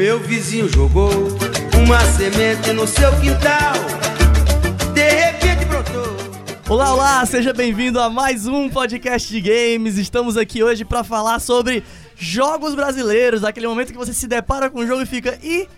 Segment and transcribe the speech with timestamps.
[0.00, 1.10] Meu vizinho jogou
[1.78, 3.74] uma semente no seu quintal.
[4.94, 6.16] De repente brotou.
[6.70, 9.98] Olá, olá, seja bem-vindo a mais um podcast de games.
[9.98, 11.84] Estamos aqui hoje para falar sobre
[12.16, 15.68] jogos brasileiros, aquele momento que você se depara com o jogo e fica e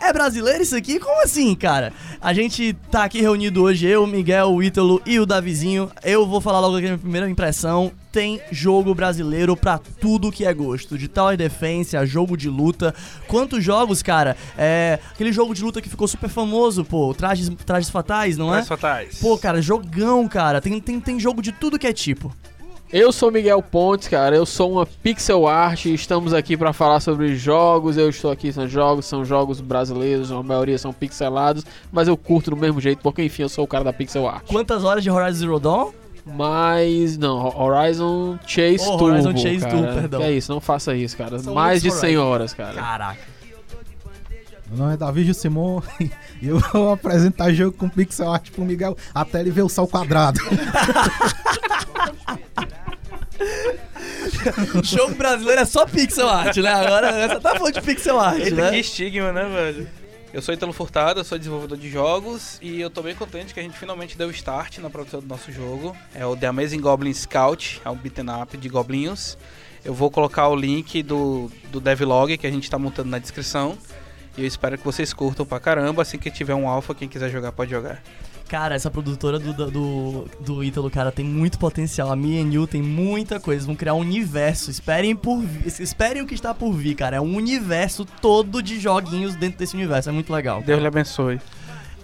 [0.00, 0.98] é brasileiro isso aqui?
[0.98, 1.92] Como assim, cara?
[2.20, 5.90] A gente tá aqui reunido hoje, eu, Miguel, o Ítalo e o Davizinho.
[6.02, 7.92] Eu vou falar logo aqui a minha primeira impressão.
[8.10, 10.96] Tem jogo brasileiro pra tudo que é gosto.
[10.96, 12.94] De Tower Defense a jogo de luta.
[13.26, 14.36] Quantos jogos, cara?
[14.56, 14.98] É.
[15.12, 17.12] Aquele jogo de luta que ficou super famoso, pô.
[17.14, 18.62] Trajes, trajes fatais, não é?
[18.62, 19.18] Trajes fatais.
[19.20, 20.60] Pô, cara, jogão, cara.
[20.60, 22.34] Tem, tem, tem jogo de tudo que é tipo.
[22.90, 24.34] Eu sou Miguel Pontes, cara.
[24.34, 25.84] Eu sou uma pixel art.
[25.86, 27.98] Estamos aqui para falar sobre jogos.
[27.98, 32.50] Eu estou aqui são jogos, são jogos brasileiros, a maioria são pixelados, mas eu curto
[32.50, 34.44] do mesmo jeito porque enfim eu sou o cara da pixel art.
[34.46, 35.90] Quantas horas de Horizon Zero Dawn?
[36.24, 39.04] Mas não, Horizon Chase Oh, Turbo.
[39.06, 39.70] Horizon Chase cara.
[39.76, 40.20] Turbo, perdão.
[40.20, 41.38] Que é isso, não faça isso, cara.
[41.38, 42.30] São Mais de muitos 100 Horizon.
[42.32, 42.74] horas, cara.
[42.74, 43.37] Caraca.
[44.68, 45.80] Meu nome é Davi Simon
[46.42, 49.88] e eu vou apresentar jogo com pixel art pro Miguel até ele ver o sol
[49.88, 50.38] quadrado.
[54.84, 56.70] jogo brasileiro é só pixel art, né?
[56.70, 58.70] Agora você tá falando de pixel art, Eita, né?
[58.70, 59.88] que estigma, né, velho?
[60.34, 63.62] Eu sou Italo Furtado, sou desenvolvedor de jogos e eu tô bem contente que a
[63.62, 65.96] gente finalmente deu start na produção do nosso jogo.
[66.14, 69.38] É o The Amazing Goblin Scout, é um beat'em up de goblinhos.
[69.82, 73.78] Eu vou colocar o link do, do devlog que a gente tá montando na descrição.
[74.38, 76.02] E eu espero que vocês curtam pra caramba.
[76.02, 78.00] Assim que tiver um alpha, quem quiser jogar pode jogar.
[78.48, 82.12] Cara, essa produtora do, do, do, Ítalo, cara, tem muito potencial.
[82.12, 83.66] A You tem muita coisa.
[83.66, 84.70] Vão criar um universo.
[84.70, 87.16] Esperem por Esperem o que está por vir, cara.
[87.16, 90.08] É um universo todo de joguinhos dentro desse universo.
[90.08, 90.62] É muito legal.
[90.62, 91.40] Deus lhe abençoe.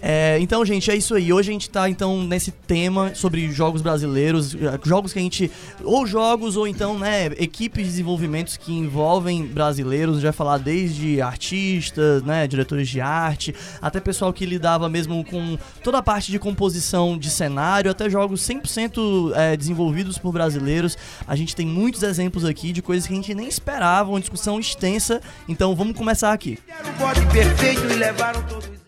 [0.06, 1.32] É, então, gente, é isso aí.
[1.32, 5.50] Hoje a gente tá, então, nesse tema sobre jogos brasileiros, eh, jogos que a gente.
[5.82, 10.16] Ou jogos, ou então, né, equipes de desenvolvimentos que envolvem brasileiros.
[10.16, 15.24] A gente vai falar desde artistas, né, diretores de arte, até pessoal que lidava mesmo
[15.24, 20.98] com toda a parte de composição de cenário, até jogos 100% é, desenvolvidos por brasileiros.
[21.26, 24.60] A gente tem muitos exemplos aqui de coisas que a gente nem esperava, uma discussão
[24.60, 25.22] extensa.
[25.48, 26.58] Então, vamos começar aqui.
[26.68, 28.83] Deram perfeito e levaram todos.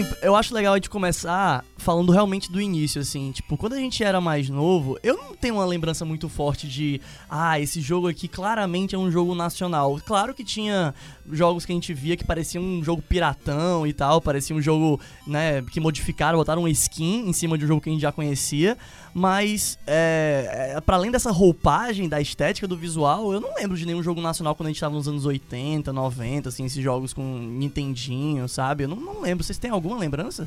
[0.00, 3.32] Assim, eu acho legal a gente começar falando realmente do início, assim.
[3.32, 7.00] Tipo, quando a gente era mais novo, eu não tenho uma lembrança muito forte de.
[7.28, 10.00] Ah, esse jogo aqui claramente é um jogo nacional.
[10.04, 10.94] Claro que tinha
[11.30, 15.00] jogos que a gente via que parecia um jogo piratão e tal, parecia um jogo,
[15.26, 18.12] né, que modificaram, botaram uma skin em cima de um jogo que a gente já
[18.12, 18.76] conhecia.
[19.12, 23.86] Mas, é, é, para além dessa roupagem, da estética, do visual, eu não lembro de
[23.86, 27.22] nenhum jogo nacional quando a gente tava nos anos 80, 90, assim, esses jogos com
[27.22, 28.84] Nintendinho, sabe?
[28.84, 29.42] Eu não, não lembro.
[29.42, 30.46] Vocês têm alguma lembrança?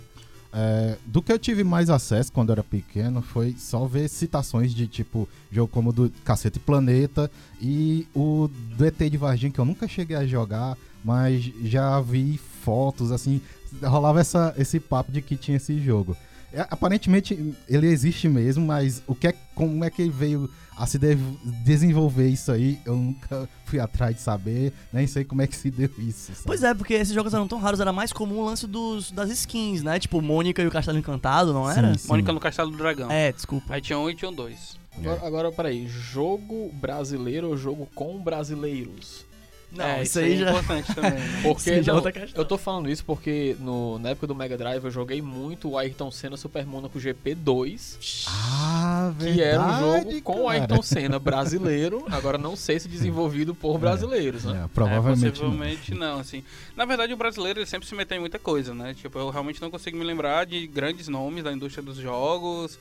[0.52, 4.88] É, do que eu tive mais acesso quando era pequeno foi só ver citações de
[4.88, 7.30] tipo jogo como do Cacete Planeta
[7.62, 12.40] e o do ET de Varginha, que eu nunca cheguei a jogar, mas já vi
[12.64, 13.42] fotos, assim,
[13.84, 16.18] rolava essa, esse papo de que tinha esse jogo.
[16.54, 20.86] É, aparentemente ele existe mesmo, mas o que é, como é que ele veio a
[20.88, 21.16] se de-
[21.64, 25.70] desenvolver isso aí, eu nunca fui atrás de saber, nem sei como é que se
[25.70, 26.34] deu isso.
[26.34, 26.46] sabe?
[26.46, 29.30] Pois é, porque esses jogos eram tão raros, era mais comum o lance dos, das
[29.30, 30.00] skins, né?
[30.00, 31.92] Tipo, Mônica e o Castelo Encantado, não era?
[31.94, 32.08] Sim, sim.
[32.08, 33.12] Mônica no Castelo do Dragão.
[33.12, 33.74] É, desculpa.
[33.74, 34.78] Aí tinha um e tinha um dois.
[34.98, 39.26] Agora, agora, peraí, jogo brasileiro ou jogo com brasileiros?
[39.72, 40.50] Não, É, isso aí é já.
[40.50, 41.12] importante também.
[41.12, 41.40] né?
[41.44, 42.03] Porque Isso já é não,
[42.35, 45.78] eu tô falando isso porque no, na época do Mega Drive eu joguei muito o
[45.78, 49.34] Ayrton Senna Super Monaco GP2, Ah, verdade.
[49.38, 50.59] que era um jogo com o cara.
[50.62, 54.63] Ayrton Senna brasileiro, agora não sei se desenvolvido por brasileiros, né?
[54.66, 55.22] É, provavelmente.
[55.24, 55.31] É, não.
[55.31, 56.19] possivelmente não.
[56.19, 56.44] assim.
[56.75, 58.94] Na verdade, o brasileiro ele sempre se meteu em muita coisa, né?
[58.96, 62.80] Tipo, eu realmente não consigo me lembrar de grandes nomes da indústria dos jogos.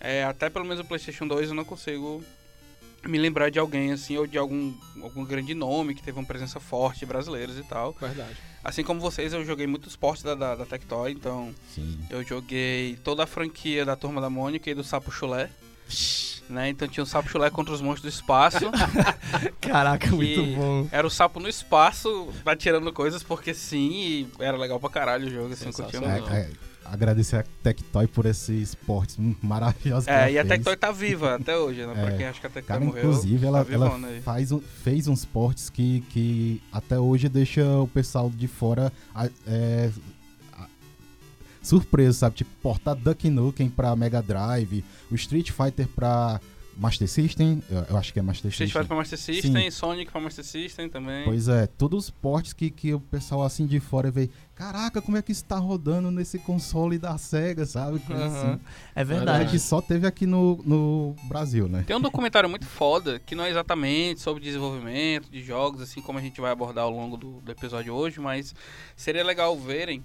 [0.00, 2.24] É, até pelo menos o PlayStation 2 eu não consigo
[3.04, 4.72] me lembrar de alguém, assim, ou de algum,
[5.02, 7.94] algum grande nome que teve uma presença forte brasileiros e tal.
[8.00, 8.36] Verdade.
[8.62, 11.98] Assim como vocês, eu joguei muitos portes da, da, da Tectoy, então Sim.
[12.10, 15.50] eu joguei toda a franquia da Turma da Mônica e do Sapo Chulé.
[16.48, 16.68] Né?
[16.68, 18.70] Então tinha o Sapo Chulé contra os monstros do espaço.
[19.60, 20.88] Caraca, muito bom.
[20.90, 25.30] Era o sapo no espaço, atirando coisas porque sim, e era legal pra caralho o
[25.30, 26.28] jogo, assim, curtia muito.
[26.28, 26.50] É, é,
[26.90, 30.48] agradecer a Tectoy por esses esportes maravilhosos que É, e a fez.
[30.54, 31.94] Tectoy tá viva até hoje, né?
[31.94, 32.16] Pra É.
[32.16, 32.98] quem acha que a Tectoy morreu.
[33.04, 37.86] inclusive, ela, tá ela faz um- fez uns portes que, que até hoje deixa o
[37.88, 39.90] pessoal de fora a- é,
[40.52, 40.66] a-
[41.62, 42.36] surpreso, sabe?
[42.36, 46.40] Tipo, portar Duck Nukem pra Mega Drive, o Street Fighter pra
[46.80, 48.82] Master System, eu, eu acho que é Master Street System.
[48.82, 51.24] Fighter pra Master System, Sonic pra Master System também.
[51.24, 55.18] Pois é, todos os portes que, que o pessoal assim de fora vê, caraca, como
[55.18, 57.98] é que isso tá rodando nesse console da SEGA, sabe?
[57.98, 58.52] Coisa Aham.
[58.52, 58.60] assim.
[58.96, 59.50] É É verdade.
[59.50, 61.84] que só teve aqui no, no Brasil, né?
[61.86, 66.18] Tem um documentário muito foda, que não é exatamente sobre desenvolvimento de jogos, assim como
[66.18, 68.54] a gente vai abordar ao longo do, do episódio hoje, mas
[68.96, 70.02] seria legal verem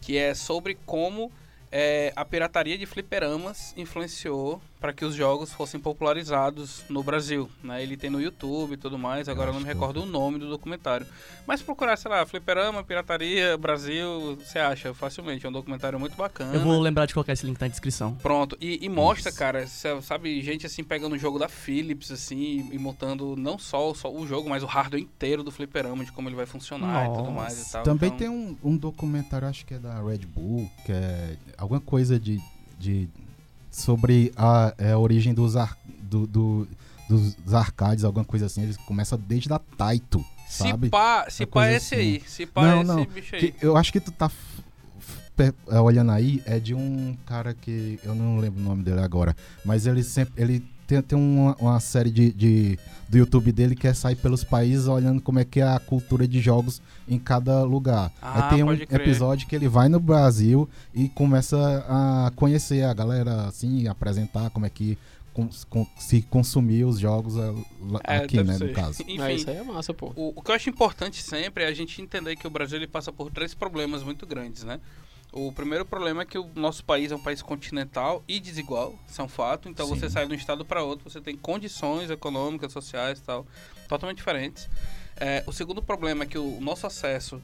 [0.00, 1.32] que é sobre como
[1.70, 7.48] é, a pirataria de fliperamas influenciou para que os jogos fossem popularizados no Brasil.
[7.62, 7.82] Né?
[7.84, 10.48] Ele tem no YouTube e tudo mais, agora eu não me recordo o nome do
[10.48, 11.06] documentário.
[11.46, 15.46] Mas procurar, sei lá, fliperama, pirataria, Brasil, você acha facilmente.
[15.46, 16.52] É um documentário muito bacana.
[16.52, 18.14] Eu vou lembrar de colocar esse link na descrição.
[18.16, 19.38] Pronto, e, e mostra, Isso.
[19.38, 23.94] cara, cê- sabe, gente assim pegando o jogo da Philips, assim, e montando não só,
[23.94, 27.14] só o jogo, mas o hardware inteiro do fliperama, de como ele vai funcionar e
[27.14, 27.84] tudo mais e tal.
[27.84, 31.80] Também Então, tem um, um documentário, acho que é da Red Bull, que é alguma
[31.80, 32.40] coisa de.
[32.80, 33.08] de
[33.72, 36.68] sobre a, é, a origem dos, ar, do, do-
[37.08, 38.62] dos arcades, alguma coisa assim.
[38.62, 40.88] Eles começam desde a Taito, Se sabe?
[40.90, 42.04] pá, se Uma pá é esse assim.
[42.04, 43.50] aí, se pá Não, é esse não, bicho aí.
[43.52, 44.30] Que eu acho que tu tá
[45.68, 49.34] é, olhando aí, é de um cara que eu não lembro o nome dele agora,
[49.64, 52.78] mas ele sempre ele tem, tem uma, uma série de, de-
[53.08, 56.26] do YouTube dele que é sair pelos países olhando como é que é a cultura
[56.26, 58.10] de jogos em cada lugar.
[58.20, 58.88] Ah, aí tem um crer.
[59.00, 61.56] episódio que ele vai no Brasil e começa
[61.88, 64.96] a conhecer a galera assim, apresentar como é que
[65.34, 68.68] cons- con- se consumir os jogos lá- É, aqui, deve né, ser.
[68.68, 69.02] no caso.
[69.02, 70.12] Enfim, É, isso aí é massa, pô.
[70.16, 72.86] O, o que eu acho importante sempre é a gente entender que o Brasil ele
[72.86, 74.80] passa por três problemas muito grandes, né?
[75.32, 79.18] O primeiro problema é que o nosso país é um país continental e desigual, isso
[79.18, 79.66] é um fato.
[79.66, 79.94] Então Sim.
[79.94, 83.46] você sai de um estado para outro, você tem condições econômicas, sociais e tal,
[83.88, 84.68] totalmente diferentes.
[85.16, 87.40] É, o segundo problema é que o nosso acesso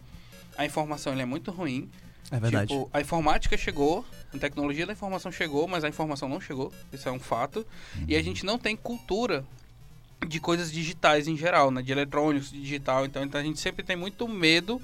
[0.57, 1.91] à informação ele é muito ruim.
[2.31, 2.75] É verdade.
[2.75, 6.71] Tipo, a informática chegou, a tecnologia da informação chegou, mas a informação não chegou.
[6.93, 7.67] Isso é um fato.
[8.07, 9.47] E a gente não tem cultura
[10.27, 11.81] de coisas digitais em geral, né?
[11.81, 13.07] De eletrônicos, de digital.
[13.07, 14.79] Então, então a gente sempre tem muito medo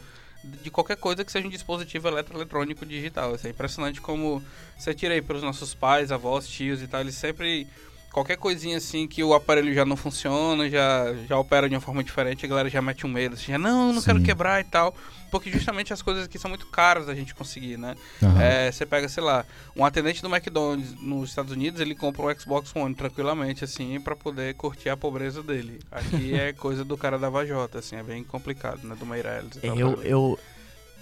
[0.62, 3.34] de qualquer coisa que seja um dispositivo eletroeletrônico digital.
[3.34, 4.42] Isso é impressionante como
[4.78, 7.66] você tira aí pelos nossos pais, avós, tios e tal, eles sempre
[8.14, 12.02] qualquer coisinha assim que o aparelho já não funciona, já já opera de uma forma
[12.02, 14.24] diferente, a galera já mete um medo, assim, já, não, não quero Sim.
[14.24, 14.94] quebrar e tal,
[15.32, 17.96] porque justamente as coisas aqui são muito caras da gente conseguir, né?
[18.22, 18.40] Aham.
[18.40, 19.44] É, você pega, sei lá,
[19.74, 24.14] um atendente do McDonald's nos Estados Unidos, ele compra um Xbox One tranquilamente, assim, pra
[24.14, 25.80] poder curtir a pobreza dele.
[25.90, 28.94] Aqui é coisa do cara da Vajota, assim, é bem complicado, né?
[28.94, 29.76] Do Meirelles e tal.
[29.76, 30.38] Eu, eu,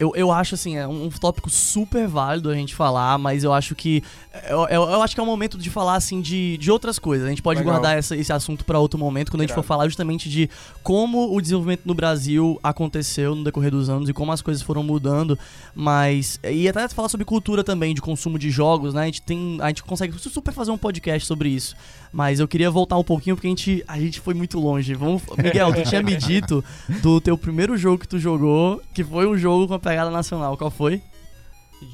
[0.02, 3.74] eu, eu acho assim, é um tópico super válido a gente falar, mas eu acho
[3.74, 4.02] que.
[4.48, 7.26] Eu, eu, eu acho que é o momento de falar assim de, de outras coisas.
[7.26, 7.74] A gente pode Legal.
[7.74, 9.66] guardar essa- esse assunto pra outro momento, quando a gente for Irado.
[9.68, 10.50] falar justamente de
[10.82, 14.82] como o desenvolvimento no Brasil aconteceu no decorrer dos anos e como as coisas foram
[14.82, 15.38] mudando.
[15.74, 16.40] Mas.
[16.42, 19.02] E até falar sobre cultura também, de consumo de jogos, né?
[19.02, 19.58] A gente tem.
[19.60, 21.76] A gente consegue super fazer um podcast sobre isso.
[22.12, 24.92] Mas eu queria voltar um pouquinho porque a gente, a gente foi muito longe.
[24.94, 26.62] Vamos, Miguel, tu tinha me dito
[27.00, 30.56] do teu primeiro jogo que tu jogou, que foi um jogo com a pegada nacional.
[30.58, 31.02] Qual foi?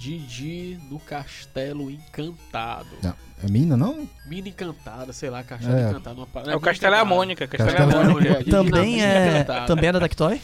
[0.01, 2.89] Didi no Castelo Encantado.
[3.03, 4.07] Não, é mina, não?
[4.27, 5.91] Mina Encantada, sei lá, Castelo É.
[5.91, 6.27] Encantado.
[6.35, 6.53] Uma...
[6.53, 8.39] É o Castelo é a Mônica, Castelo é a Castelo é a Mônica.
[8.39, 9.45] Didi Também é.
[9.67, 10.41] Também é da Tectoy?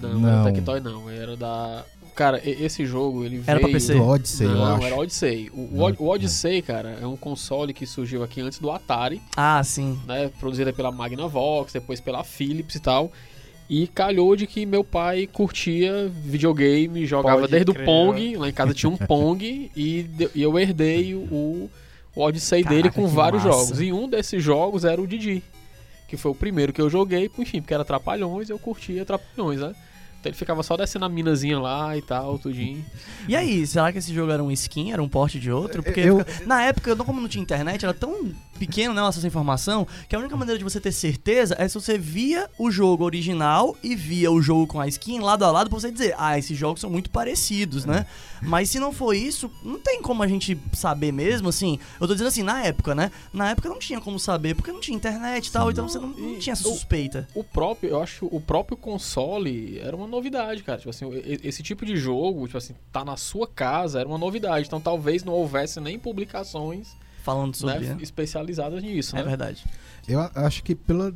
[0.00, 0.28] Não, Não.
[0.28, 1.84] era Tectoy não, era da...
[2.14, 3.72] Cara, esse jogo, ele Era pra veio...
[3.72, 3.94] PC?
[3.94, 4.86] Do Odyssey, eu não, acho.
[4.86, 5.50] era Odyssey.
[5.52, 9.20] O, o Não, o Odyssey, cara, é um console que surgiu aqui antes do Atari,
[9.36, 9.98] Ah, sim.
[10.06, 10.30] né?
[10.38, 13.10] Produzida pela Magnavox, depois pela Philips e tal.
[13.68, 17.82] E calhou de que meu pai curtia videogame, jogava Pode desde crer.
[17.82, 21.70] o Pong, lá em casa tinha um Pong, e, de- e eu herdei o, o
[22.14, 23.58] Odyssey dele Caraca, com que vários massa.
[23.58, 23.80] jogos.
[23.80, 25.42] E um desses jogos era o Didi,
[26.06, 29.74] que foi o primeiro que eu joguei, enfim, porque era Trapalhões, eu curtia Trapalhões, né?
[30.24, 32.82] Então ele ficava só descendo a minazinha lá e tal, tudinho.
[33.28, 35.82] E aí, será que esse jogo era um skin, era um porte de outro?
[35.82, 39.06] Porque Eu- fica- na época, não como não tinha internet, era tão pequeno né, o
[39.06, 42.48] acesso à informação, que a única maneira de você ter certeza é se você via
[42.58, 45.90] o jogo original e via o jogo com a skin lado a lado pra você
[45.90, 48.06] dizer, ah, esses jogos são muito parecidos, né?
[48.40, 51.78] Mas se não for isso, não tem como a gente saber mesmo, assim.
[52.00, 53.10] Eu tô dizendo assim, na época, né?
[53.32, 56.08] Na época não tinha como saber, porque não tinha internet e tal, então você não,
[56.08, 57.26] não tinha essa o- suspeita.
[57.34, 60.78] O próprio, eu acho que o próprio console era uma novidade, cara.
[60.78, 61.04] Tipo assim,
[61.42, 64.66] esse tipo de jogo, tipo assim, tá na sua casa, era uma novidade.
[64.66, 67.80] Então talvez não houvesse nem publicações Falando sobre.
[67.88, 69.28] né, especializadas nisso, É né?
[69.28, 69.64] verdade.
[70.06, 71.12] Eu acho que pelas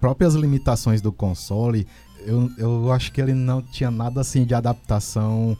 [0.00, 1.86] próprias limitações do console,
[2.24, 5.56] eu, eu acho que ele não tinha nada assim de adaptação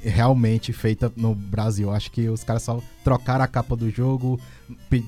[0.00, 1.88] realmente feita no Brasil.
[1.88, 4.40] Eu acho que os caras só trocaram a capa do jogo,
[4.90, 5.04] pe-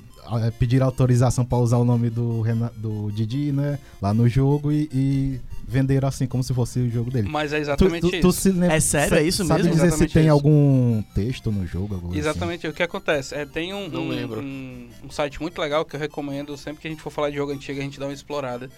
[0.58, 2.42] pediram autorização para usar o nome do,
[2.76, 3.78] do Didi, né?
[4.00, 7.28] Lá no jogo e, e venderam assim como se fosse o jogo dele.
[7.30, 8.32] Mas é Tu, exatamente tu- tu isso.
[8.32, 9.16] se lembra- É sério?
[9.16, 9.74] É isso sabe mesmo?
[9.74, 10.32] dizer Exatamente se tem isso.
[10.32, 11.94] algum texto no jogo?
[11.94, 12.38] alguma coisa assim?
[12.38, 13.34] Exatamente, o que acontece?
[13.34, 14.40] É, tem um, Não um, lembro.
[14.40, 17.36] um- um site muito legal que eu recomendo, sempre que a gente for falar de
[17.36, 18.68] jogo antigo, a gente dá uma explorada.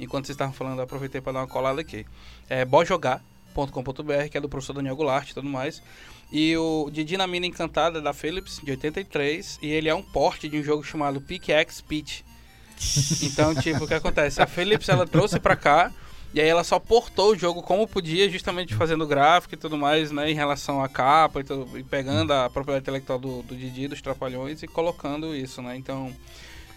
[0.00, 2.06] Enquanto vocês estavam falando, eu aproveitei para dar uma colada aqui.
[2.48, 5.82] É bojogar.com.br, que é do professor Daniel Goulart e tudo mais.
[6.30, 10.02] E o Didi na Mina Encantada é da Philips, de 83, e ele é um
[10.02, 12.20] porte de um jogo chamado Pickaxe Pitch.
[13.22, 14.40] Então, tipo, o que acontece?
[14.40, 15.90] A Philips, ela trouxe pra cá,
[16.34, 20.10] e aí ela só portou o jogo como podia, justamente fazendo gráfico e tudo mais,
[20.10, 23.88] né, em relação à capa e, tudo, e pegando a propriedade intelectual do, do Didi,
[23.88, 25.76] dos Trapalhões, e colocando isso, né?
[25.76, 26.14] Então,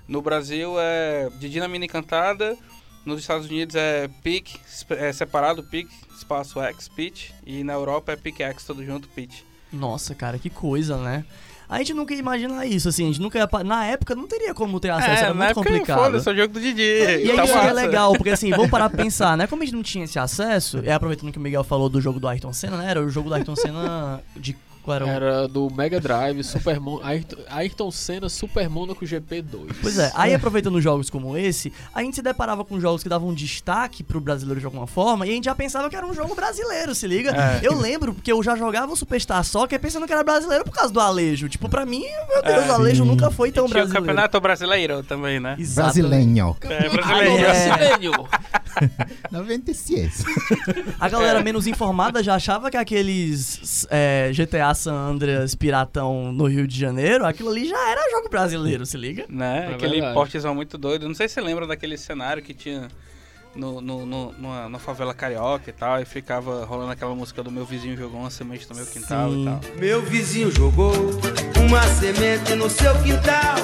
[0.07, 2.57] no Brasil é Didi na Mina Encantada,
[3.05, 4.55] nos Estados Unidos é Pic,
[4.91, 9.41] é separado Pic, espaço X, Pitch, e na Europa é Pickaxe, tudo junto, Pitch.
[9.71, 11.25] Nossa, cara, que coisa, né?
[11.71, 14.53] A gente nunca ia imaginar isso, assim, a gente nunca ia, Na época não teria
[14.53, 16.03] como ter acesso, era É, na muito complicado.
[16.03, 16.81] Foda-se, é o jogo do Didi.
[16.81, 19.47] E aí tá isso é legal, porque assim, vamos parar pra pensar, né?
[19.47, 22.19] Como a gente não tinha esse acesso, e aproveitando que o Miguel falou do jogo
[22.19, 22.91] do Ayrton Senna, né?
[22.91, 24.57] Era o jogo do Ayrton Senna de.
[24.83, 25.09] Qual era o...
[25.09, 29.75] Era do Mega Drive, Super Mon Ayrton, Ayrton Senna Super Monaco GP2.
[29.81, 33.33] Pois é, aí aproveitando jogos como esse, a gente se deparava com jogos que davam
[33.33, 36.33] destaque pro brasileiro de alguma forma, e a gente já pensava que era um jogo
[36.35, 37.31] brasileiro, se liga?
[37.31, 37.59] É.
[37.61, 40.93] Eu lembro porque eu já jogava o Superstar Soccer pensando que era brasileiro por causa
[40.93, 41.47] do Alejo.
[41.49, 43.09] Tipo, pra mim, meu Deus, o Alejo Sim.
[43.09, 44.05] nunca foi tão Tinha o brasileiro.
[44.05, 45.55] Campeonato Brasileiro também, né?
[45.59, 46.01] Exatamente.
[46.01, 46.57] Brasileiro.
[46.61, 47.45] É, brasileiro.
[47.45, 47.77] É.
[47.77, 48.27] Brasileiro!
[49.31, 50.23] 96.
[50.99, 56.67] A galera menos informada já achava que aqueles é, GTA San Andreas piratão no Rio
[56.67, 59.25] de Janeiro, aquilo ali já era jogo brasileiro, se liga?
[59.29, 59.67] Né?
[59.71, 60.13] É Aquele verdade.
[60.13, 61.07] portezão muito doido.
[61.07, 62.87] Não sei se você lembra daquele cenário que tinha
[63.55, 67.51] no, no, no- numa, numa favela carioca e tal, e ficava rolando aquela música do
[67.51, 69.41] meu vizinho jogou uma semente no meu quintal Sim.
[69.41, 69.59] e tal.
[69.77, 70.93] Meu vizinho jogou
[71.59, 73.55] uma semente no seu quintal.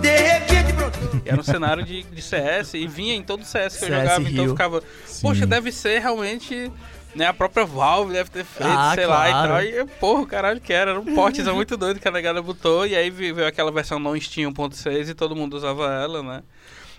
[0.00, 1.20] De repente brotou.
[1.24, 4.22] Era um cenário de, de CS e vinha em todo CS que eu CS jogava,
[4.22, 4.50] então eu Rio.
[4.50, 5.22] ficava, Sim.
[5.22, 6.70] poxa, deve ser realmente.
[7.16, 9.64] Né, a própria Valve deve ter feito, Ah, sei lá claro.
[9.64, 9.86] e tal.
[9.86, 10.90] E, porra, caralho, que era.
[10.90, 12.86] Era um portezão muito doido que a negada botou.
[12.86, 16.42] E aí veio aquela versão não Steam 1.6 e todo mundo usava ela, né?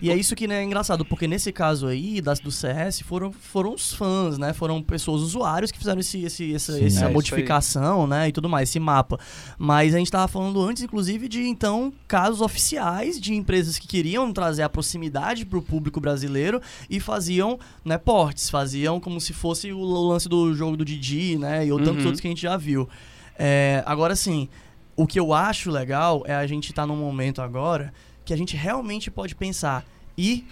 [0.00, 3.32] E é isso que né, é engraçado, porque nesse caso aí, das, do CS, foram,
[3.32, 4.52] foram os fãs, né?
[4.52, 6.84] Foram pessoas, usuários que fizeram esse, esse, essa, Sim.
[6.84, 8.28] essa É, modificação, né?
[8.28, 9.18] E tudo mais, esse mapa.
[9.58, 14.32] Mas a gente tava falando antes, inclusive, de então casos oficiais de empresas que queriam
[14.32, 19.82] trazer a proximidade pro público brasileiro e faziam, né, portes, faziam como se fosse o
[19.82, 21.66] lance do jogo do Didi, né?
[21.66, 22.06] E ou tantos Uhum.
[22.06, 22.88] outros que a gente já viu.
[23.36, 24.48] É, agora sim,
[24.96, 27.92] o que eu acho legal é a gente estar num momento agora
[28.28, 30.44] que a gente realmente pode pensar e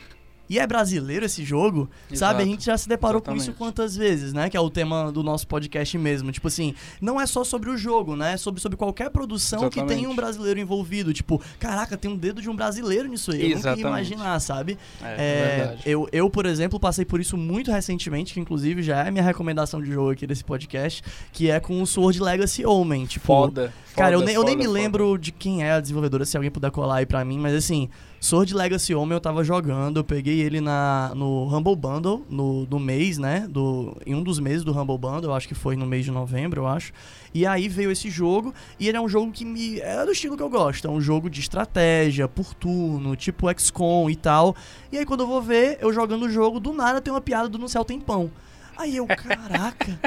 [0.48, 2.40] e é brasileiro esse jogo, sabe?
[2.40, 2.44] A Exato.
[2.44, 3.58] gente já se deparou com isso Exatamente.
[3.58, 4.48] quantas vezes, né?
[4.48, 6.30] Que é o tema do nosso podcast mesmo.
[6.30, 8.34] Tipo assim, não é só sobre o jogo, né?
[8.34, 9.96] É sobre, sobre qualquer produção que Exatamente.
[9.98, 11.12] tenha um brasileiro envolvido.
[11.12, 13.42] Tipo, caraca, tem um dedo de um brasileiro nisso aí.
[13.42, 13.82] Eu nunca Exatamente.
[13.84, 14.78] ia imaginar, sabe?
[15.02, 15.82] É, É, verdade.
[15.86, 19.82] eu, eu, por exemplo, passei por isso muito recentemente, que inclusive já é minha recomendação
[19.82, 23.06] de jogo aqui desse podcast, que é com o Sword Legacy Omen.
[23.06, 23.72] Tipo, Foda.
[23.96, 24.74] Cara, eu foda, nem, eu nem me foda.
[24.78, 27.88] lembro de quem é a desenvolvedora, se alguém puder colar aí pra mim, mas assim,
[28.20, 32.78] Sword Legacy Homem eu tava jogando, eu peguei ele na, no Humble Bundle, no, no
[32.78, 33.46] mês, né?
[33.48, 36.10] Do, em um dos meses do Humble Bundle, eu acho que foi no mês de
[36.10, 36.92] novembro, eu acho.
[37.34, 39.78] E aí veio esse jogo, e ele é um jogo que me.
[39.80, 40.88] É do estilo que eu gosto.
[40.88, 44.56] É um jogo de estratégia, por turno, tipo XCOM e tal.
[44.90, 47.48] E aí quando eu vou ver, eu jogando o jogo, do nada tem uma piada
[47.48, 48.30] do No Céu Tem Pão.
[48.76, 49.98] Aí eu, caraca,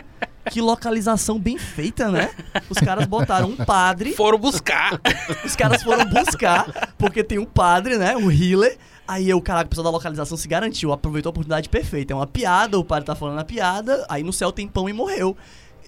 [0.49, 2.29] que localização bem feita, né?
[2.69, 4.99] Os caras botaram um padre Foram buscar.
[5.45, 8.15] os caras foram buscar, porque tem um padre, né?
[8.15, 8.77] Um healer.
[9.07, 12.13] Aí eu, caraca, o pessoal da localização se garantiu, aproveitou a oportunidade perfeita.
[12.13, 14.93] É uma piada, o padre tá falando a piada, aí no céu tem pão e
[14.93, 15.35] morreu.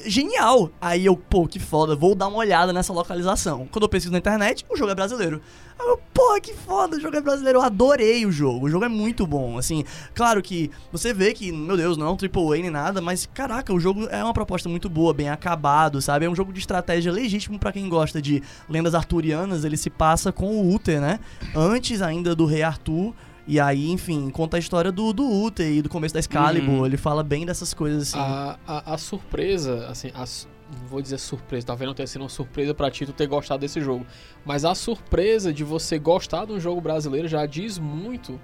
[0.06, 0.72] Genial!
[0.80, 3.68] Aí eu, pô, que foda, vou dar uma olhada nessa localização.
[3.72, 5.42] Quando eu pesquiso na internet, o jogo é brasileiro.
[5.80, 7.60] Aí eu, pô, que foda, o jogo é brasileiro.
[7.60, 9.58] Eu adorei o jogo, o jogo é muito bom.
[9.58, 9.84] Assim,
[10.14, 13.74] claro que você vê que, meu Deus, não é um AAA nem nada, mas caraca,
[13.74, 16.26] o jogo é uma proposta muito boa, bem acabado, sabe?
[16.26, 19.64] É um jogo de estratégia legítimo pra quem gosta de lendas arturianas.
[19.64, 21.20] Ele se passa com o Uther, né?
[21.56, 23.14] Antes ainda do rei Arthur.
[23.48, 26.74] E aí, enfim, conta a história do, do Uther e do começo da Excalibur.
[26.76, 26.86] Uhum.
[26.86, 28.20] Ele fala bem dessas coisas, assim.
[28.20, 30.26] A, a, a surpresa, assim, a
[30.80, 33.60] não vou dizer surpresa, talvez não tenha sido uma surpresa pra ti tu ter gostado
[33.60, 34.06] desse jogo.
[34.46, 38.40] Mas a surpresa de você gostar de um jogo brasileiro já diz muito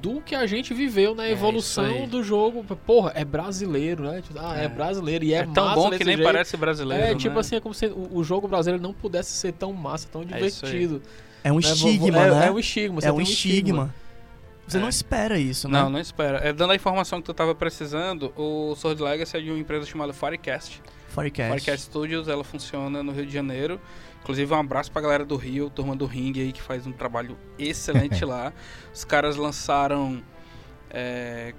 [0.00, 2.06] do que a gente viveu na É, evolução aí.
[2.06, 2.62] do jogo.
[2.86, 4.22] Porra, é brasileiro, né?
[4.22, 4.68] Tipo, Ah, é, É.
[4.68, 6.22] brasileiro e é, É, tão bom que nem jeito.
[6.22, 7.02] parece brasileiro.
[7.02, 7.40] É, tipo né?
[7.40, 10.40] assim, é como se o, o jogo brasileiro não pudesse ser tão massa, tão É
[10.46, 10.70] isso aí.
[10.72, 11.02] divertido.
[11.42, 11.60] É um né?
[11.60, 12.46] Estigma, é, né?
[12.46, 13.94] É um estigma, você É um tem estigma.
[14.68, 14.80] Você É.
[14.80, 15.80] não espera isso, né?
[15.80, 16.38] Não, não espera.
[16.46, 19.86] É, dando a informação que tu tava precisando, o Sword Legacy é de uma empresa
[19.86, 20.82] chamada Firecast.
[21.08, 21.52] Firecast.
[21.60, 23.80] Firecast Studios, ela funciona no Rio de Janeiro.
[24.22, 27.36] Inclusive, um abraço pra galera do Rio, turma do Ring aí, que faz um trabalho
[27.58, 28.52] excelente lá.
[28.92, 30.22] Os caras lançaram
[30.90, 31.54] é,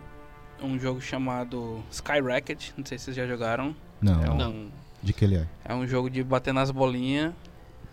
[0.61, 3.75] um jogo chamado Skyrocket, não sei se vocês já jogaram.
[4.01, 4.71] Não, É um, Não.
[5.01, 5.47] de que ele é?
[5.65, 7.33] é um jogo de bater nas bolinhas.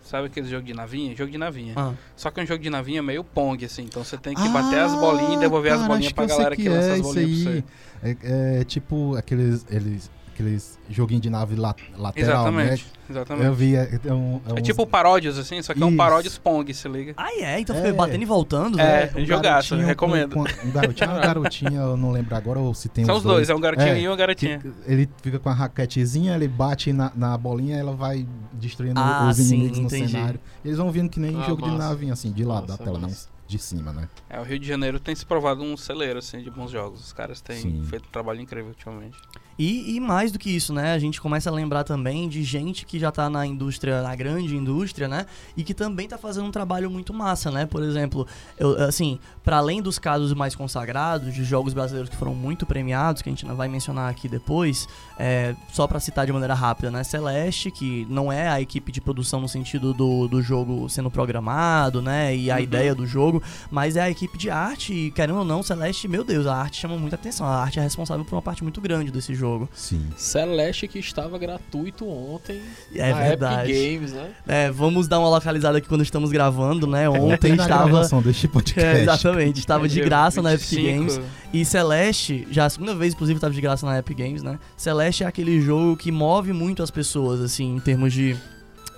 [0.07, 1.13] Sabe aquele jogo de navinha?
[1.13, 1.73] Jogo de navinha.
[1.75, 1.93] Ah.
[2.15, 3.83] Só que é um jogo de navinha meio Pong, assim.
[3.83, 6.25] Então você tem que bater as bolinhas e devolver as Ah, cara, bolinhas acho pra
[6.25, 8.17] galera que, lança as é bolinhas isso pra você.
[8.23, 12.83] É, é tipo aqueles, eles, aqueles joguinhos de nave la- lateral, Exatamente.
[12.85, 12.89] né?
[13.09, 13.45] Exatamente.
[13.47, 15.97] Eu vi, é, é um, é É tipo paródias, assim, só que é um Isso.
[15.97, 17.13] paródias Pong, se liga.
[17.17, 17.59] Ah, é?
[17.59, 17.81] Então É.
[17.81, 19.21] fica batendo e voltando, É, né?
[19.21, 20.35] um jogaço, recomendo.
[20.35, 23.25] com- com- um garotinho, uma garotinha, eu não lembro agora ou se tem São os
[23.25, 24.59] os dois, é um garotinho É, e uma garotinha.
[24.59, 29.27] que ele fica com a raquetezinha, ele bate na, na bolinha, ela vai destruindo Ah,
[29.31, 30.11] os sim, inimigos no entendi.
[30.11, 30.39] cenário.
[30.63, 31.89] Eles vão vindo que nem Ah, jogo de massa.
[31.89, 33.27] navinha, assim, de lado Massa, da tela, não massa.
[33.47, 34.09] De cima, né?
[34.29, 36.99] É, o Rio de Janeiro tem se provado um celeiro, assim, de bons jogos.
[37.01, 37.83] Os caras têm Sim.
[37.89, 39.17] feito um trabalho incrível ultimamente.
[39.59, 40.93] E, e mais do que isso, né?
[40.93, 44.55] A gente começa a lembrar também de gente que já tá na indústria, na grande
[44.55, 45.25] indústria, né?
[45.55, 47.65] E que também tá fazendo um trabalho muito massa, né?
[47.65, 48.27] Por exemplo,
[48.59, 53.23] eu, assim, para além dos casos mais consagrados, de jogos brasileiros que foram muito premiados,
[53.23, 54.87] que a gente não vai mencionar aqui depois,
[55.17, 57.03] é, só para citar de maneira rápida, né?
[57.03, 61.99] Celeste, que não é a equipe de produção no sentido do, do jogo sendo programado,
[61.99, 62.35] né?
[62.35, 62.61] E a Uhum.
[62.61, 63.36] ideia do jogo,
[63.71, 66.79] mas é a equipe de arte, e querendo ou não, Celeste, meu Deus, a arte
[66.81, 67.45] chama muita atenção.
[67.45, 69.69] A arte é responsável por uma parte muito grande desse jogo.
[69.73, 70.05] Sim.
[70.17, 72.61] Celeste que estava gratuito ontem
[72.93, 73.71] É na verdade.
[73.71, 74.31] Epic Games, né?
[74.47, 77.09] É, vamos dar uma localizada aqui quando estamos gravando, né?
[77.09, 77.89] Ontem Ontem na estava.
[77.89, 78.79] gravação deste podcast.
[78.97, 81.21] É, exatamente, estava de Dia graça na Epic 25, Games.
[81.53, 84.59] E Celeste, já a segunda vez, inclusive, estava de graça na Epic Games, né?
[84.75, 88.35] Celeste é aquele jogo que move muito as pessoas, assim, em termos de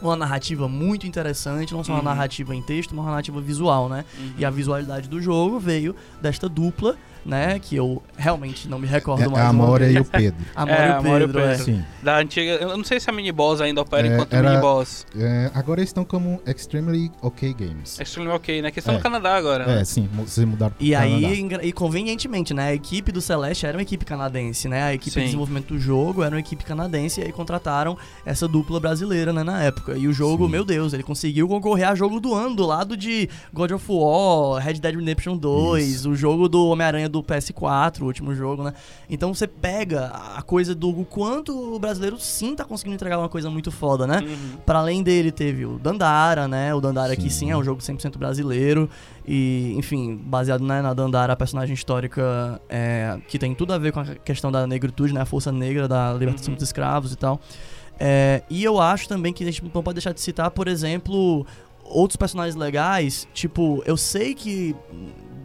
[0.02, 2.06] uma narrativa muito interessante, não só uma Uhum.
[2.06, 4.06] narrativa em texto, mas uma narrativa visual, né?
[4.18, 4.34] Uhum.
[4.38, 6.96] E a visualidade do jogo veio desta dupla,
[7.30, 7.60] né?
[7.60, 9.46] Que eu realmente não me recordo É, mais.
[9.46, 10.46] a o nome Amora e o Pedro.
[10.56, 11.58] Amor É, e o Pedro, é.
[11.58, 11.84] Sim.
[12.04, 12.52] Da antiga.
[12.54, 15.06] Eu não sei se a mini boss ainda opera É, enquanto era- mini boss.
[15.18, 18.00] É, agora eles estão como Extremely OK Games.
[18.00, 18.72] É extremely ok, né?
[18.72, 18.98] Que estão É.
[18.98, 19.82] no Canadá agora, né?
[19.82, 21.12] É, sim, vocês mudaram pro E Canadá.
[21.16, 22.70] aí, e convenientemente, né?
[22.70, 24.84] A equipe do Celeste era uma equipe canadense, né?
[24.84, 25.20] A equipe Sim.
[25.20, 29.44] de desenvolvimento do jogo era uma equipe canadense e aí contrataram essa dupla brasileira, né,
[29.44, 29.98] na época.
[29.98, 30.52] E o jogo, Sim.
[30.52, 34.62] meu Deus, ele conseguiu concorrer a jogo do ano, do lado de God of War,
[34.64, 36.10] Red Dead Redemption 2, Isso.
[36.12, 38.74] o jogo do Homem-Aranha do PS4, o último jogo, né?
[39.10, 43.30] Então você pega a coisa do o quanto o brasileiro sim tá conseguindo entregar uma
[43.30, 44.20] coisa muito foda, né?
[44.20, 44.58] Uhum.
[44.66, 46.74] Para além dele, teve o Dandara, né?
[46.74, 47.30] O Dandara que Sim.
[47.30, 48.90] sim é um jogo 100% brasileiro.
[49.28, 53.92] E, enfim, baseado né, na Dandara, a personagem histórica é, que tem tudo a ver
[53.92, 55.22] com a questão da negritude, né?
[55.22, 56.56] A força negra da libertação Uhum.
[56.56, 57.40] dos escravos e tal.
[58.00, 61.46] É, e eu acho também que a gente não pode deixar de citar, por exemplo,
[61.84, 63.28] outros personagens legais.
[63.34, 64.76] Tipo, eu sei que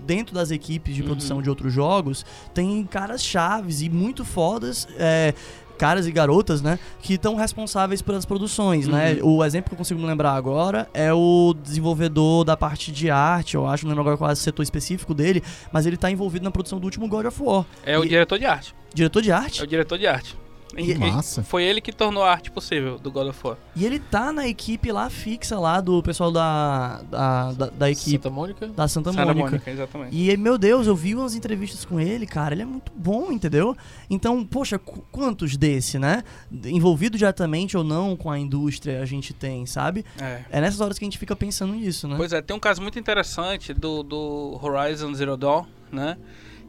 [0.04, 1.08] dentro das equipes de Uhum.
[1.08, 4.86] produção de outros jogos tem caras chaves e muito fodas.
[4.98, 5.34] é,
[5.76, 9.14] caras e garotas, né, que estão responsáveis pelas produções, né?
[9.20, 9.38] Uhum.
[9.38, 13.56] O exemplo que eu consigo me lembrar agora é o desenvolvedor da parte de arte,
[13.56, 16.44] eu acho, não lembro agora qual é o setor específico dele, mas ele tá envolvido
[16.44, 17.66] na produção do último God of War.
[17.84, 18.72] É o E- diretor de arte.
[18.94, 19.62] Diretor de É arte.
[19.64, 20.36] o diretor de arte.
[20.78, 21.42] E- E- Massa.
[21.42, 23.56] Foi ele que tornou a arte possível do God of War.
[23.76, 28.12] E ele tá na equipe lá fixa lá do pessoal da da, da, da equipe
[28.12, 28.66] Santa Mônica.
[28.68, 29.50] da Santa, Santa Mônica.
[29.50, 30.16] Mônica, exatamente.
[30.16, 33.76] E, meu Deus, eu vi umas entrevistas com ele, cara, ele é muito bom, entendeu?
[34.08, 36.22] Então, poxa, qu- quantos desse, né?
[36.64, 40.04] Envolvido diretamente ou não com a indústria a gente tem, sabe?
[40.20, 40.42] É.
[40.50, 42.14] É nessas horas que a gente fica pensando nisso, né?
[42.16, 46.16] Pois é, tem um caso muito interessante do, do Horizon Zero Dawn, né?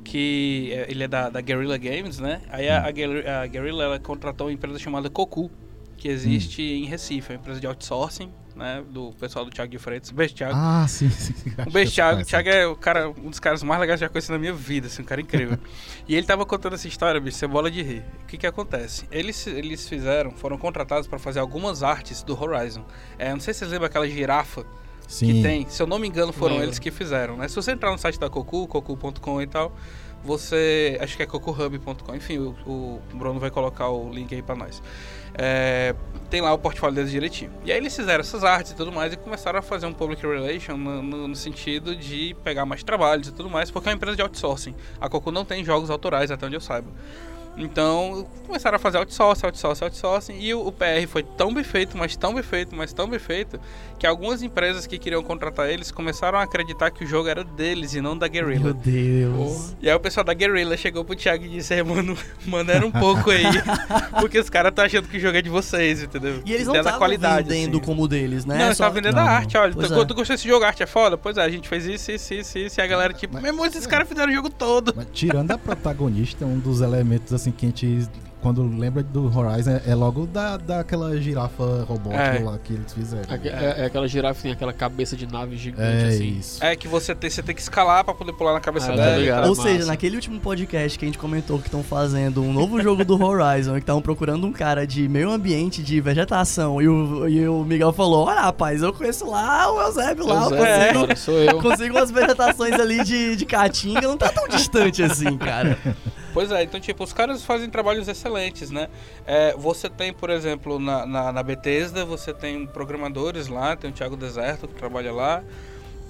[0.06, 2.42] Que é- ele é da, da Guerrilla Games, né?
[2.50, 5.52] Aí a, a, Guerri- a Guerrilla ela contratou uma empresa chamada Cocu,
[5.98, 8.84] que existe em Recife, é uma empresa de outsourcing, né?
[8.90, 10.12] Do pessoal do Thiago de Freitas.
[10.12, 10.54] Beijo, Thiago.
[10.56, 11.34] Ah, sim, sim.
[11.68, 12.22] Um beijo, Thiago.
[12.22, 14.38] O Thiago é o cara, um dos caras mais legais que eu já conheci na
[14.38, 15.58] minha vida, assim, um cara incrível.
[16.08, 18.04] e ele tava contando essa história, bicho, você bola de rir.
[18.24, 19.06] O que que acontece?
[19.12, 22.86] Eles, eles fizeram, foram contratados para fazer algumas artes do Horizon.
[23.18, 24.64] É, não sei se vocês lembram aquela girafa
[25.08, 25.28] Sim.
[25.28, 26.68] que tem, se eu não me engano, foram Lembro.
[26.70, 27.48] eles que fizeram, né?
[27.48, 29.72] Se você entrar no site da Cocu, cocu.com e tal,
[30.24, 34.56] você, acho que é cocuhub.com, enfim, o, o Bruno vai colocar o link aí pra
[34.56, 34.82] nós.
[35.38, 35.94] É,
[36.30, 37.52] tem lá o portfólio deles direitinho.
[37.64, 40.26] E aí eles fizeram essas artes e tudo mais e começaram a fazer um public
[40.26, 43.98] relation no, no- no sentido de pegar mais trabalhos e tudo mais, porque é uma
[43.98, 44.74] empresa de outsourcing.
[45.00, 46.88] A Cocu não tem jogos autorais, até onde eu saiba.
[47.58, 51.98] Então, começaram a fazer outsourcing, outsourcing, outsourcing, e o, o PR foi tão bem feito,
[51.98, 53.60] mas tão bem feito, mas tão bem feito,
[53.98, 57.94] que algumas empresas que queriam contratar eles começaram a acreditar que o jogo era deles
[57.94, 58.74] e não da Meu Guerrilla.
[58.74, 59.76] Deus.
[59.82, 62.92] E aí o pessoal da Guerrilla chegou pro Thiago e disse, "É, mano, maneira um
[62.92, 63.46] pouco aí,
[64.20, 66.42] porque os caras estão achando que o jogo é de vocês, entendeu?
[66.46, 67.86] E eles não estavam qualidade, vendendo assim.
[67.86, 68.56] como deles, né?
[68.58, 69.30] Não, eles estavam vendendo a Não.
[69.32, 70.06] arte, olha, tu, é.
[70.06, 71.18] tu gostou desse jogo, a arte é foda?
[71.18, 73.66] Pois é, a gente fez isso, isso, isso, isso, e a galera tipo, meu irmão,
[73.66, 74.94] esses caras fizeram o jogo todo.
[74.96, 78.08] Mas tirando a protagonista, um dos elementos assim que a gente
[78.42, 82.40] quando lembra do Horizon, é, é logo da, daquela girafa robótica É.
[82.44, 83.24] lá que eles fizeram.
[83.28, 86.38] Aque- É, é aquela girafa tem aquela cabeça de nave gigante É assim.
[86.38, 86.64] isso.
[86.64, 88.98] É que você tem, você tem que escalar pra poder pular na cabeça Ah, eu
[88.98, 89.18] dela.
[89.18, 89.42] ligado.
[89.42, 89.50] tal.
[89.50, 89.68] Ou massa.
[89.68, 93.20] seja, naquele último podcast que a gente comentou que estão fazendo um novo jogo do
[93.20, 97.64] Horizon, que estavam procurando um cara de meio ambiente, de vegetação, e o, e o
[97.64, 100.58] Miguel falou: Olha, rapaz, eu conheço lá o Eusébio lá, eu Zé,
[100.94, 101.62] consigo, cara, sou eu.
[101.64, 105.76] consigo umas vegetações ali de, de caatinga, não tá tão distante assim, cara.
[106.36, 108.90] Pois é, então, tipo, os caras fazem trabalhos excelentes, né?
[109.26, 113.94] É, você tem, por exemplo, na, na, na Bethesda, você tem programadores lá, tem o
[113.94, 115.42] Thiago Deserto, que trabalha lá.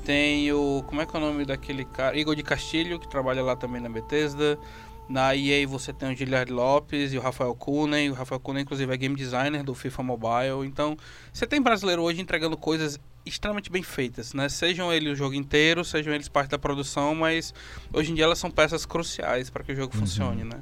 [0.04, 0.84] Tem o.
[0.88, 2.18] Como é que é o nome daquele cara?
[2.18, 4.58] Igor de Castilho, que trabalha lá também na Bethesda.
[5.08, 8.10] Na EA você tem o Giliard Lopes e o Rafael Kunen.
[8.10, 10.66] O Rafael Kunen, inclusive, é game designer do FIFA Mobile.
[10.66, 10.98] Então,
[11.32, 14.48] você tem brasileiro hoje entregando coisas extremamente bem feitas, né?
[14.50, 17.54] Sejam eles o jogo inteiro, sejam eles parte da produção, mas
[17.92, 20.62] hoje em dia elas são peças cruciais para que o jogo funcione, né?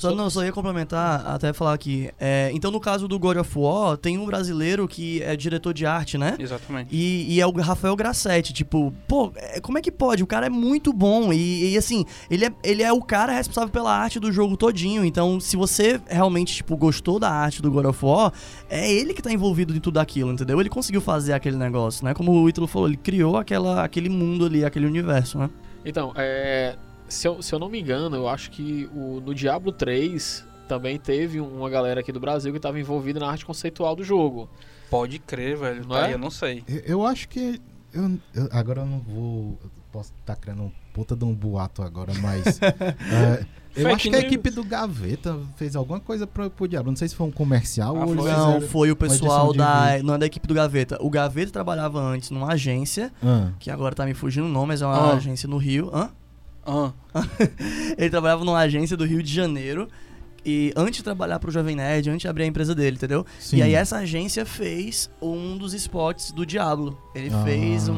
[0.00, 2.10] Só, não, só ia complementar, até falar aqui.
[2.18, 5.84] é, então, no caso do God of War, tem um brasileiro que é diretor de
[5.84, 6.36] arte, né?
[6.38, 6.88] Exatamente.
[6.90, 10.22] E, e é o Rafael Grassetti, tipo, pô, é, como é que pode?
[10.22, 13.70] O cara é muito bom e, e, assim, ele é, ele é o cara responsável
[13.70, 15.04] pela arte do jogo todinho.
[15.04, 18.32] Então, se você realmente, tipo, gostou da arte do God of War,
[18.68, 20.58] é ele que tá envolvido em tudo aquilo, entendeu?
[20.60, 22.14] Ele conseguiu fazer aquele negócio, né?
[22.14, 25.50] Como o Ítalo falou, ele criou aquela, aquele mundo ali, aquele universo, né?
[25.84, 26.76] Então, é,
[27.10, 30.98] se, eu, se eu não me engano, eu acho que o, no Diablo 3 também
[30.98, 34.48] teve uma galera aqui do Brasil que estava envolvida na arte conceitual do jogo.
[34.88, 35.82] Pode crer, velho.
[35.82, 36.04] Não Tá é?
[36.06, 36.64] aí, eu não sei.
[36.68, 37.60] Eu, eu acho que.
[37.92, 39.58] Eu, eu- agora eu não vou.
[39.62, 42.58] eu posso estar criando um puta de um boato agora, mas.
[42.62, 43.44] é,
[43.76, 44.24] eu Fake acho que a news.
[44.24, 46.90] equipe do Gaveta fez alguma coisa pro, pro Diablo.
[46.90, 48.30] Não sei se foi um comercial Ah, ou foi?
[48.32, 49.92] Não, foi o pessoal de da.
[49.92, 50.06] vídeo.
[50.06, 50.98] Não é da equipe do Gaveta.
[51.00, 54.82] O Gaveta trabalhava antes numa agência, Ah, que agora tá me fugindo o nome, mas
[54.82, 55.14] é uma Ah.
[55.16, 55.90] agência no Rio.
[55.94, 56.10] Hã?
[56.66, 56.92] Ah,
[57.98, 59.88] Ele trabalhava numa agência do Rio de Janeiro.
[60.44, 63.26] E antes de trabalhar pro Jovem Nerd, antes de abrir a empresa dele, entendeu?
[63.38, 63.58] sim.
[63.58, 66.98] E aí essa agência fez um dos spots do Diablo.
[67.14, 67.44] Ele Ah.
[67.44, 67.94] fez um,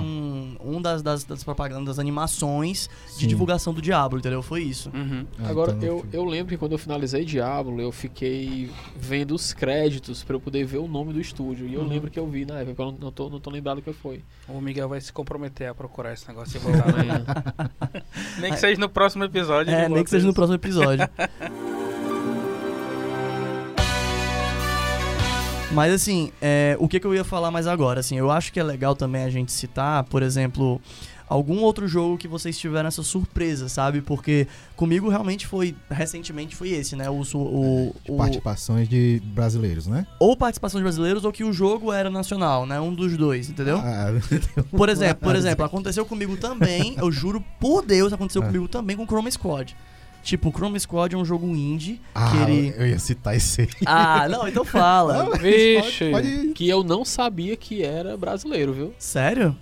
[0.64, 3.26] um das, das, das propagandas, das animações de Sim.
[3.26, 4.42] divulgação do Diablo, entendeu?
[4.42, 4.90] Foi isso.
[4.94, 5.26] uhum.
[5.38, 9.34] Ah, Agora, então eu, fui- eu lembro que quando eu finalizei Diablo, eu fiquei vendo
[9.34, 11.66] os créditos pra eu poder ver o nome do estúdio.
[11.66, 11.88] E eu Uhum.
[11.88, 13.92] lembro que eu vi na época, eu não, não, tô, não tô lembrado o que
[13.92, 14.22] foi.
[14.48, 16.92] O Miguel vai se comprometer a procurar esse negócio e voltar.
[17.04, 17.24] né?
[18.38, 19.72] Nem que seja no próximo episódio.
[19.72, 21.08] É, nem que seja no próximo episódio.
[25.74, 28.00] Mas assim, é, o que, que eu ia falar mais agora?
[28.00, 30.78] Assim, eu acho que é legal também a gente citar, por exemplo,
[31.26, 34.02] algum outro jogo que vocês tiveram essa surpresa, sabe?
[34.02, 37.08] Porque comigo realmente foi, recentemente foi esse, né?
[37.08, 40.06] O, o, o- Participações de brasileiros, né?
[40.20, 42.78] ou participação de brasileiros ou que o jogo era nacional, né?
[42.78, 43.78] Um dos dois, entendeu?
[43.78, 44.08] Ah,
[44.70, 48.46] Por exemplo, por exemplo, aconteceu comigo também, eu juro por Deus, aconteceu Ah.
[48.46, 49.74] comigo também com Chroma Squad.
[50.22, 52.74] Tipo, o Chroma Squad é um jogo indie ah, que ele...
[52.76, 53.68] eu ia citar esse aí.
[53.86, 55.34] Ah, não, então fala.
[55.36, 56.10] Vixe.
[56.10, 56.52] Pode, pode...
[56.54, 58.94] Que eu não sabia que era brasileiro, viu?
[58.98, 59.56] Sério?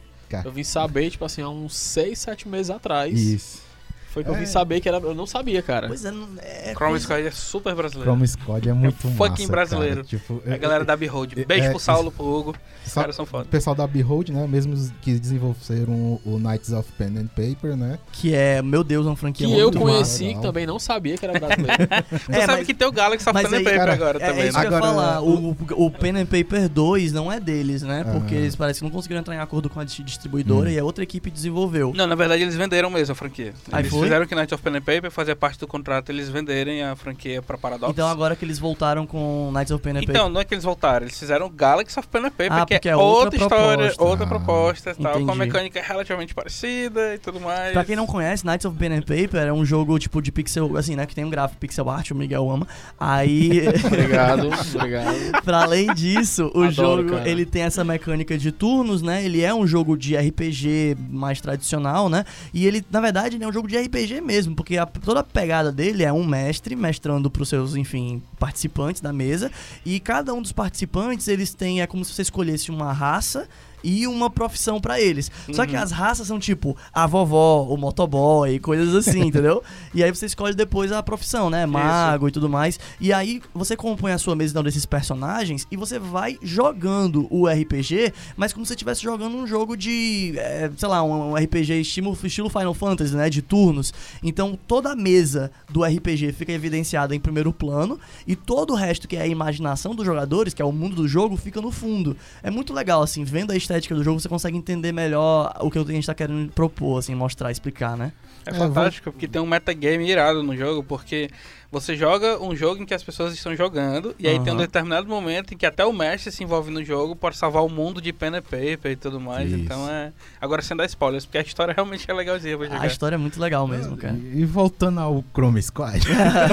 [0.44, 3.18] Eu vim saber, tipo assim, há uns 6, 7 meses atrás.
[3.18, 3.69] Isso.
[4.10, 4.38] Foi que eu É.
[4.38, 4.98] vim saber que era.
[4.98, 5.86] Eu não sabia, cara.
[5.88, 8.10] Pois é, não- é Chrome coisa- Squad é super brasileiro.
[8.10, 9.94] Chrome Squad é muito É massa, fucking brasileiro.
[9.96, 10.06] cara.
[10.06, 11.32] Tipo, A galera da Behold.
[11.38, 12.54] é- Beijo é- pro Saulo, pro Hugo.
[12.86, 13.44] Os caras são O foda.
[13.44, 14.46] pessoal da Behold, né?
[14.48, 17.98] Mesmo que desenvolveram o, o Knights of Pen and Paper, né?
[18.12, 19.92] Que é, meu Deus, uma franquia Que eu muito massa.
[19.92, 21.86] conheci, que também não sabia que era brasileiro.
[22.26, 24.18] Tu É, sabe mas- que tem o Galaxy of Pen and aí, Paper cara, agora
[24.18, 24.64] É, também, é isso né?
[24.64, 25.22] eu Agora, falar.
[25.22, 28.04] O, o Pen and Paper 2 não é deles, né?
[28.04, 30.72] Porque eles parecem que não conseguiram entrar em acordo com a dis- distribuidora Hum.
[30.72, 31.92] e a outra equipe desenvolveu.
[31.94, 33.52] Não, na verdade eles venderam mesmo a franquia.
[33.70, 34.08] Aí Eles foi?
[34.08, 37.40] fizeram que Night of Pen and Paper fazia parte do contrato eles venderem a franquia
[37.42, 37.92] pra Paradox.
[37.92, 40.64] Então agora que eles voltaram com Knights of Pen and Então, não é que eles
[40.64, 43.76] voltaram, eles fizeram Galaxy of Pen and Paper, Ah, que é, é outra, outra história,
[43.88, 44.04] proposta.
[44.04, 45.38] outra Ah, proposta, tal, com uma entendi.
[45.38, 47.72] mecânica relativamente parecida e tudo mais.
[47.72, 50.76] Pra quem não conhece, Knights of Pen and Paper é um jogo tipo de pixel,
[50.76, 51.06] assim, né?
[51.06, 52.66] Que tem um gráfico pixel art, o Miguel ama.
[52.98, 55.42] Aí, obrigado, obrigado.
[55.44, 57.28] pra além disso, o Adoro, jogo cara.
[57.28, 59.24] ele tem essa mecânica de turnos, né?
[59.24, 62.24] Ele é um jogo de RPG mais tradicional, né?
[62.52, 63.89] E ele, na verdade, ele é um jogo de RPG
[64.22, 69.00] mesmo, porque a- toda a pegada dele é um mestre mestrando pros seus, enfim, participantes
[69.00, 69.50] da mesa.
[69.84, 73.48] E cada um dos participantes, eles têm, é como se você escolhesse uma raça
[73.82, 75.30] e uma profissão pra eles.
[75.52, 75.82] Só que Uhum.
[75.82, 79.62] as raças são tipo a vovó, o motoboy, coisas assim, entendeu?
[79.94, 81.66] E aí você escolhe depois a profissão, né?
[81.66, 82.78] Mago e tudo mais.
[83.00, 87.46] E aí você compõe a sua mesa então, desses personagens e você vai jogando o
[87.48, 91.34] RPG, mas como se você estivesse jogando um jogo de, é, sei lá, um, um
[91.34, 93.30] RPG estilo, estilo Final Fantasy, né?
[93.30, 93.92] De turnos.
[94.22, 99.08] Então toda a mesa do RPG fica evidenciada em primeiro plano e todo o resto
[99.08, 102.16] que é a imaginação dos jogadores, que é o mundo do jogo, fica no fundo.
[102.42, 105.78] É muito legal, assim, vendo a estética do jogo, você consegue entender melhor o que
[105.78, 108.12] a gente tá querendo propor, assim, mostrar, explicar, né?
[108.44, 111.30] É É, fantástico, porque tem um metagame irado no jogo, porque
[111.72, 115.06] Você joga um jogo em que as pessoas estão jogando, e aí tem um determinado
[115.06, 118.12] momento em que até o mestre se envolve no jogo para salvar o mundo de
[118.12, 119.48] pen and paper e tudo mais.
[119.52, 119.60] Isso.
[119.60, 120.12] Então é.
[120.40, 123.40] Agora sem dar spoilers, porque a história realmente é legalzinha pra A história é muito
[123.40, 124.14] legal mesmo, cara.
[124.14, 126.00] E, e voltando ao Chrome Squad.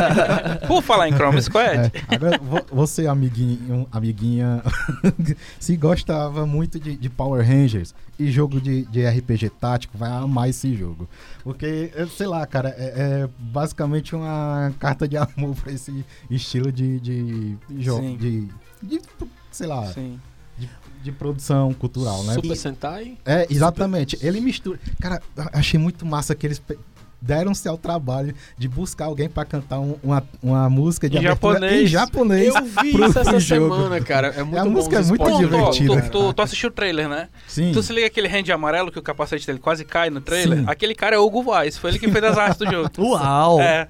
[0.67, 4.61] Por falar em Chrome Squad, É, agora, vo- você, amiguinho, amiguinha,
[5.59, 10.49] se gostava muito de, de Power Rangers e jogo de, de RPG tático, vai amar
[10.49, 11.07] esse jogo.
[11.43, 16.71] Porque, é, sei lá, cara, é, é basicamente uma carta de amor pra esse estilo
[16.71, 18.01] de, de jogo.
[18.01, 18.17] Sim.
[18.17, 18.47] De,
[18.97, 19.01] de,
[19.51, 20.19] sei lá, sim.
[21.03, 22.33] de produção cultural, né?
[22.33, 23.17] Super E- Sentai.
[23.25, 24.17] é, exatamente.
[24.21, 24.79] Ele mistura.
[24.99, 25.21] Cara,
[25.53, 26.61] achei muito massa que eles
[27.21, 31.81] deram-se ao trabalho de buscar alguém pra cantar um- uma, uma música de Em japonês.
[31.83, 32.55] em japonês.
[32.55, 33.75] Eu vi pro isso essa jogo.
[33.75, 34.27] semana, cara.
[34.37, 35.23] É muito A bom música é muito.
[35.23, 36.01] Pô, divertida.
[36.03, 37.27] Tu, tu, tu assistiu o trailer, né?
[37.47, 37.71] Sim.
[37.73, 40.59] Tu se liga aquele hand amarelo que o capacete dele quase cai no trailer?
[40.59, 40.65] Sim.
[40.67, 42.89] Aquele cara é o Hugo Vaz, foi ele que fez as artes do jogo.
[42.99, 43.59] Uau!
[43.61, 43.87] É.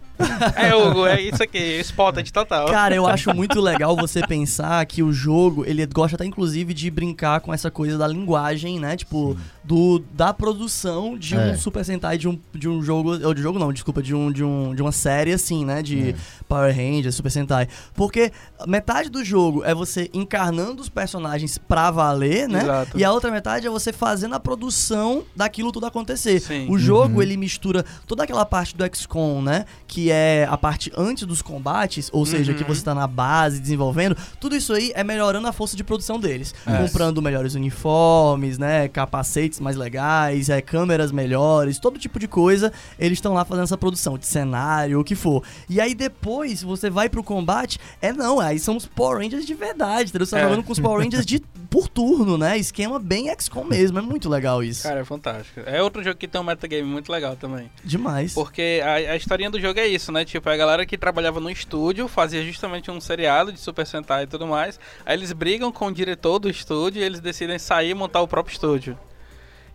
[0.56, 2.68] É, Hugo, é isso aqui, Spotted total.
[2.70, 6.90] Cara, eu acho muito legal você pensar que o jogo, ele gosta até inclusive de
[6.90, 8.96] brincar com essa coisa da linguagem, né?
[8.98, 11.56] Tipo, do da produção de um É.
[11.58, 14.44] Super Sentai de um, de um jogo, ou de jogo não, desculpa, de um de
[14.44, 16.16] um de uma série assim, né, de É.
[16.48, 17.68] Power Rangers, Super Sentai.
[17.94, 18.32] Porque
[18.68, 22.62] metade do jogo é você encarnando os personagens pra valer, né?
[22.64, 22.98] Exato.
[22.98, 26.40] E a outra metade é você fazendo a produção daquilo tudo acontecer.
[26.40, 26.68] Sim.
[26.70, 27.22] O jogo, Uhum.
[27.22, 29.66] ele mistura toda aquela parte do XCOM, né?
[29.88, 32.58] Que é a parte antes dos combates, ou seja, Uhum.
[32.58, 34.16] que você tá na base desenvolvendo.
[34.40, 36.54] Tudo isso aí é melhorando a força de produção deles.
[36.66, 36.78] É.
[36.78, 38.88] Comprando melhores uniformes, né?
[38.88, 42.72] Capacetes mais legais, é, câmeras melhores, todo tipo de coisa.
[43.08, 45.44] Eles estão lá fazendo essa produção de cenário, o que for.
[45.70, 49.54] E aí depois você vai pro combate, é não, aí são os Power Rangers de
[49.54, 50.26] verdade, entendeu?
[50.26, 50.44] Você tá É.
[50.44, 51.40] jogando com os Power Rangers de,
[51.70, 52.58] por turno, né?
[52.58, 54.84] Esquema bem XCOM mesmo, é muito legal isso.
[54.84, 55.62] Cara, é fantástico.
[55.66, 57.70] É outro jogo que tem um metagame muito legal também.
[57.84, 58.34] Demais.
[58.34, 60.24] Porque a, a historinha do jogo é isso, né?
[60.26, 64.28] Tipo, a galera que trabalhava no estúdio fazia justamente um seriado de Super Sentai e
[64.28, 64.80] tudo mais.
[65.06, 68.28] Aí eles brigam com o diretor do estúdio e eles decidem sair e montar o
[68.28, 68.98] próprio estúdio.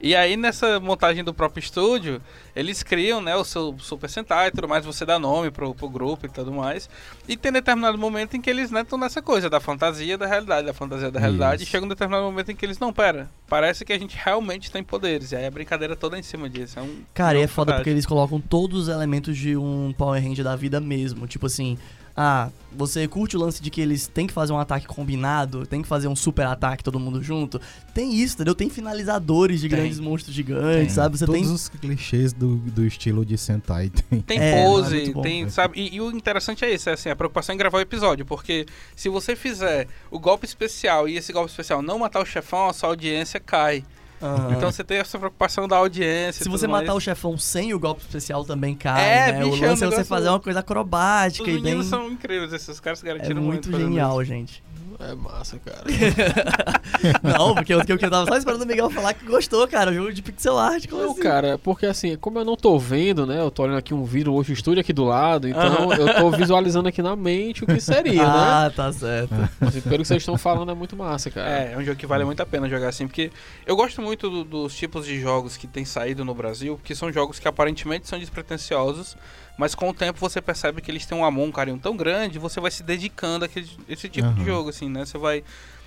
[0.02, 2.20] E aí, nessa montagem do próprio estúdio,
[2.56, 5.88] eles criam, né, o seu Super Sentai e tudo mais, você dá nome pro, pro
[5.88, 6.90] grupo e tudo mais.
[7.28, 10.66] E tem determinado momento em que eles, né, estão nessa coisa da fantasia da realidade,
[10.66, 11.62] da fantasia da realidade.
[11.62, 11.70] E Isso.
[11.70, 14.82] chega um determinado momento em que eles, não, pera, parece que a gente realmente tem
[14.82, 15.30] poderes.
[15.30, 16.80] E aí a brincadeira toda é em cima disso.
[16.80, 19.94] É um Cara, e é jogo foda porque eles colocam todos os elementos de um
[19.96, 21.28] Power Ranger da vida mesmo.
[21.28, 21.78] Tipo assim,
[22.16, 25.83] ah, você curte o lance de que eles têm que fazer um ataque combinado, tem
[25.83, 27.61] que fazer um super ataque todo mundo junto.
[27.94, 28.55] Tem isso, entendeu?
[28.55, 29.79] Tem finalizadores de Tem.
[29.79, 30.88] grandes monstros gigantes, Tem.
[30.90, 31.18] sabe?
[31.18, 31.51] Você Todos tem.
[31.53, 34.20] os clichês do, do estilo de Sentai tem.
[34.20, 35.22] Tem É, é pose, bom.
[35.22, 35.79] tem, sabe?
[35.81, 38.66] E, e o interessante é isso, é assim, a preocupação em gravar o episódio, porque
[38.96, 42.72] se você fizer o golpe especial e esse golpe especial não matar o chefão, a
[42.72, 43.85] sua audiência cai.
[44.22, 44.54] Aham.
[44.56, 46.44] Então você tem essa preocupação da audiência.
[46.44, 49.44] Se você matar o chefão sem o golpe especial também cai, É, né?
[49.44, 51.62] bicho, o é lance é você fazer uma coisa acrobática Os e bem.
[51.62, 54.62] meninos são incríveis, esses caras se É garantiram muito fazendo genial, gente.
[55.10, 55.82] É massa, cara.
[57.22, 59.90] Não, porque eu, eu, eu tava só esperando o Miguel falar que gostou, cara.
[59.90, 60.86] O jogo de pixel art.
[60.88, 61.20] Como Não, assim?
[61.20, 63.40] cara, porque assim, como eu não tô vendo, né?
[63.40, 66.30] Eu tô olhando aqui um vídeo hoje, o estúdio aqui do lado, então eu tô
[66.30, 68.28] visualizando aqui na mente o que seria, né?
[68.28, 69.34] Ah, tá certo.
[69.60, 71.48] Assim, pelo que vocês estão falando, é muito massa, cara.
[71.50, 73.30] É, é um jogo que vale muito a pena jogar assim, porque
[73.66, 77.12] eu gosto muito do- dos tipos de jogos que tem saído no Brasil, que são
[77.12, 79.16] jogos que aparentemente são despretensiosos,
[79.62, 82.37] mas com o tempo você percebe que eles têm um amor, um carinho tão grande,
[82.37, 83.48] você vai se dedicando a
[83.88, 84.44] esse tipo de Aham.
[84.44, 85.05] jogo, assim, né?
[85.05, 85.44] Você vai.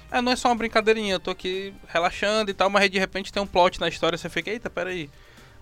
[0.09, 2.97] É, não é só uma brincadeirinha, eu tô aqui relaxando e tal, mas aí de
[2.97, 5.09] repente tem um plot na história, você fica, eita, peraí.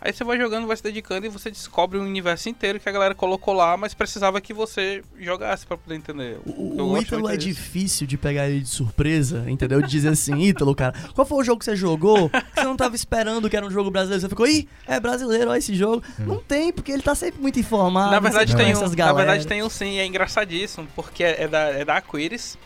[0.06, 2.92] Aí você vai jogando, vai se dedicando e você descobre um universo inteiro que a
[2.92, 6.40] galera colocou lá, mas precisava que você jogasse pra poder entender.
[6.46, 9.82] O, o Ítalo muito é difícil de pegar ele de surpresa, entendeu?
[9.82, 12.30] De dizer assim, Ítalo, cara, qual foi o jogo que você jogou?
[12.30, 14.20] Que você não tava esperando que era um jogo brasileiro.
[14.20, 16.04] Você ficou, ih, é brasileiro, olha esse jogo.
[16.20, 18.12] Não tem, porque ele tá sempre muito informado.
[18.12, 21.60] Na verdade, tem um, na verdade tem um sim, é engraçadíssimo, porque é, é da,
[21.70, 22.58] é da Aquiris,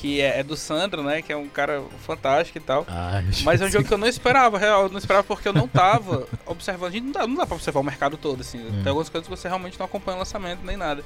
[0.00, 1.20] que é, é do Sandro, né?
[1.20, 2.86] Que é um cara fantástico e tal.
[2.88, 5.52] Ah, Mas é um jogo que eu não esperava, real, eu não esperava porque eu
[5.52, 6.88] não tava observando.
[6.88, 8.58] A gente não dá, não dá pra observar o mercado todo, assim.
[8.58, 8.80] Hum.
[8.82, 11.04] Tem algumas coisas que você realmente não acompanha o lançamento nem nada.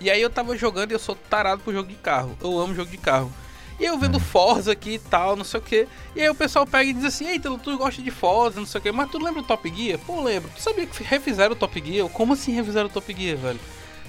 [0.00, 2.38] E aí eu tava jogando e eu sou tarado pro jogo de carro.
[2.40, 3.32] Eu amo jogo de carro.
[3.80, 5.88] E eu vendo Forza aqui e tal, não sei o que.
[6.14, 8.78] E aí o pessoal pega e diz assim, eita, tu gosta de Forza, não sei
[8.80, 8.92] o que.
[8.92, 9.98] Mas tu lembra do Top Gear?
[10.00, 10.50] Pô, lembro.
[10.54, 12.08] Tu sabia que refizeram o Top Gear?
[12.08, 13.60] Como assim refizeram o Top Gear, velho?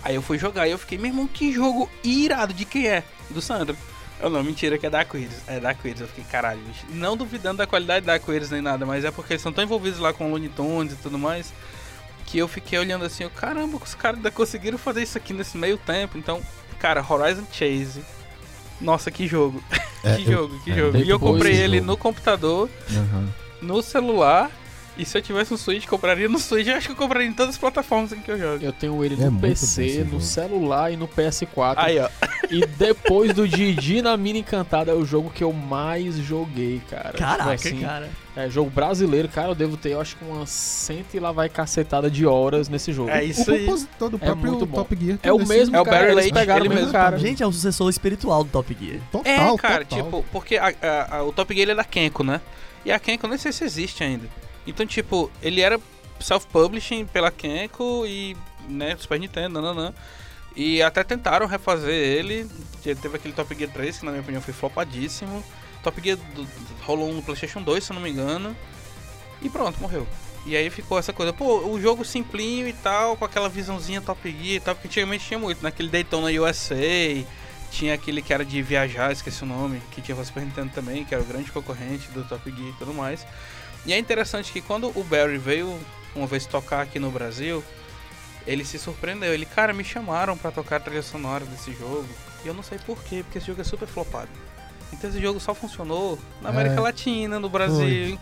[0.04, 2.54] Aí eu fui jogar e eu fiquei, meu irmão, que jogo irado.
[2.54, 3.04] De quem é?
[3.30, 3.76] Do Sandro.
[4.22, 5.42] Eu não, mentira, que é da Aquiris.
[5.48, 6.02] É da Aquiris.
[6.02, 6.86] Eu fiquei, caralho, bicho.
[6.90, 10.00] Não duvidando da qualidade da Aquiris nem nada, mas é porque eles são tão envolvidos
[10.00, 11.54] lá com Looney Tunes e tudo mais,
[12.26, 15.58] que eu fiquei olhando assim, eu, caramba, os caras ainda conseguiram fazer isso aqui nesse
[15.58, 16.18] meio tempo.
[16.18, 16.42] Então,
[16.80, 18.04] cara, Horizon Chase.
[18.82, 19.64] Nossa, que jogo.
[20.04, 20.98] É, que eu- jogo, que é, jogo.
[20.98, 21.88] E eu comprei ele jogo.
[21.88, 23.30] no computador, Aham.
[23.62, 24.52] no celular
[25.00, 26.68] E se eu tivesse um Switch, compraria no Switch.
[26.68, 28.64] Eu acho que eu compraria em todas as plataformas em que eu jogo.
[28.64, 31.76] Eu tenho ele É no bom PC, no celular e no PS4.
[31.78, 32.10] Aí, ó.
[32.52, 37.14] E depois do Didi na Mina Encantada é o jogo que eu mais joguei, cara.
[37.14, 38.10] Caraca, Tipo assim, cara.
[38.36, 39.50] É jogo brasileiro, cara.
[39.50, 42.92] Eu devo ter, eu acho que umas cento e lá vai cacetada de horas nesse
[42.92, 43.10] jogo.
[43.10, 43.66] É O isso aí.
[43.66, 44.78] compositor do É próprio muito bom.
[44.78, 45.18] Top Gear.
[45.24, 47.18] É o mesmo É o cara, Barry eles ele o mesmo cara.
[47.18, 49.00] Gente, é o sucessor espiritual do Top Gear.
[49.12, 50.04] Total, É, cara, total.
[50.04, 52.42] tipo, porque a- a- a- o Top Gear ele é da Kenko, né?
[52.86, 54.28] E a Kenko eu nem sei se existe ainda.
[54.70, 55.80] Então, tipo, ele era
[56.20, 58.36] self-publishing pela Kenko e,
[58.68, 59.94] né, Super Nintendo, nananã.
[60.56, 62.50] E até tentaram refazer ele.
[62.84, 65.44] Teve aquele Top Gear 3, que na minha opinião foi flopadíssimo.
[65.84, 66.48] Top Gear do-
[66.84, 68.56] rolou no PlayStation 2, se eu não me engano.
[69.42, 70.06] E pronto, morreu.
[70.46, 74.20] E aí ficou essa coisa, pô, o jogo simplinho e tal, com aquela visãozinha Top
[74.30, 76.76] Gear e tal, porque antigamente tinha muito, naquele Daytona USA,
[77.72, 81.06] tinha aquele que era de viajar, esqueci o nome, que tinha pra Super Nintendo também,
[81.06, 83.26] que era o grande concorrente do Top Gear e tudo mais.
[83.86, 85.80] E é interessante que quando o Barry veio
[86.16, 87.64] uma vez tocar aqui no Brasil,
[88.46, 89.34] ele se surpreendeu.
[89.34, 92.08] Ele, cara, me chamaram pra tocar a trilha sonora desse jogo.
[92.44, 94.30] E eu não sei porquê, porque esse jogo é super flopado.
[94.92, 96.80] Então esse jogo só funcionou na América É.
[96.80, 98.20] Latina, no Brasil, em,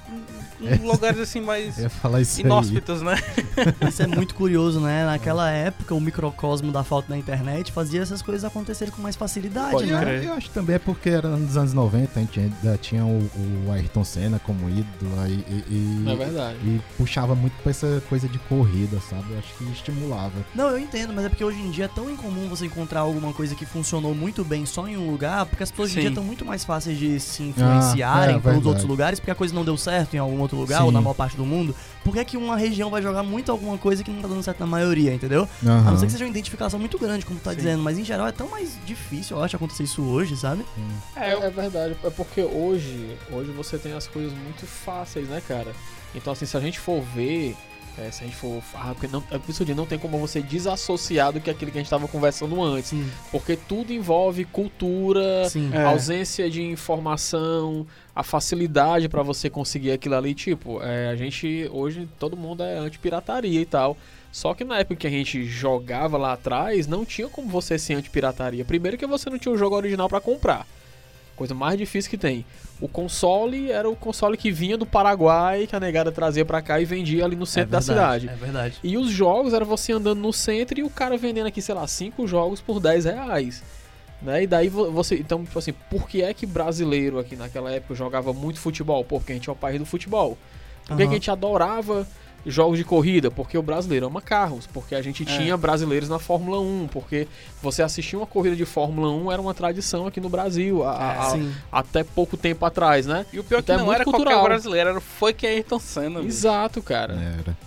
[0.62, 2.46] em lugares assim mais Eu ia falar isso aí.
[2.46, 3.16] inóspitos, né?
[3.88, 5.06] Isso é muito curioso, né?
[5.06, 9.72] Naquela época, o microcosmo da falta da internet fazia essas coisas acontecerem com mais facilidade,
[9.72, 9.94] Pode né?
[9.98, 10.24] eu, crer.
[10.26, 13.20] eu acho também é porque era nos anos 90, a gente ainda tinha o,
[13.68, 16.58] o Ayrton Senna como ídolo aí, e, e, É verdade.
[16.64, 19.32] e puxava muito pra essa coisa de corrida, sabe?
[19.32, 20.34] Eu acho que estimulava.
[20.54, 23.34] Não, eu entendo, mas é porque hoje em dia é tão incomum você encontrar alguma
[23.34, 26.10] coisa que funcionou muito bem só em um lugar, porque as pessoas hoje em dia
[26.10, 26.14] Sim.
[26.14, 28.67] estão muito mais fáceis de se influenciarem Ah, é, pelos verdade.
[28.67, 30.86] outros lugares, porque a coisa não deu certo em algum outro lugar, Sim.
[30.86, 31.76] ou na maior parte do mundo.
[32.04, 34.41] Por que, é que uma região vai jogar muito alguma coisa que não tá dando
[34.43, 35.48] certo na maioria, entendeu?
[35.63, 35.91] A Aham.
[35.91, 37.58] não ser que seja uma identificação muito grande, como tu tá Sim.
[37.58, 40.65] dizendo, mas em geral é tão mais difícil, eu acho, acontecer isso hoje, sabe?
[41.15, 45.72] É, é verdade, é porque hoje, hoje você tem as coisas muito fáceis, né, cara?
[46.15, 47.56] Então, assim, se a gente for ver,
[47.98, 48.62] é, se a gente for.
[48.74, 51.42] Ah, porque não, é por isso que eu digo, não tem como você desassociar do
[51.42, 52.90] que aquilo que a gente tava conversando antes.
[52.90, 53.10] Sim.
[53.32, 55.72] Porque tudo envolve cultura, Sim.
[55.74, 55.84] É.
[55.84, 60.34] ausência de informação, a facilidade pra você conseguir aquilo ali.
[60.34, 63.98] Tipo, é, a gente hoje todo mundo é anti-pirataria e tal.
[64.32, 67.96] Só que na época que a gente jogava lá atrás, não tinha como você ser
[67.96, 68.64] anti-pirataria.
[68.64, 70.68] Primeiro que você não tinha o jogo original pra comprar.
[71.38, 72.43] Coisa mais difícil que tem.
[72.82, 76.82] O console era o console que vinha do Paraguai, que a negada trazia pra cá
[76.82, 78.41] e vendia ali no centro da verdade, cidade.
[78.41, 78.78] É verdade.
[78.84, 81.88] E os jogos era você andando no centro e o cara vendendo aqui, sei lá,
[81.88, 83.63] cinco jogos por 10 reais.
[84.21, 84.43] Né?
[84.43, 85.15] E daí vo- você.
[85.15, 89.06] Então, tipo assim, por que é que brasileiro aqui naquela época jogava muito futebol?
[89.06, 90.36] Porque a gente é o país do futebol.
[90.88, 91.10] Por que, Aham.
[91.10, 92.08] que a gente adorava
[92.48, 93.30] jogos de corrida?
[93.30, 94.66] Porque o brasileiro ama carros.
[94.68, 96.88] Porque a gente tinha brasileiros na Fórmula 1.
[96.92, 97.28] Porque
[97.62, 100.84] você assistir uma corrida de Fórmula 1 era uma tradição aqui no Brasil.
[100.84, 101.54] a- a- a- Sim.
[101.72, 103.26] até pouco tempo atrás, né?
[103.34, 104.34] E o pior Então que é não muito era cultural.
[104.34, 106.20] qualquer brasileiro, era foi que é Ayrton Senna.
[106.22, 107.14] Exato, cara.
[107.14, 107.58] Era.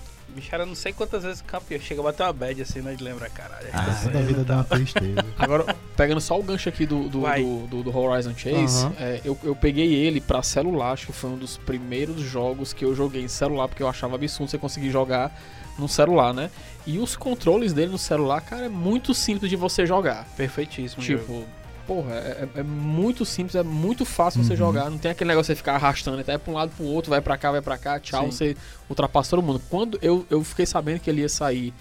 [0.51, 1.81] Era não sei quantas vezes campeão.
[1.81, 2.95] Chega a bater uma bad assim, né?
[2.95, 3.69] De lembrar, caralho.
[3.73, 5.25] Ah, Senna Toda a vida dá uma tristeza.
[5.39, 8.93] Agora, pegando só o gancho aqui do, do, do, do- do Horizon Chase, Aham.
[8.99, 12.85] é, eu, eu peguei ele pra celular, acho que foi um dos primeiros jogos que
[12.85, 15.33] eu joguei em celular, porque eu achava absurdo você conseguir jogar
[15.79, 16.51] no celular, né?
[16.87, 20.27] E os controles dele no celular, cara, é muito simples de você jogar.
[20.37, 21.03] Perfeitíssimo.
[21.03, 21.45] jogo.
[21.91, 24.57] Porra, é, é- é muito simples, é muito fácil você Uhum.
[24.57, 24.89] jogar.
[24.89, 27.21] Não tem aquele negócio de você ficar arrastando, até pra um lado pro outro, vai
[27.21, 28.31] pra cá, vai pra cá, tchau, Sim.
[28.31, 28.57] você
[28.89, 29.61] ultrapassa todo mundo.
[29.69, 31.75] Quando eu, eu fiquei sabendo que ele ia sair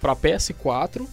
[0.00, 1.04] pra PS4,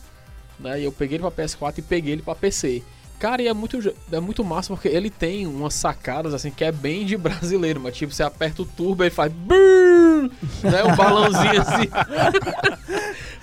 [0.60, 0.80] né?
[0.80, 2.84] E eu peguei ele pra PS4 e peguei ele pra PC.
[3.20, 6.72] Cara, e é muito, é muito massa porque ele tem umas sacadas assim que é
[6.72, 10.30] bem de brasileiro, mas tipo, você aperta o turbo e ele faz brrr,
[10.64, 10.84] né?
[10.84, 11.90] Um balãozinho assim.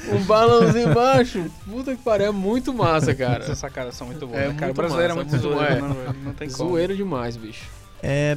[0.12, 1.50] um balãozinho embaixo.
[1.68, 3.44] Puta que pariu, é muito massa, cara.
[3.44, 4.38] Essas sacadas são muito boas.
[4.38, 6.16] É né, cara, muito o brasileiro massa, é muito zoeiro, bom, né, velho?
[6.24, 6.70] Não tem como.
[6.70, 7.64] Zoeiro demais, bicho.
[8.02, 8.36] É,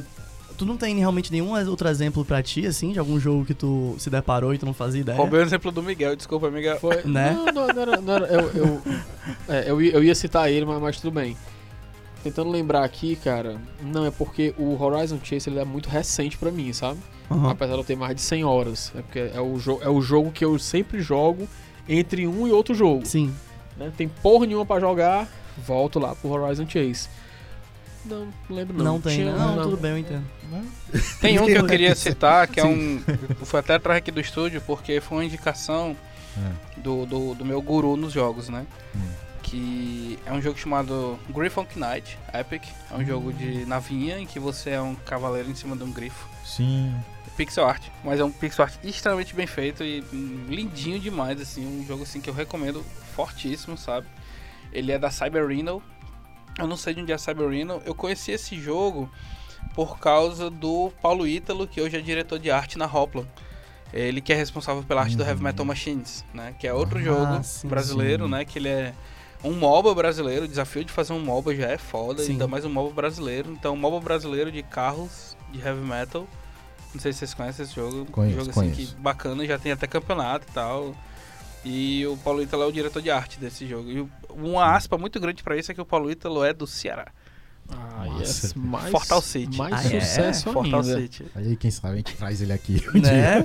[0.56, 3.94] tu não tem realmente nenhum outro exemplo pra ti, assim, de algum jogo que tu
[3.98, 5.16] se deparou e tu não fazia ideia?
[5.18, 6.78] Roubei o exemplo do Miguel, desculpa, Miguel.
[6.78, 7.32] Foi, Né?
[7.32, 8.00] Não, não, não era.
[8.00, 8.82] Não era eu, eu,
[9.48, 11.36] é, eu, ia- eu ia citar ele, mas, mas tudo bem.
[12.22, 13.56] Tentando lembrar aqui, cara.
[13.82, 16.98] Não, é porque o Horizon Chase ele é muito recente pra mim, sabe?
[17.30, 17.50] Aham.
[17.50, 18.92] Apesar de eu ter mais de 100 horas.
[18.94, 21.46] É porque é o, é o jogo que eu sempre jogo
[21.88, 23.04] entre um e outro jogo.
[23.04, 23.34] Sim.
[23.76, 23.92] Né?
[23.96, 25.28] Tem porra nenhuma pra jogar,
[25.66, 27.08] volto lá pro Horizon Chase.
[28.04, 28.84] Não, não lembro não.
[28.84, 29.38] Não, tem, Tinha- né?
[29.38, 30.24] Não, tudo bem, eu entendo.
[31.20, 33.02] Tem um que eu queria citar, que é um.
[33.44, 35.96] Foi até atrás aqui do estúdio, porque foi uma indicação
[36.76, 38.66] do, do, do meu guru nos jogos, né?
[38.94, 39.00] Hum.
[39.42, 42.62] Que é um jogo chamado Griffon Knight Epic.
[42.90, 45.92] É um jogo de navinha em que você é um cavaleiro em cima de um
[45.92, 46.28] grifo.
[46.44, 46.94] Sim.
[47.36, 51.66] Pixel art, mas é um pixel art extremamente bem feito e hum, lindinho demais, assim,
[51.66, 54.06] um jogo assim que eu recomendo fortíssimo, sabe?
[54.72, 55.82] Ele é da Cyber Reno.
[56.58, 57.82] Eu não sei de onde é a Cyber Reno.
[57.84, 59.10] Eu conheci esse jogo
[59.74, 63.26] por causa do Paulo Ítalo, que hoje é diretor de arte na Hoplan.
[63.92, 66.54] Ele que é responsável pela arte do Heavy Metal Machines, né?
[66.58, 68.30] Que é outro Ah, jogo sim, brasileiro, sim.
[68.30, 68.44] né?
[68.44, 68.92] Que ele é
[69.42, 70.44] um MOBA brasileiro.
[70.44, 72.32] O desafio de fazer um MOBA já é foda, Sim.
[72.32, 73.52] ainda mais um MOBA brasileiro.
[73.52, 76.26] Então, um MOBA brasileiro de carros de Heavy Metal.
[76.92, 78.06] Não sei se vocês conhecem esse jogo.
[78.10, 78.80] Conheço, um jogo conheço.
[78.80, 80.94] assim que bacana, já tem até campeonato e tal.
[81.64, 83.90] E o Paulo Ítalo é o diretor de arte desse jogo.
[83.90, 87.06] E uma aspa muito grande pra isso é que o Paulo Ítalo é do Ceará.
[87.70, 88.52] Ah, yes.
[88.54, 89.56] Mais, Fortal City.
[89.56, 90.00] Mais Ah, é?
[90.00, 91.00] sucesso Fortal ainda.
[91.00, 91.24] City.
[91.34, 92.82] Aí, quem sabe, a gente traz ele aqui.
[92.94, 93.42] né?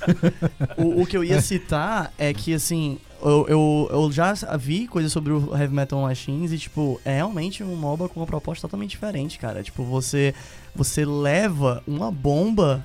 [0.78, 5.12] o, o que eu ia citar é que, assim, eu, eu, eu já vi coisas
[5.12, 8.90] sobre o Heavy Metal Machines e, tipo, é realmente um MOBA com uma proposta totalmente
[8.92, 9.62] diferente, cara.
[9.62, 10.34] Tipo, você,
[10.74, 12.84] você leva uma bomba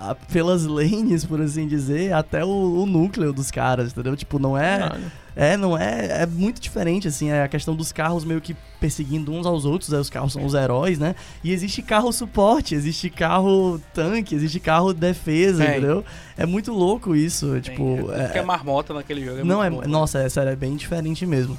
[0.00, 4.16] ah, pelas lanes, por assim dizer, até o, o núcleo dos caras, entendeu?
[4.16, 4.78] Tipo, não é...
[4.78, 5.12] Caralho.
[5.36, 6.22] É, não é.
[6.22, 7.30] É muito diferente, assim.
[7.30, 9.94] É a questão dos carros meio que perseguindo uns aos outros.
[9.94, 11.14] Aí os carros são os heróis, né?
[11.42, 15.76] E existe carro suporte, existe carro tanque, existe carro defesa, Tem.
[15.78, 16.04] entendeu?
[16.36, 17.52] É muito louco isso.
[17.52, 18.10] Tem- tipo.
[18.12, 19.38] é, é- que é marmota naquele jogo.
[19.38, 19.70] É não, é.
[19.70, 19.88] muito bom.
[19.90, 21.56] Nossa, é sério, é bem diferente mesmo.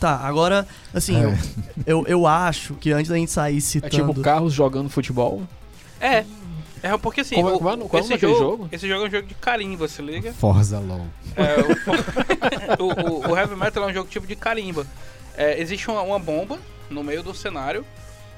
[0.00, 1.24] Tá, agora, assim, É.
[1.24, 1.34] eu,
[1.86, 3.94] eu, eu acho que antes da gente sair É citando.
[4.12, 5.42] tipo carros jogando futebol.
[6.00, 6.24] É.
[6.82, 8.68] É porque assim, Como é- o- é esse, jogo, jogo?
[8.72, 10.32] esse jogo é um jogo de carimba, se liga?
[10.32, 11.06] Forza LOL.
[11.36, 14.86] É, o, o, o- o Heavy Metal é um jogo tipo de carimba.
[15.36, 16.58] É, existe uma, uma bomba
[16.88, 17.84] no meio do cenário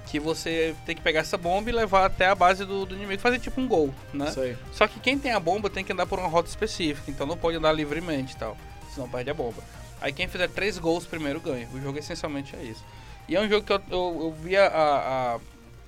[0.07, 3.21] que você tem que pegar essa bomba e levar até a base do, do inimigo,
[3.23, 4.29] fazer tipo um gol, né?
[4.29, 4.57] Isso aí.
[4.73, 7.37] Só que quem tem a bomba tem que andar por uma rota específica, então não
[7.37, 8.57] pode andar livremente e tal,
[8.95, 9.63] senão perde a bomba.
[10.01, 11.67] Aí quem fizer três gols primeiro ganha.
[11.73, 12.85] O jogo essencialmente é isso.
[13.29, 14.67] E é um jogo que eu, eu, eu vi a,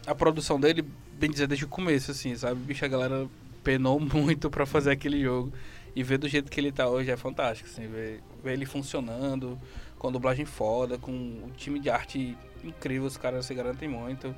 [0.06, 0.84] a, a produção dele,
[1.18, 2.60] bem dizer, desde o começo, assim, sabe?
[2.60, 3.26] Bicho, a galera
[3.62, 5.52] penou muito pra fazer aquele jogo.
[5.96, 9.58] E ver do jeito que ele tá hoje é fantástico, assim, ver, ver ele funcionando,
[9.96, 14.34] com a dublagem foda, com o time de arte incrível, os caras se garantem muito.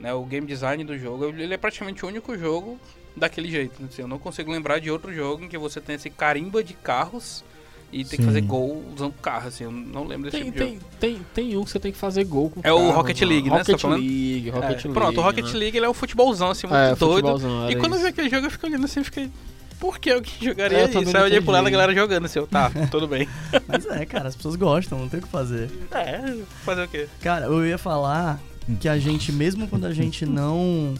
[0.00, 2.78] Né, o game design do jogo, ele é praticamente o único jogo
[3.14, 3.84] daquele jeito.
[3.84, 6.74] Assim, eu não consigo lembrar de outro jogo em que você tem esse carimba de
[6.74, 7.44] carros
[7.92, 8.24] e tem que Sim.
[8.24, 9.64] fazer gol usando carro, assim.
[9.64, 12.24] Eu não lembro desse Tem, tipo tem, tem, tem um que você tem que fazer
[12.24, 13.32] gol com É o carro, Rocket mano.
[13.32, 14.00] League, né, você Rocket tá falando?
[14.00, 14.50] League.
[14.50, 14.88] Rocket É, League.
[14.92, 15.58] Pronto, o Rocket né?
[15.58, 17.28] League ele é um futebolzão, assim, muito É, doido.
[17.70, 18.02] E quando eu isso.
[18.02, 19.30] vi aquele jogo, eu fiquei olhando assim, fiquei...
[19.78, 20.98] Por que alguém jogaria É, eu isso?
[21.16, 23.28] Aí eu olhei pro lado a galera jogando, assim, eu, tá, tudo bem.
[23.68, 25.70] Mas é, cara, as pessoas gostam, não tem o que fazer.
[25.92, 26.34] É,
[26.64, 27.06] fazer o quê?
[27.20, 28.40] Cara, eu ia falar
[28.80, 30.94] que a gente, mesmo quando a gente não.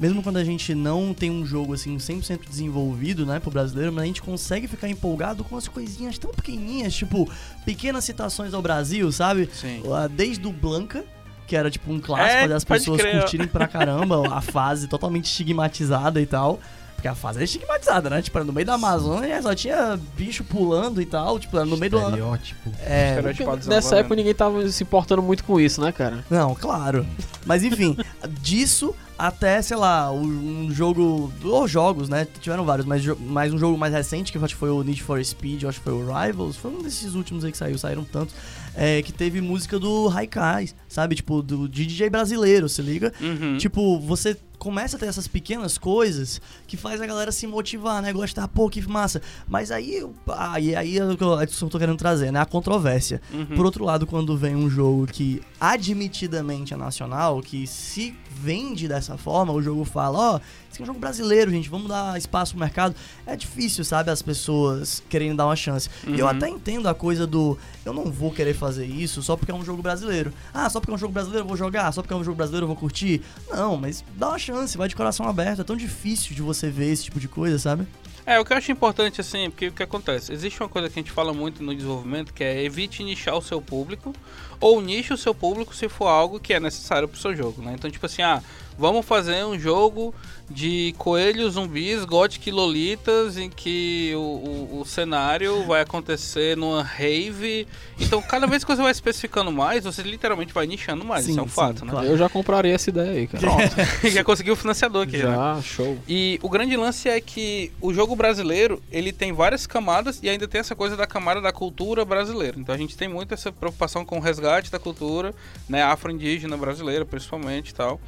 [0.00, 4.04] Mesmo quando a gente não tem um jogo assim 100% desenvolvido, né, pro brasileiro, mas
[4.04, 7.30] a gente consegue ficar empolgado com as coisinhas tão pequenininhas, tipo
[7.66, 9.50] pequenas citações ao Brasil, sabe?
[9.52, 9.82] Sim.
[10.16, 11.04] Desde o Blanca,
[11.46, 13.20] que era tipo um clássico É, das pessoas crer.
[13.20, 16.58] curtirem pra caramba a fase totalmente estigmatizada e tal.
[17.00, 18.20] Porque a fase era estigmatizada, né?
[18.20, 21.38] Tipo, era no meio da Amazônia, só tinha bicho pulando e tal.
[21.38, 21.98] Tipo, era no meio do.
[21.98, 22.70] Estereótipo.
[22.82, 23.22] É,
[23.66, 26.22] Nessa época ninguém tava se importando muito com isso, né, cara?
[26.28, 27.06] Não, claro.
[27.46, 27.96] Mas enfim,
[28.42, 31.32] disso até, sei lá, um jogo.
[31.42, 32.26] Ou jogos, né?
[32.38, 35.02] Tiveram vários, mas, mas um jogo mais recente, que eu acho que foi o Need
[35.02, 37.78] for Speed, eu acho que foi o Rivals, foi um desses últimos aí que saiu,
[37.78, 38.34] saíram tantos.
[38.76, 41.14] É, que teve música do Haikai, sabe?
[41.14, 43.10] Tipo, do de DJ brasileiro, se liga?
[43.20, 43.56] Uhum.
[43.56, 48.12] Tipo, você começa a ter essas pequenas coisas que faz a galera se motivar, né?
[48.12, 49.22] Gostar, pô, que massa.
[49.48, 52.30] Mas aí, aí, aí é o que eu, é isso que eu tô querendo trazer,
[52.30, 52.38] né?
[52.38, 53.22] A controvérsia.
[53.32, 53.56] Uhum.
[53.56, 59.18] Por outro lado, quando vem um jogo que admitidamente é nacional, que se vende dessa
[59.18, 62.52] forma, o jogo fala, ó, esse aqui é um jogo brasileiro, gente, vamos dar espaço
[62.52, 62.94] pro mercado.
[63.26, 65.88] É difícil, sabe, as pessoas quererem dar uma chance.
[66.06, 66.30] E eu Uhum.
[66.30, 69.64] até entendo a coisa do, eu não vou querer fazer isso só porque é um
[69.64, 70.32] jogo brasileiro.
[70.54, 72.36] Ah, só porque é um jogo brasileiro eu vou jogar, só porque é um jogo
[72.36, 73.20] brasileiro eu vou curtir.
[73.50, 75.60] Não, mas dá uma chance, vai de coração aberto.
[75.60, 77.86] É tão difícil de você ver esse tipo de coisa, sabe?
[78.26, 80.32] É, o que eu acho importante, assim, porque o que acontece?
[80.32, 83.42] Existe uma coisa que a gente fala muito no desenvolvimento, que é evite nichar o
[83.42, 84.14] seu público,
[84.60, 87.72] ou niche o seu público se for algo que é necessário pro seu jogo, né?
[87.74, 88.42] Então, tipo assim, ah,
[88.80, 90.14] vamos fazer um jogo
[90.50, 96.82] de coelhos, zumbis, gothic e lolitas, em que o, o, o cenário vai acontecer numa
[96.82, 97.68] rave.
[98.00, 101.40] Então, cada vez que você vai especificando mais, você literalmente vai nichando mais, Sim, isso
[101.40, 101.92] é um sim, fato, né?
[101.92, 102.06] claro.
[102.06, 103.40] Eu já compraria essa ideia aí, cara.
[103.40, 103.60] Pronto.
[104.10, 105.24] Já conseguiu o financiador aqui, né?
[105.24, 105.98] Já, show.
[106.08, 110.48] E o grande lance é que o jogo brasileiro, ele tem várias camadas e ainda
[110.48, 112.58] tem essa coisa da camada da cultura brasileira.
[112.58, 115.34] Então a gente tem muito essa preocupação com o resgate da cultura,
[115.68, 118.00] né, afro-indígena brasileira, principalmente e tal.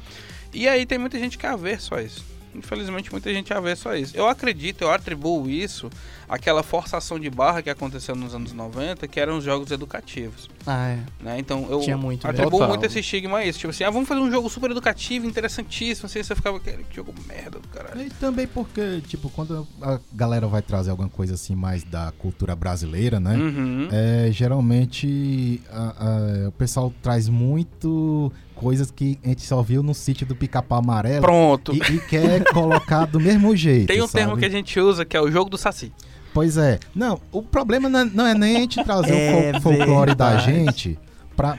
[0.53, 2.31] E aí tem muita gente que é averso a isso.
[2.55, 4.15] Infelizmente, muita gente é averso a isso.
[4.15, 5.89] Eu acredito, eu atribuo isso
[6.29, 10.47] àquela forçação de barra que aconteceu nos anos 90, que eram os jogos educativos.
[10.63, 10.99] Ah, é.
[11.19, 11.39] Né?
[11.39, 12.67] Então eu Tinha muito, atribuo Total.
[12.69, 13.57] muito esse estigma a isso.
[13.57, 16.05] Tipo assim, ah, vamos fazer um jogo super educativo, interessantíssimo.
[16.05, 18.01] Assim, você ficava, que jogo merda do caralho.
[18.03, 22.55] E também porque, tipo, quando a galera vai trazer alguma coisa assim mais da cultura
[22.55, 23.35] brasileira, né?
[23.35, 23.87] Uhum.
[23.91, 29.93] É, geralmente a- a- o pessoal traz muito coisas que a gente só viu no
[29.93, 31.73] sítio do Pica-Pau Amarelo Pronto.
[31.73, 33.87] e, e quer colocar do mesmo jeito.
[33.87, 34.39] Tem um termo sabe?
[34.41, 35.91] que a gente usa que é o jogo do Saci.
[36.33, 36.79] Pois é.
[36.95, 40.15] Não, o problema não é, não é nem a gente trazer É o fol- folclore
[40.15, 40.45] da verdade.
[40.65, 40.99] gente
[41.35, 41.57] pra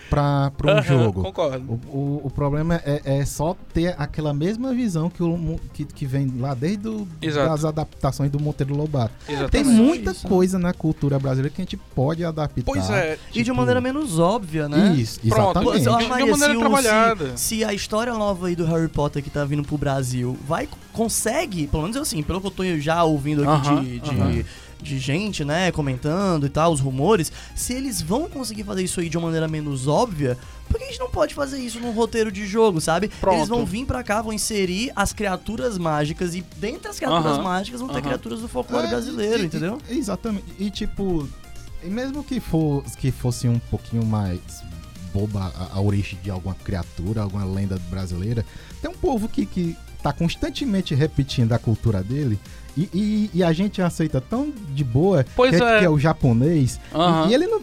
[0.65, 1.23] um Aham, jogo.
[1.23, 1.81] Concordo.
[1.89, 6.07] O, o, o problema é, é só ter aquela mesma visão que, o, que, que
[6.07, 9.13] vem lá desde o, das adaptações do Monteiro Lobato.
[9.27, 9.69] Tem Exatamente.
[9.71, 10.29] muita Isso.
[10.29, 12.63] coisa na cultura brasileira que a gente pode adaptar.
[12.65, 13.19] Pois é.
[13.31, 14.93] E de Tipo, uma maneira menos óbvia, né?
[14.97, 15.89] Isso, Pronto, exatamente.
[15.89, 17.37] lá, De- de Maria, uma maneira se trabalhada.
[17.37, 20.69] Se, se a história nova aí do Harry Potter que tá vindo pro Brasil vai,
[20.93, 24.43] consegue, pelo menos assim, pelo que eu tô já ouvindo aqui Aham, de, de, aham.
[24.85, 29.09] De gente, né, comentando e tal, os rumores, se eles vão conseguir fazer isso aí
[29.09, 32.31] de uma maneira menos óbvia, por que a gente não pode fazer isso num roteiro
[32.31, 33.09] de jogo, sabe?
[33.21, 33.37] Pronto.
[33.39, 37.81] Eles vão vir pra cá, vão inserir as criaturas mágicas e dentre as criaturas mágicas
[37.81, 39.79] vão ter criaturas do folclore É, brasileiro, e- e- entendeu?
[39.89, 40.45] Exatamente.
[40.59, 41.29] E tipo,
[41.83, 44.41] e mesmo que, for, que fosse um pouquinho mais
[45.13, 48.45] boba a, a origem de alguma criatura, alguma lenda brasileira,
[48.83, 52.39] tem um povo que, que tá constantemente repetindo a cultura dele.
[52.77, 55.79] E, e- e a gente aceita tão de boa Pois que, é.
[55.79, 56.81] que é o japonês.
[56.93, 57.29] E- Aham.
[57.31, 57.61] E, ele não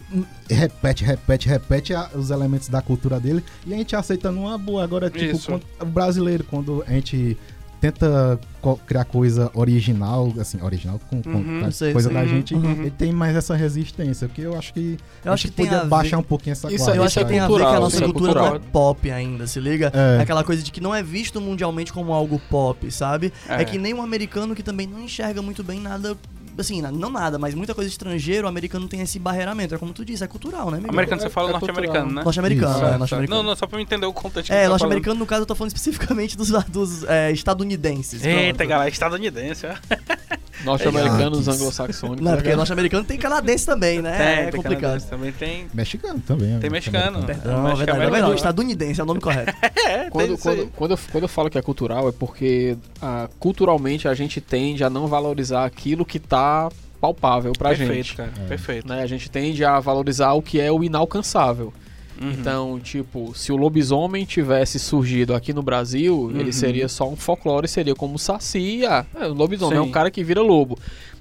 [0.48, 3.44] repete, repete, repete a- os elementos da cultura dele.
[3.66, 4.82] E a gente aceita numa boa.
[4.82, 7.36] Agora, tipo, quando- o brasileiro, quando a gente
[7.82, 12.16] tenta co- criar coisa original, assim, original com, com- Uhum, sei, coisa sei.
[12.16, 12.70] da gente, uhum.
[12.82, 14.28] ele tem mais essa resistência.
[14.28, 16.22] Porque eu acho que Eu a acho gente que tem podia a ver- baixar um
[16.22, 16.96] pouquinho essa Isso- guarda.
[17.00, 19.10] Eu acho que tem a ver que a nossa isso é cultura não é pop
[19.10, 19.90] ainda, se liga?
[19.92, 20.18] É.
[20.18, 20.22] É.
[20.22, 23.32] Aquela coisa de que não é visto mundialmente como algo pop, sabe?
[23.48, 23.64] É, É.
[23.64, 26.16] que nem um americano que também não enxerga muito bem nada.
[26.58, 29.74] Assim, não nada, mas muita coisa estrangeira, o americano tem esse barreiramento.
[29.74, 30.92] É como tu disse, é cultural, né, amigo?
[30.92, 32.22] Americano, você fala é norte-americano, né?
[32.22, 33.42] Norte-americano, é, norte-americano.
[33.42, 35.42] Não, não, só pra eu entender o contexto que É, você tá norte-americano, no caso,
[35.42, 38.24] eu tô falando especificamente dos, dos é, estadunidenses.
[38.24, 38.68] Eita, pronto.
[38.68, 39.74] galera, estadunidense, ó.
[40.64, 42.24] Norte-americanos, anglo-saxônicos.
[42.24, 42.56] Não, porque né?
[42.56, 44.16] norte-americano tem canadense também, né?
[44.16, 45.02] Tem, é tem complicado.
[45.08, 45.66] Também tem.
[45.72, 46.58] Mexicano também.
[46.60, 47.18] Tem mexicano.
[47.18, 47.26] americano.
[47.26, 48.34] Perdão, é verdade, é verdade.
[48.34, 49.52] Estadunidense é o nome correto.
[49.84, 54.06] É, Quando, quando, quando, eu, quando eu falo que é cultural, é porque ah, culturalmente
[54.06, 56.68] a gente tende a não valorizar aquilo que tá
[57.00, 58.16] palpável pra Perfeito, gente.
[58.16, 58.32] cara.
[58.44, 58.46] É.
[58.46, 58.88] Perfeito.
[58.88, 59.02] Né?
[59.02, 61.72] A gente tende a valorizar o que é o inalcançável.
[62.20, 62.30] Uhum.
[62.32, 66.38] Então, tipo, se o lobisomem tivesse surgido aqui no Brasil, Uhum.
[66.40, 68.84] ele seria só um folclore, seria como o Saci.
[68.86, 69.88] Ah, é, o lobisomem é Sim.
[69.88, 70.78] um cara que vira lobo.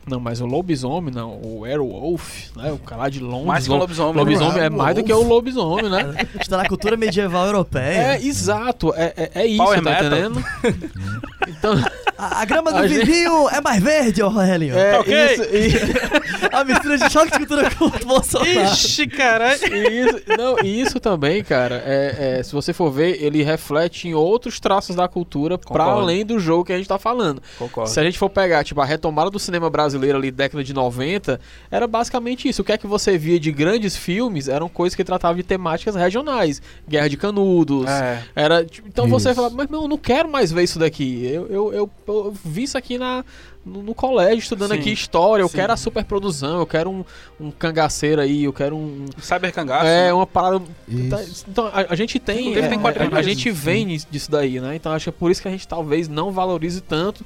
[0.08, 2.72] Não, mas o lobisomem, não, o Airwolf, né?
[2.72, 3.46] O cara de longe.
[3.46, 4.14] Mais que lo- lobisomem.
[4.16, 4.78] lobisomem é Werewolf.
[4.84, 6.28] mais do que o lobisomem, né?
[6.42, 8.14] Está na cultura medieval europeia.
[8.18, 10.06] É, exato, é, é, é isso, Power tá metal.
[10.08, 10.44] entendendo?
[11.48, 11.74] então,
[12.18, 14.76] A, a grama do A gente- vivinho é mais verde, Aurélio.
[14.78, 15.26] é Ok.
[15.34, 16.22] isso, e-
[16.52, 18.50] A mistura de choque de cultura com o Bolsonaro.
[18.74, 19.60] Ixi, caralho.
[19.74, 24.08] E isso, não, e isso também, cara, é, é, se você for ver, ele reflete
[24.10, 26.02] em outros traços da cultura pra Concordo.
[26.02, 27.42] além do jogo que a gente tá falando.
[27.58, 27.90] Concordo.
[27.90, 31.40] Se a gente for pegar, tipo, a retomada do cinema brasileiro ali, década de 90,
[31.70, 32.62] era basicamente isso.
[32.62, 35.96] O que é que você via de grandes filmes eram coisas que tratavam de temáticas
[35.96, 36.62] regionais.
[36.88, 37.90] Guerra de Canudos.
[37.90, 38.24] É.
[38.36, 39.36] Era, tipo, então você Isso.
[39.36, 41.26] fala, mas não, eu não quero mais ver isso daqui.
[41.26, 43.24] Eu, eu, eu, eu vi isso aqui na,
[43.66, 45.44] no, no colégio, estudando Sim, aqui história.
[45.44, 45.58] Eu sim.
[45.58, 47.06] quero a superprodução, eu quero um,
[47.40, 49.06] um cangaceiro aí, eu quero um.
[49.20, 49.86] Cyber cangaço.
[49.86, 50.14] É, né?
[50.14, 50.64] uma parada.
[50.88, 51.46] Isso.
[51.48, 52.54] Então, a, a gente tem.
[52.54, 54.76] Tem é, quatro a, a gente vem nisso- disso daí, né?
[54.76, 57.26] Então acho que é por isso que a gente talvez não valorize tanto.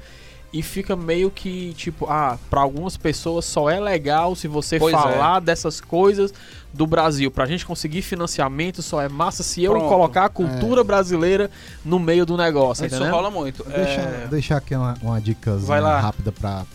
[0.58, 4.94] E fica meio que, tipo, ah, pra algumas pessoas só é legal se você Pois
[4.96, 4.98] é.
[4.98, 6.34] falar dessas coisas
[6.74, 7.30] do Brasil.
[7.30, 9.90] Pra gente conseguir financiamento, só é massa se eu Pronto.
[9.90, 11.52] colocar a cultura brasileira
[11.84, 13.14] no meio do negócio, Isso entendeu?
[13.14, 13.66] rola muito.
[13.66, 15.58] Deixa, É, deixar aqui uma, uma dica
[16.00, 16.66] rápida para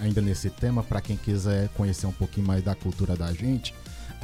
[0.00, 3.74] ainda nesse tema, para quem quiser conhecer um pouquinho mais da cultura da gente.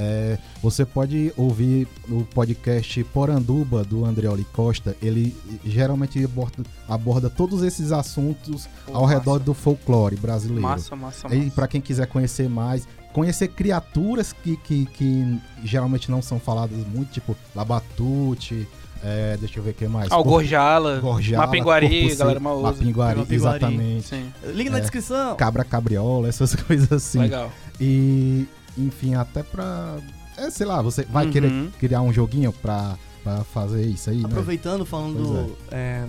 [0.03, 4.97] É, você pode ouvir o podcast Poranduba do Andreoli Costa.
[5.01, 5.35] Ele
[5.65, 9.15] geralmente aborda, aborda todos esses assuntos Pô, ao massa.
[9.19, 10.61] redor do folclore brasileiro.
[10.63, 11.37] Massa, massa, massa.
[11.37, 16.79] E para quem quiser conhecer mais, conhecer criaturas que, que, que geralmente não são faladas
[16.93, 18.67] muito, tipo Labatute,
[19.05, 20.11] é, deixa eu ver o que mais.
[20.11, 22.63] Ah, o Gorjala, Gorjala, Mapinguari, galera Seco, mal usa.
[22.73, 23.35] Mapinguari, Mapinguari.
[23.35, 24.07] exatamente.
[24.09, 24.81] Sim, Link na É.
[24.81, 25.37] descrição.
[25.37, 27.19] Cabra cabriola, essas coisas assim.
[27.19, 27.51] legal.
[27.81, 28.47] E,
[28.79, 29.97] enfim, até pra.
[30.37, 31.31] É, sei lá, você vai Uhum.
[31.33, 34.25] querer criar um joguinho pra, pra fazer isso aí, né?
[34.25, 36.07] Aproveitando, falando é,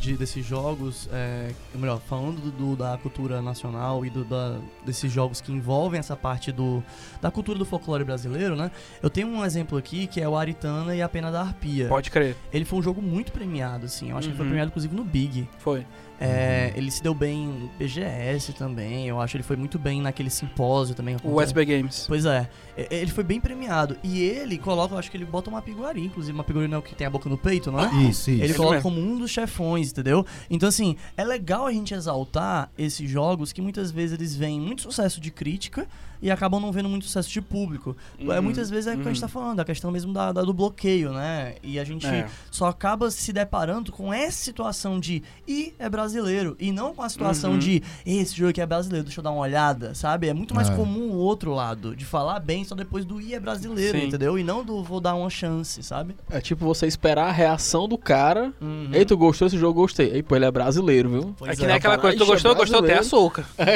[0.00, 5.12] de, desses jogos, é, ou melhor, falando do, da cultura nacional e do, da, desses
[5.12, 6.82] jogos que envolvem essa parte do,
[7.20, 8.70] da cultura do folclore brasileiro, né?
[9.02, 11.86] Eu tenho um exemplo aqui que é o Aritana e a Pena da Arpia.
[11.88, 12.34] Pode crer.
[12.50, 14.10] Ele foi um jogo muito premiado, assim.
[14.10, 14.50] Eu acho que ele foi Uhum.
[14.52, 15.46] premiado, inclusive, no Big.
[15.58, 15.86] Foi.
[16.20, 19.06] É, ele se deu bem em BGS também.
[19.06, 21.16] Eu acho que ele foi muito bem naquele simpósio também.
[21.22, 22.04] O SB Games.
[22.06, 22.48] Pois é,
[22.90, 23.96] ele foi bem premiado.
[24.02, 26.78] E ele coloca, eu acho que ele bota uma piguari, inclusive uma piguari não é
[26.78, 27.88] o que tem a boca no peito, não é?
[28.08, 28.42] Isso, isso.
[28.42, 29.90] Ele coloca como um dos chefões.
[29.90, 30.24] entendeu?
[30.48, 34.82] Então, assim, é legal a gente exaltar esses jogos que muitas vezes eles veem muito
[34.82, 35.86] sucesso de crítica
[36.22, 37.96] e acabam não vendo muito sucesso de público.
[38.18, 40.32] É, Uhum, muitas vezes é o que a gente tá falando, a questão mesmo da,
[40.32, 41.54] da- do bloqueio, né?
[41.62, 42.26] E a gente É.
[42.50, 47.08] só acaba se deparando com essa situação de e é brasileiro, e não com a
[47.08, 47.58] situação Uhum.
[47.58, 50.28] de esse jogo aqui é brasileiro, deixa eu dar uma olhada, sabe?
[50.28, 50.74] É muito mais É.
[50.74, 54.06] comum o outro lado, de falar bem só depois do e é brasileiro, Sim.
[54.06, 54.38] entendeu?
[54.38, 56.14] E não do vou dar uma chance, sabe?
[56.30, 58.52] É tipo você esperar a reação do cara.
[58.60, 58.90] Uhum.
[58.92, 59.80] Ei, tu gostou desse jogo?
[59.80, 60.10] Gostei.
[60.12, 61.34] Ei, pô, ele é brasileiro, viu?
[61.38, 61.66] Pois é que é.
[61.66, 63.00] nem aquela coisa, tu é gostou, gostou, tem brasileiro.
[63.00, 63.46] açúcar.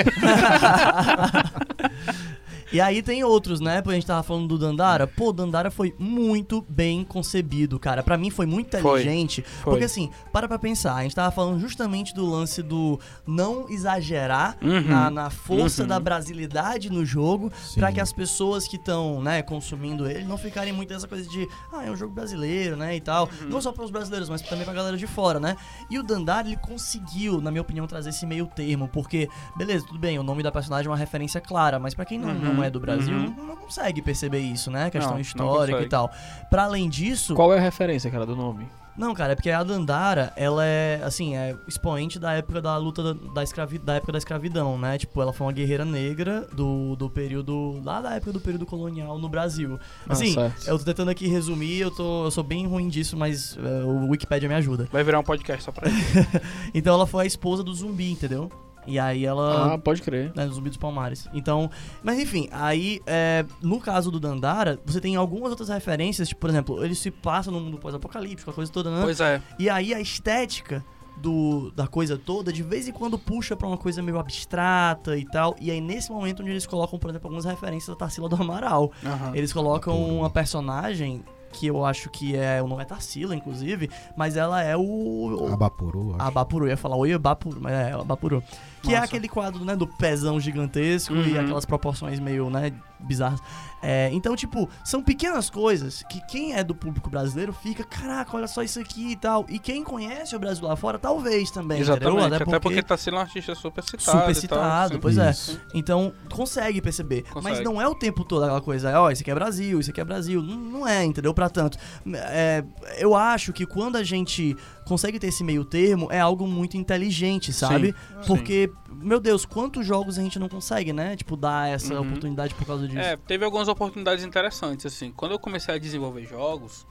[2.73, 3.81] E aí tem outros, né?
[3.83, 5.07] Porque a gente tava falando do Dandara.
[5.07, 8.03] Pô, o Dandara foi muito bem concebido, cara.
[8.03, 9.01] Pra mim foi muito Foi.
[9.01, 9.43] inteligente.
[9.43, 9.73] Foi.
[9.73, 10.95] Porque assim, para pra pensar.
[10.95, 14.81] A gente tava falando justamente do lance do não exagerar Uhum.
[14.83, 15.89] na, na força Uhum.
[15.89, 17.51] da brasilidade no jogo.
[17.75, 21.49] Pra que as pessoas que estão, né, consumindo ele não ficarem muito essa coisa de,
[21.73, 23.29] ah, é um jogo brasileiro, né, e tal.
[23.43, 23.49] Uhum.
[23.49, 25.57] Não só pros brasileiros, mas também pra galera de fora, né?
[25.91, 28.89] E o Dandara, ele conseguiu, na minha opinião, trazer esse meio termo.
[28.89, 32.19] Porque, beleza, tudo bem, o nome da personagem é uma referência clara, mas pra quem
[32.19, 32.60] não, Uhum.
[32.61, 33.35] Não é do Brasil, Uhum.
[33.37, 34.91] não, não consegue perceber isso, né?
[34.91, 35.91] Questão Não, não histórica e consegue.
[35.91, 36.11] tal.
[36.51, 37.35] Pra além disso.
[37.35, 38.67] Qual é a referência, cara, do nome?
[38.99, 43.03] Não, cara, é porque a Dandara, ela é, assim, é expoente da época da luta
[43.03, 44.99] da, da, escravi, da época da escravidão, né?
[44.99, 47.81] Tipo, ela foi uma guerreira negra do, do período.
[47.83, 49.79] lá da época do período colonial no Brasil.
[50.07, 50.69] Ah, Assim, certo.
[50.69, 54.09] eu tô tentando aqui resumir, eu, tô, eu sou bem ruim disso, mas é, o
[54.11, 54.87] Wikipedia me ajuda.
[54.93, 56.01] Vai virar um podcast só pra isso.
[56.75, 58.51] Então ela foi a esposa do zumbi, entendeu?
[58.91, 59.75] E aí ela.
[59.75, 60.33] Ah, pode crer.
[60.35, 61.29] né, Zumbi dos Palmares.
[61.33, 61.71] Então,
[62.03, 66.51] mas enfim, aí é, no caso do Dandara, você tem algumas outras referências, tipo, por
[66.51, 69.01] exemplo, ele se passa no mundo pós-apocalíptico, a coisa toda, né?
[69.03, 69.41] pois é.
[69.59, 70.85] E aí a estética
[71.17, 75.25] do, da coisa toda, de vez em quando puxa pra uma coisa meio abstrata e
[75.25, 75.55] tal.
[75.61, 78.91] E aí nesse momento onde eles colocam, por exemplo, algumas referências da Tarsila do Amaral.
[79.05, 79.33] Aham.
[79.35, 81.23] Eles colocam uma personagem
[81.53, 82.63] que eu acho que é.
[82.63, 84.81] O nome é Tarsila, inclusive, mas ela é o.
[84.81, 86.23] o Abapuru, acho.
[86.23, 88.43] Abapuru, eu ia falar oi Abapuru, mas é Abapuru.
[88.83, 89.05] Que é Massa.
[89.05, 91.41] aquele quadro, né, do pezão gigantesco e Uhum.
[91.41, 93.41] aquelas proporções meio, né, bizarras.
[93.83, 98.47] É, então, tipo, são pequenas coisas que quem é do público brasileiro fica, caraca, olha
[98.47, 99.47] só isso aqui e tal.
[99.49, 102.19] E quem conhece o Brasil lá fora, talvez também, Exatamente.
[102.19, 102.37] entendeu?
[102.47, 104.03] Até porque tá sendo um artista super citado.
[104.03, 105.31] super e tal, citado, pois é.
[105.31, 105.59] Isso.
[105.75, 107.25] Então, consegue perceber.
[107.37, 107.65] Mas Consegue.
[107.65, 110.05] não é o tempo todo aquela coisa, ó, isso aqui é Brasil, isso aqui é
[110.05, 110.43] Brasil.
[110.43, 111.33] Não, não é, entendeu?
[111.33, 111.79] Pra tanto.
[112.15, 112.63] É,
[112.99, 114.55] eu acho que quando a gente
[114.91, 117.93] consegue ter esse meio termo, é algo muito inteligente, sabe?
[117.93, 118.27] Sim.
[118.27, 121.17] Porque, meu Deus, quantos jogos a gente não consegue, né?
[121.17, 122.01] Tipo, dar essa Uhum.
[122.09, 122.99] oportunidade por causa disso.
[122.99, 125.13] É, teve algumas oportunidades interessantes, assim.
[125.13, 126.87] Quando eu comecei a desenvolver jogos,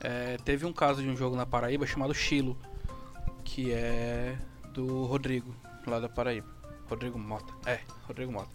[0.00, 2.56] é, teve um caso de um jogo na Paraíba chamado Chilo,
[3.44, 4.36] que é
[4.72, 5.54] do Rodrigo,
[5.86, 6.46] lá da Paraíba.
[6.88, 7.52] Rodrigo Mota.
[7.66, 8.48] É, Rodrigo Mota.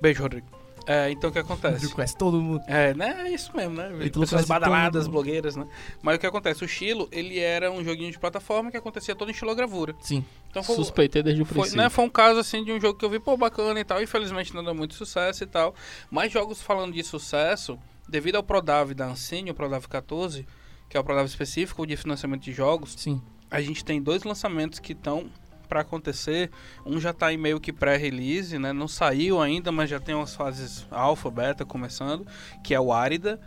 [0.00, 0.46] Beijo, Rodrigo.
[0.86, 1.74] É, então o que acontece?
[1.74, 2.62] Rodrigo conhece todo mundo.
[2.68, 3.24] É, né?
[3.26, 3.90] É isso mesmo, né?
[4.00, 5.66] E tu Pessoas badaladas, blogueiras, né?
[6.00, 6.64] Mas o que acontece?
[6.64, 9.96] O Chilo, ele era um joguinho de plataforma que acontecia todo em xilogravura.
[10.00, 10.24] Sim.
[10.48, 11.82] Então foi, Suspeitei desde o foi, princípio.
[11.82, 14.00] né, foi um caso assim de um jogo que eu vi, pô, bacana e tal.
[14.00, 15.74] Infelizmente não deu muito sucesso e tal.
[16.10, 17.76] Mas jogos falando de sucesso,
[18.08, 20.46] devido ao Prodav da Ancine, o Prodav 14,
[20.88, 23.20] que é o Prodav específico de financiamento de jogos, Sim.
[23.50, 25.26] a gente tem dois lançamentos que estão
[25.66, 26.50] para acontecer.
[26.84, 28.72] Um já tá em meio que pré-release, né?
[28.72, 32.26] Não saiu ainda, mas já tem umas fases alfa, beta começando,
[32.64, 33.40] que é o Árida,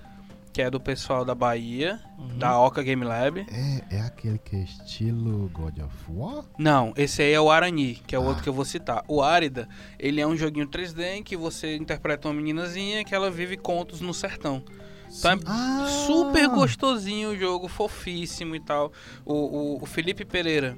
[0.51, 2.37] que é do pessoal da Bahia, Uhum.
[2.39, 3.45] da Oca Game Lab.
[3.49, 6.43] É, é aquele que é estilo God of War?
[6.57, 8.27] Não, esse aí é o Arani, que é o Ah.
[8.29, 9.03] outro que eu vou citar.
[9.07, 13.29] O Árida, ele é um joguinho 3D em que você interpreta uma meninazinha que ela
[13.31, 14.63] vive contos no sertão.
[15.11, 15.85] Então é Ah!
[16.07, 18.91] super gostosinho o jogo, fofíssimo e tal.
[19.25, 20.77] O, o, o Felipe Pereira,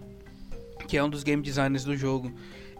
[0.87, 2.31] que é um dos game designers do jogo,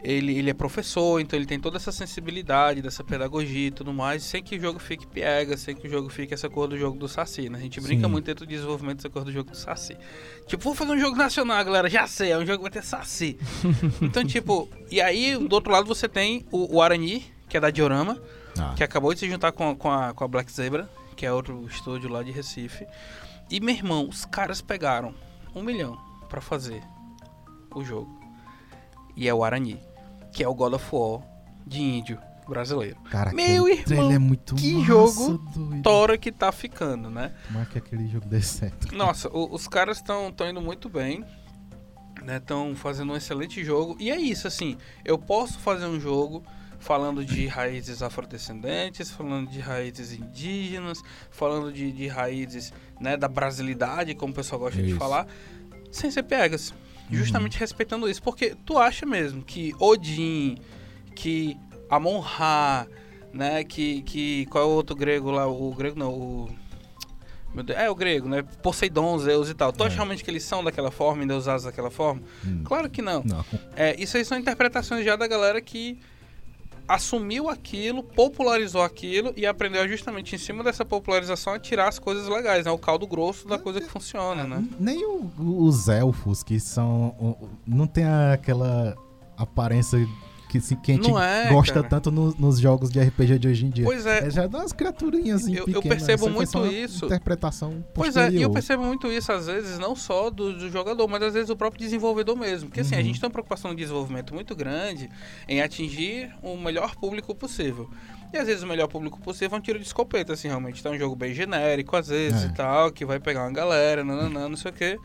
[0.03, 4.23] ele, ele é professor, então ele tem toda essa sensibilidade dessa pedagogia e tudo mais,
[4.23, 6.97] sem que o jogo fique piega, sem que o jogo fique essa cor do jogo
[6.97, 7.59] do Saci, né?
[7.59, 8.11] A gente brinca Sim.
[8.11, 9.95] muito dentro do desenvolvimento dessa cor do jogo do Saci.
[10.47, 12.83] Tipo, vou fazer um jogo nacional, galera, já sei, é um jogo que vai ter
[12.83, 13.37] Saci.
[14.01, 17.69] então, tipo, e aí do outro lado você tem o, o Arani, que é da
[17.69, 18.19] Diorama,
[18.57, 21.31] Ah, que acabou de se juntar com, com, a, com a Black Zebra, que é
[21.31, 22.87] outro estúdio lá de Recife.
[23.51, 25.13] E, meu irmão, os caras pegaram
[25.53, 25.97] um milhão
[26.27, 26.81] pra fazer
[27.73, 28.19] o jogo.
[29.15, 29.79] E é o Arani,
[30.31, 31.21] que é o God of War
[31.65, 32.97] de índio brasileiro.
[33.09, 35.83] cara, Meu aquele irmão, é muito que massa, jogo doido.
[35.83, 37.33] Tora que tá ficando, né?
[37.47, 38.93] Como é que aquele jogo dê certo?
[38.95, 41.23] Nossa, o- os caras estão indo muito bem.
[42.27, 43.95] Estão fazendo um excelente jogo.
[43.99, 44.77] E é isso, assim.
[45.03, 46.43] Eu posso fazer um jogo
[46.79, 51.01] falando de raízes afrodescendentes, falando de raízes indígenas,
[51.31, 54.97] falando de, de raízes né, da brasilidade, como o pessoal gosta de Isso.
[54.99, 55.25] falar,
[55.91, 56.73] sem ser pegas.
[57.11, 58.21] Justamente respeitando isso.
[58.21, 60.57] Porque tu acha mesmo que Odin,
[61.15, 61.57] que
[61.89, 62.87] Amon-Ra,
[63.33, 64.45] né, que, que...
[64.47, 65.47] Qual é o outro grego lá?
[65.47, 66.49] O grego não, o...
[67.53, 68.43] Meu Deus, É o grego, né?
[68.63, 69.73] Poseidon, Zeus e tal.
[69.73, 69.97] Tu acha É.
[69.97, 72.21] realmente que eles são daquela forma, endeusados daquela forma?
[72.45, 72.61] Hum.
[72.63, 73.21] Claro que não.
[73.25, 73.43] Não.
[73.75, 75.99] É, isso aí são interpretações já da galera que
[76.93, 82.27] assumiu aquilo, popularizou aquilo e aprendeu justamente em cima dessa popularização a tirar as coisas
[82.27, 82.71] legais, né?
[82.71, 84.63] O caldo grosso da coisa que funciona, né?
[84.79, 85.29] Nem o-
[85.65, 87.37] os elfos, que são.
[87.65, 88.95] Não tem aquela
[89.37, 89.97] aparência
[90.59, 91.87] que, que a gente é, gosta cara.
[91.87, 93.85] tanto no- nos jogos de RPG de hoje em dia.
[93.85, 95.87] Pois é, É já das criaturinhas Eu- eu pequenas.
[95.87, 97.05] percebo Isso foi muito isso.
[97.05, 101.07] Interpretação Pois é, e eu percebo muito isso às vezes, não só do, do jogador,
[101.07, 102.67] mas às vezes do próprio desenvolvedor mesmo.
[102.69, 103.03] Porque assim, a Uhum.
[103.05, 105.09] gente tem uma preocupação de desenvolvimento muito grande
[105.47, 107.89] em atingir o melhor público possível.
[108.33, 110.79] E às vezes o melhor público possível é um tiro de escopeta, assim, realmente.
[110.79, 112.47] Então é um jogo bem genérico, às vezes, É.
[112.47, 114.97] e tal, que vai pegar uma galera, nananã, não sei o quê.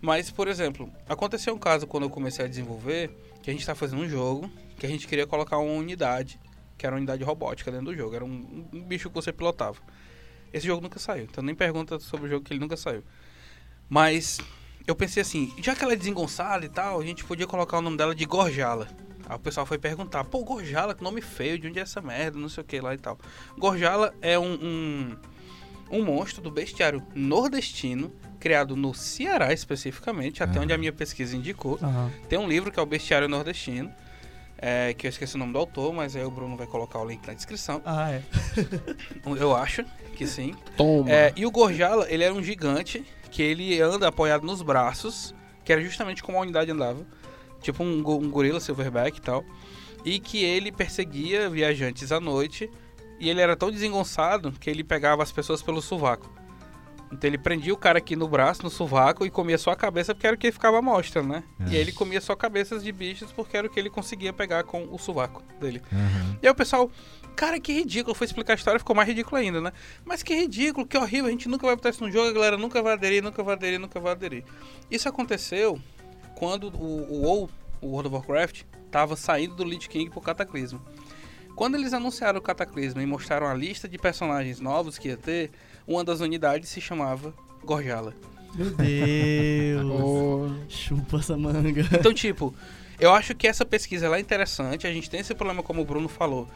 [0.00, 3.10] Mas, por exemplo, aconteceu um caso quando eu comecei a desenvolver,
[3.42, 6.38] que a gente tá fazendo um jogo, que a gente queria colocar uma unidade,
[6.76, 8.14] que era uma unidade robótica dentro do jogo.
[8.14, 9.78] Era um, um bicho que você pilotava.
[10.52, 13.02] Esse jogo nunca saiu, então nem pergunta sobre o jogo que ele nunca saiu.
[13.88, 14.38] Mas
[14.86, 17.82] eu pensei assim, já que ela é desengonçada e tal, a gente podia colocar o
[17.82, 18.88] nome dela de Gorjala.
[19.28, 22.38] Aí o pessoal foi perguntar, pô, Gorjala, que nome feio, de onde é essa merda,
[22.38, 23.18] não sei o que lá e tal.
[23.58, 25.16] Gorjala é um, um,
[25.90, 30.62] um monstro do bestiário nordestino, criado no Ceará especificamente, até Ah.
[30.62, 31.78] onde a minha pesquisa indicou.
[31.82, 32.10] Aham.
[32.28, 33.92] Tem um livro que é o Bestiário Nordestino,
[34.58, 37.06] é, que eu esqueci o nome do autor, mas aí o Bruno vai colocar o
[37.06, 37.82] link na descrição.
[37.84, 38.22] Ah, é.
[39.38, 39.84] Eu acho
[40.14, 40.54] que sim.
[40.76, 41.10] Toma.
[41.10, 45.34] É, e o Gorjala, ele era um gigante que ele anda apoiado nos braços,
[45.64, 47.06] que era justamente como a unidade andava.
[47.60, 49.44] Tipo um, um gorila silverback e tal.
[50.04, 52.70] E que ele perseguia viajantes à noite.
[53.18, 56.32] E ele era tão desengonçado que ele pegava as pessoas pelo sovaco.
[57.10, 60.14] Então ele prendia o cara aqui no braço, no sovaco, e comia só a cabeça
[60.14, 61.44] porque era o que ficava à mostra, né?
[61.60, 61.64] É.
[61.64, 64.64] E aí ele comia só cabeças de bichos porque era o que ele conseguia pegar
[64.64, 65.80] com o sovaco dele.
[65.92, 66.38] Aham.
[66.42, 66.90] E aí o pessoal,
[67.36, 68.14] cara, que ridículo.
[68.14, 69.72] Foi explicar a história, ficou mais ridículo ainda, né?
[70.04, 71.26] Mas que ridículo, que horrível.
[71.26, 73.54] A gente nunca vai botar isso no jogo, a galera nunca vai aderir, nunca vai
[73.54, 74.44] aderir, nunca vai aderir.
[74.90, 75.80] Isso aconteceu
[76.34, 77.50] quando o, o WoW,
[77.80, 80.80] o World of Warcraft, tava saindo do Lich King pro Cataclismo.
[81.56, 85.50] Quando eles anunciaram o Cataclismo e mostraram a lista de personagens novos que ia ter,
[85.88, 87.32] uma das unidades se chamava
[87.64, 88.14] Gorjala.
[88.54, 89.84] Meu Deus.
[90.00, 91.80] Ô, Chupa essa manga.
[91.92, 92.54] Então, tipo,
[93.00, 94.86] eu acho que essa pesquisa ela é interessante.
[94.86, 96.46] A gente tem esse problema, como o Bruno falou,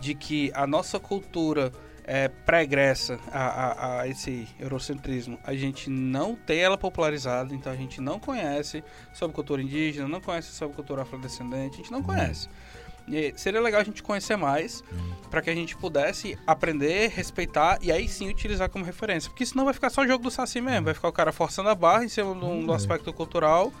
[0.00, 1.70] de que a nossa cultura
[2.04, 7.76] é, pregressa a, a- a esse eurocentrismo, a gente não tem ela popularizada, então a
[7.76, 8.82] gente não conhece
[9.12, 12.48] sobre cultura indígena, não conhece sobre cultura afrodescendente, a gente não conhece.
[13.08, 14.82] E seria legal a gente conhecer mais
[15.30, 19.30] para que a gente pudesse aprender, respeitar e aí sim utilizar como referência.
[19.30, 21.74] Porque senão vai ficar só jogo do Saci mesmo, vai ficar o cara forçando a
[21.74, 22.76] barra em cima do, do É.
[22.76, 23.72] aspecto cultural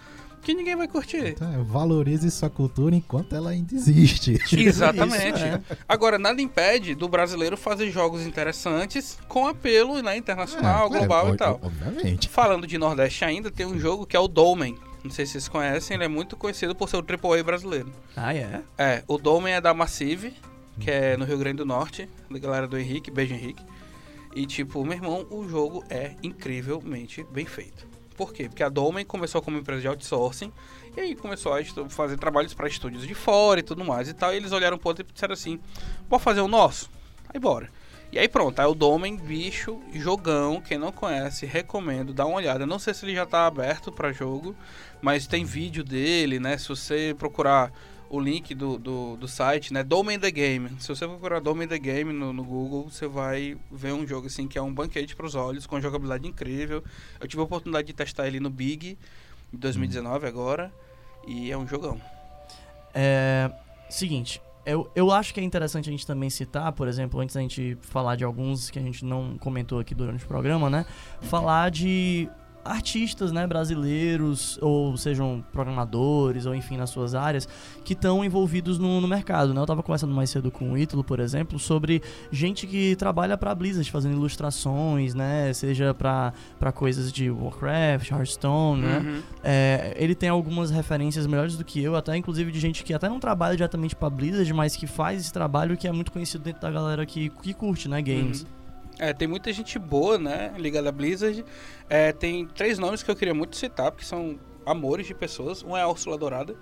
[0.42, 1.26] que ninguém vai curtir.
[1.28, 4.38] Então, é, valorize sua cultura enquanto ela ainda existe.
[4.56, 5.38] Exatamente.
[5.38, 5.60] Isso, é.
[5.88, 11.32] Agora, nada impede do brasileiro fazer jogos interessantes com apelo né, internacional, É, global é,
[11.32, 11.60] e tal.
[11.60, 12.28] Obviamente.
[12.28, 14.76] Falando de Nordeste ainda, tem um jogo que é o Dolmen.
[15.06, 17.92] Não sei se vocês conhecem, ele é muito conhecido por ser o AAA brasileiro.
[18.16, 18.62] Ah, é?
[18.76, 20.34] É, o Dolmen é da Massive,
[20.80, 23.64] que é no Rio Grande do Norte, da galera do Henrique, beijo Henrique.
[24.34, 27.86] E tipo, meu irmão, o jogo é incrivelmente bem feito.
[28.16, 28.48] Por quê?
[28.48, 30.52] Porque a Dolmen começou como empresa de outsourcing
[30.96, 34.34] e aí começou a fazer trabalhos para estúdios de fora e tudo mais e tal.
[34.34, 35.60] E eles olharam pro outro e disseram assim:
[36.08, 36.90] "Bora fazer o nosso?"
[37.32, 37.70] Aí bora.
[38.16, 42.64] E aí pronto, aí o Domen, bicho, jogão, quem não conhece, recomendo, dá uma olhada.
[42.64, 44.56] Não sei se ele já tá aberto para jogo,
[45.02, 46.56] mas tem vídeo dele, né?
[46.56, 47.70] Se você procurar
[48.08, 49.84] o link do, do, do site, né?
[49.84, 50.70] Domain the Game.
[50.80, 54.48] Se você procurar Domain the Game no, no Google, você vai ver um jogo assim
[54.48, 56.82] que é um banquete para os olhos, com jogabilidade incrível.
[57.20, 58.96] Eu tive a oportunidade de testar ele no Big
[59.52, 60.72] em 2019 agora,
[61.26, 62.00] e é um jogão.
[62.94, 63.50] É.
[63.90, 67.40] Seguinte, eu, eu acho que é interessante a gente também citar, por exemplo, antes da
[67.40, 70.84] gente falar de alguns que a gente não comentou aqui durante o programa, né?
[71.20, 72.28] Falar de
[72.66, 77.48] artistas, né, brasileiros, ou sejam programadores, ou enfim, nas suas áreas,
[77.84, 79.60] que estão envolvidos no, no mercado, né?
[79.60, 83.54] Eu tava conversando mais cedo com o Ítalo, por exemplo, sobre gente que trabalha pra
[83.54, 85.52] Blizzard, fazendo ilustrações, né?
[85.52, 86.32] Seja pra
[86.74, 88.98] coisas de Warcraft, Hearthstone, né?
[88.98, 89.22] Uhum.
[89.42, 93.08] É, ele tem algumas referências melhores do que eu, até inclusive de gente que até
[93.08, 96.62] não trabalha diretamente pra Blizzard, mas que faz esse trabalho que é muito conhecido dentro
[96.62, 98.42] da galera que, que curte, né, games.
[98.42, 98.55] Uhum.
[98.98, 101.44] É, tem muita gente boa, né, ligada à Blizzard.
[101.88, 105.62] É, tem três nomes que eu queria muito citar, porque são amores de pessoas.
[105.62, 106.56] Um é a Úrsula Dourada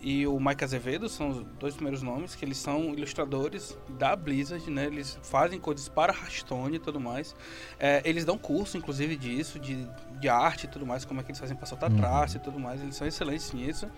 [0.00, 4.68] e o Mike Azevedo, são os dois primeiros nomes, que eles são ilustradores da Blizzard,
[4.68, 7.36] né, eles fazem coisas para Hearthstone e tudo mais.
[7.78, 9.86] É, eles dão curso, inclusive, disso, de,
[10.18, 11.98] de arte e tudo mais, como é que eles fazem para soltar Uhum.
[11.98, 13.88] traço e tudo mais, eles são excelentes nisso.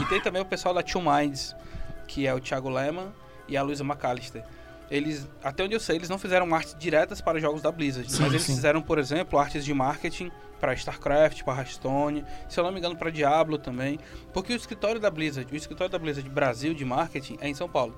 [0.00, 1.54] E tem também o pessoal da Two Minds,
[2.08, 3.12] que é o Thiago Lehmann
[3.46, 4.42] e a Luisa McAllister.
[4.90, 8.22] Eles, até onde eu sei, eles não fizeram artes diretas para jogos da Blizzard, Sim,
[8.22, 8.54] mas eles sim.
[8.54, 10.30] fizeram, por exemplo, artes de marketing
[10.60, 13.98] para StarCraft, para Hearthstone, se eu não me engano para Diablo também,
[14.32, 17.68] porque o escritório da Blizzard, o escritório da Blizzard Brasil de marketing é em São
[17.68, 17.96] Paulo.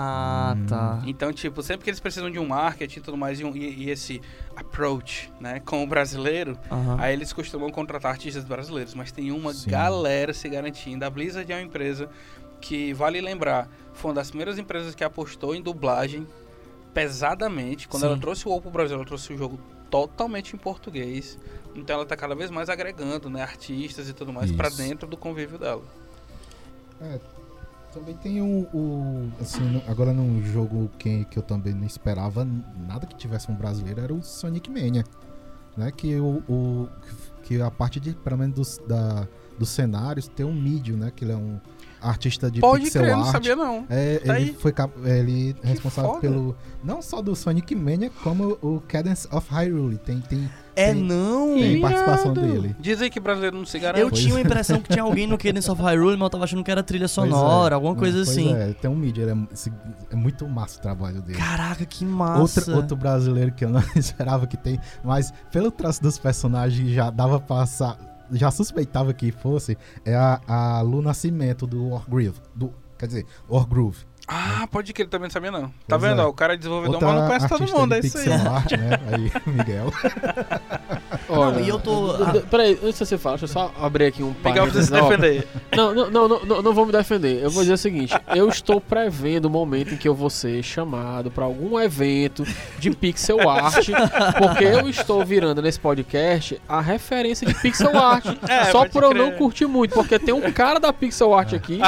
[0.00, 1.02] Ah, tá.
[1.06, 3.86] Então, tipo, sempre que eles precisam de um marketing e tudo mais, e, um- e-
[3.86, 4.22] e esse
[4.54, 6.96] approach, né, com o brasileiro, Aham.
[7.00, 8.94] aí eles costumam contratar artistas brasileiros.
[8.94, 9.70] Mas tem uma Sim.
[9.70, 11.04] galera se garantindo.
[11.04, 12.08] A Blizzard é uma empresa
[12.60, 16.26] que, vale lembrar, foi uma das primeiras empresas que apostou em dublagem
[16.94, 17.86] pesadamente.
[17.88, 18.08] Quando Sim.
[18.08, 19.58] ela trouxe o WoW pro Brasil, ela trouxe o jogo
[19.90, 21.38] totalmente em português.
[21.74, 24.76] Então ela tá cada vez mais agregando, né, artistas e tudo mais pra Isso.
[24.78, 25.82] dentro do convívio dela.
[27.92, 28.66] Também tem o.
[28.74, 32.44] o- assim, no- agora num jogo que, que eu também não esperava
[32.86, 35.04] nada que tivesse um brasileiro era o Sonic Mania.
[35.76, 35.90] Né?
[35.92, 36.88] Que, o, o-
[37.42, 39.26] que a parte de, pelo menos dos, da,
[39.58, 41.10] dos cenários, tem um mídio, né?
[41.14, 41.58] Que ele é um
[42.00, 43.32] artista de Pode pixel crer, não art.
[43.32, 43.84] sabia não.
[43.88, 44.56] É, Tá ele aí.
[44.58, 44.72] foi
[45.04, 46.20] ele é responsável foda.
[46.20, 46.56] pelo.
[46.82, 49.98] Não só do Sonic Mania, como o Cadence of Hyrule.
[49.98, 51.54] Tem, tem, É Tem- não!
[51.54, 51.80] tem Irado.
[51.82, 52.76] participação dele.
[52.78, 54.00] Dizem que brasileiro não se garante.
[54.02, 54.42] Eu Pois tinha a é.
[54.42, 57.02] impressão que tinha alguém no Cadence of Hyrule, mas eu tava achando que era trilha
[57.06, 57.76] Pois sonora, é.
[57.76, 58.54] alguma Não, coisa pois assim.
[58.54, 61.36] É, tem um mídia, é, é muito massa o trabalho dele.
[61.36, 62.40] Caraca, que massa.
[62.60, 67.10] Outro, outro brasileiro que eu não esperava que tem, mas pelo traço dos personagens já
[67.10, 67.96] dava pra sa-
[68.32, 72.40] já suspeitava que fosse, é a, a Lu Nascimento do Wargroove.
[72.54, 74.06] Do, quer dizer, Wargroove.
[74.30, 75.68] Ah, pode crer, também não sabia não.
[75.68, 76.20] Tá Pois vendo?
[76.20, 76.24] é.
[76.24, 78.30] ó, o cara é desenvolvedor, Outra mas não conhece todo mundo, é isso aí.
[78.32, 78.90] art, né?
[79.10, 79.86] Aí, Miguel.
[81.28, 82.14] Olha, e eu tô-
[82.50, 85.02] Peraí, antes de você falar, deixa eu só abrir aqui um Miguel precisa se parênteses.
[85.02, 85.48] Ó, defender.
[85.74, 87.42] Não, não, não, não, não, não vou me defender.
[87.42, 90.62] Eu vou dizer o seguinte: eu estou prevendo o momento em que eu vou ser
[90.62, 92.44] chamado para algum evento
[92.78, 93.86] de pixel art,
[94.38, 98.24] porque eu estou virando nesse podcast a referência de pixel art.
[98.48, 99.22] É, só por eu crer.
[99.22, 101.80] não curtir muito, porque tem um cara da pixel art aqui,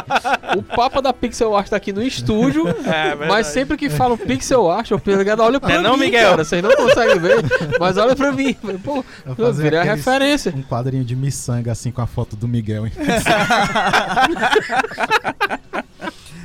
[0.56, 2.72] o papa da pixel art tá aqui no estúdio, É,
[3.16, 3.28] verdade.
[3.28, 6.30] mas sempre que falam pixel art, eu ligado, olha pra Não é mim, não, Miguel?
[6.30, 7.36] cara, vocês não conseguem ver,
[7.78, 8.54] mas olha pra mim.
[8.84, 9.04] Pô,
[9.36, 10.52] Eu eu virei a referência.
[10.56, 12.86] Um quadrinho de miçanga assim com a foto do Miguel.
[12.86, 12.92] hein?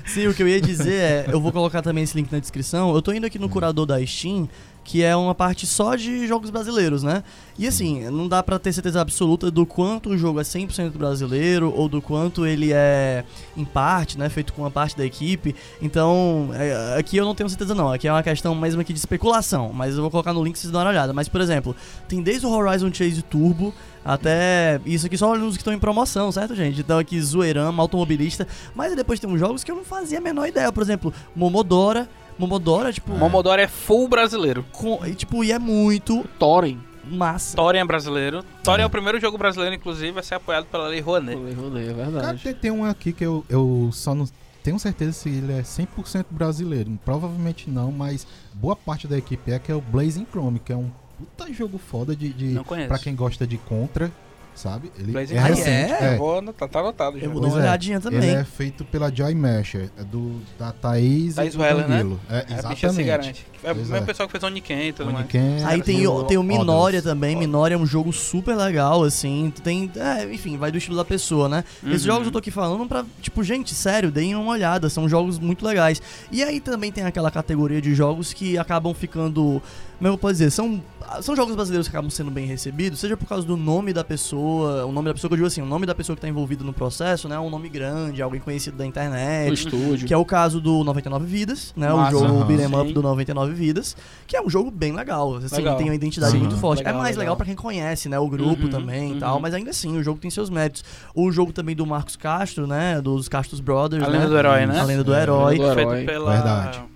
[0.05, 2.93] Sim, o que eu ia dizer é, eu vou colocar também esse link na descrição.
[2.95, 4.47] Eu tô indo aqui no curador da Steam,
[4.85, 7.23] que é uma parte só de jogos brasileiros, né?
[7.57, 11.73] E assim, não dá pra ter certeza absoluta do quanto o jogo é 100% brasileiro
[11.75, 13.25] ou do quanto ele é
[13.57, 15.55] em parte, né, feito com uma parte da equipe.
[15.81, 17.91] Então, é, aqui eu não tenho certeza não.
[17.91, 20.71] Aqui é uma questão mesmo aqui de especulação, mas eu vou colocar no link vocês
[20.71, 21.13] darem uma olhada.
[21.13, 21.75] Mas, por exemplo,
[22.07, 23.73] tem desde o Horizon Chase Turbo
[24.05, 26.79] até isso aqui só olhando os que estão em promoção, certo, gente?
[26.79, 30.47] Então aqui Zoeirama, Automobilista, mas depois tem uns jogos que eu não fazia a menor
[30.47, 32.07] ideia, por exemplo, Momodora,
[32.37, 34.65] Momodora, tipo, Momodoro é full brasileiro.
[34.71, 36.79] com- e, tipo, e é muito Thorin.
[37.05, 37.55] massa.
[37.55, 38.43] Thorin é brasileiro.
[38.63, 41.37] Thorin é o primeiro jogo brasileiro, inclusive, a ser apoiado pela Lei Rouanet.
[41.37, 42.43] É Cara, verdade.
[42.43, 44.27] tem, tem um aqui que eu, eu só não
[44.63, 46.89] tenho certeza se ele é 100% brasileiro.
[47.05, 50.75] Provavelmente não, mas boa parte da equipe é que é o Blazing Chrome, que é
[50.75, 52.87] um puta jogo foda de, de Não conheço.
[52.87, 54.11] pra quem gosta de Contra,
[54.55, 54.91] sabe?
[54.97, 55.55] Ele Blazing é Chrome.
[55.55, 55.93] recente.
[55.93, 56.13] Ah, é?
[56.13, 56.17] é.
[56.17, 57.25] Vou anotar, tá anotado já.
[57.25, 57.61] Eu vou dar uma é.
[57.61, 58.29] olhadinha também.
[58.29, 61.97] Ele é feito pela Joy Masher, é do, da Thaís, Thaís e do Weller, né?
[61.97, 62.19] Danilo.
[62.29, 63.05] É, É, a bicha se exatamente.
[63.05, 63.47] garante.
[63.63, 64.01] É o mesmo é.
[64.01, 65.25] pessoal que fez Oniken e tudo mais.
[65.25, 67.35] Oniken, Aí tem, o, tem o Minória também.
[67.35, 69.51] Minória é um jogo super legal, assim.
[69.63, 69.91] Tem.
[69.95, 71.63] É, enfim, vai do estilo da pessoa, né?
[71.85, 72.11] Esses Uhum.
[72.13, 73.03] jogos eu tô aqui falando pra.
[73.21, 74.87] Tipo, gente, sério, deem uma olhada.
[74.89, 76.01] São jogos muito legais.
[76.31, 79.61] E aí também tem aquela categoria de jogos que acabam ficando.
[79.97, 80.51] Como eu posso dizer?
[80.51, 80.83] São,
[81.21, 84.85] são jogos brasileiros que acabam sendo bem recebidos, seja por causa do nome da pessoa.
[84.85, 86.63] O nome da pessoa que eu digo assim, o nome da pessoa que tá envolvida
[86.63, 87.37] no processo, né?
[87.39, 89.53] Um nome grande, alguém conhecido da internet.
[89.53, 90.07] estúdio.
[90.07, 91.89] Que é o caso do 99 Vidas, né?
[91.91, 92.15] Massa.
[92.15, 92.45] o jogo Aham.
[92.47, 93.95] beat'em up do 99 Vidas,
[94.27, 95.35] que é um jogo bem legal.
[95.35, 95.77] Assim, Legal.
[95.77, 96.39] tem uma identidade Sim.
[96.39, 96.79] muito forte.
[96.79, 97.35] Legal, é mais legal, legal.
[97.37, 98.17] pra quem conhece, né?
[98.19, 99.17] O grupo Uhum, também uhum.
[99.17, 100.83] e tal, mas ainda assim, o jogo tem seus méritos.
[101.13, 103.01] O jogo também do Marcos Castro, né?
[103.01, 104.17] Dos Castros Brothers, A né?
[104.17, 104.79] lenda do herói, né?
[104.79, 105.57] A lenda do É, herói.
[105.57, 105.95] do herói.
[105.95, 106.31] Feito pela...
[106.31, 106.94] Verdade.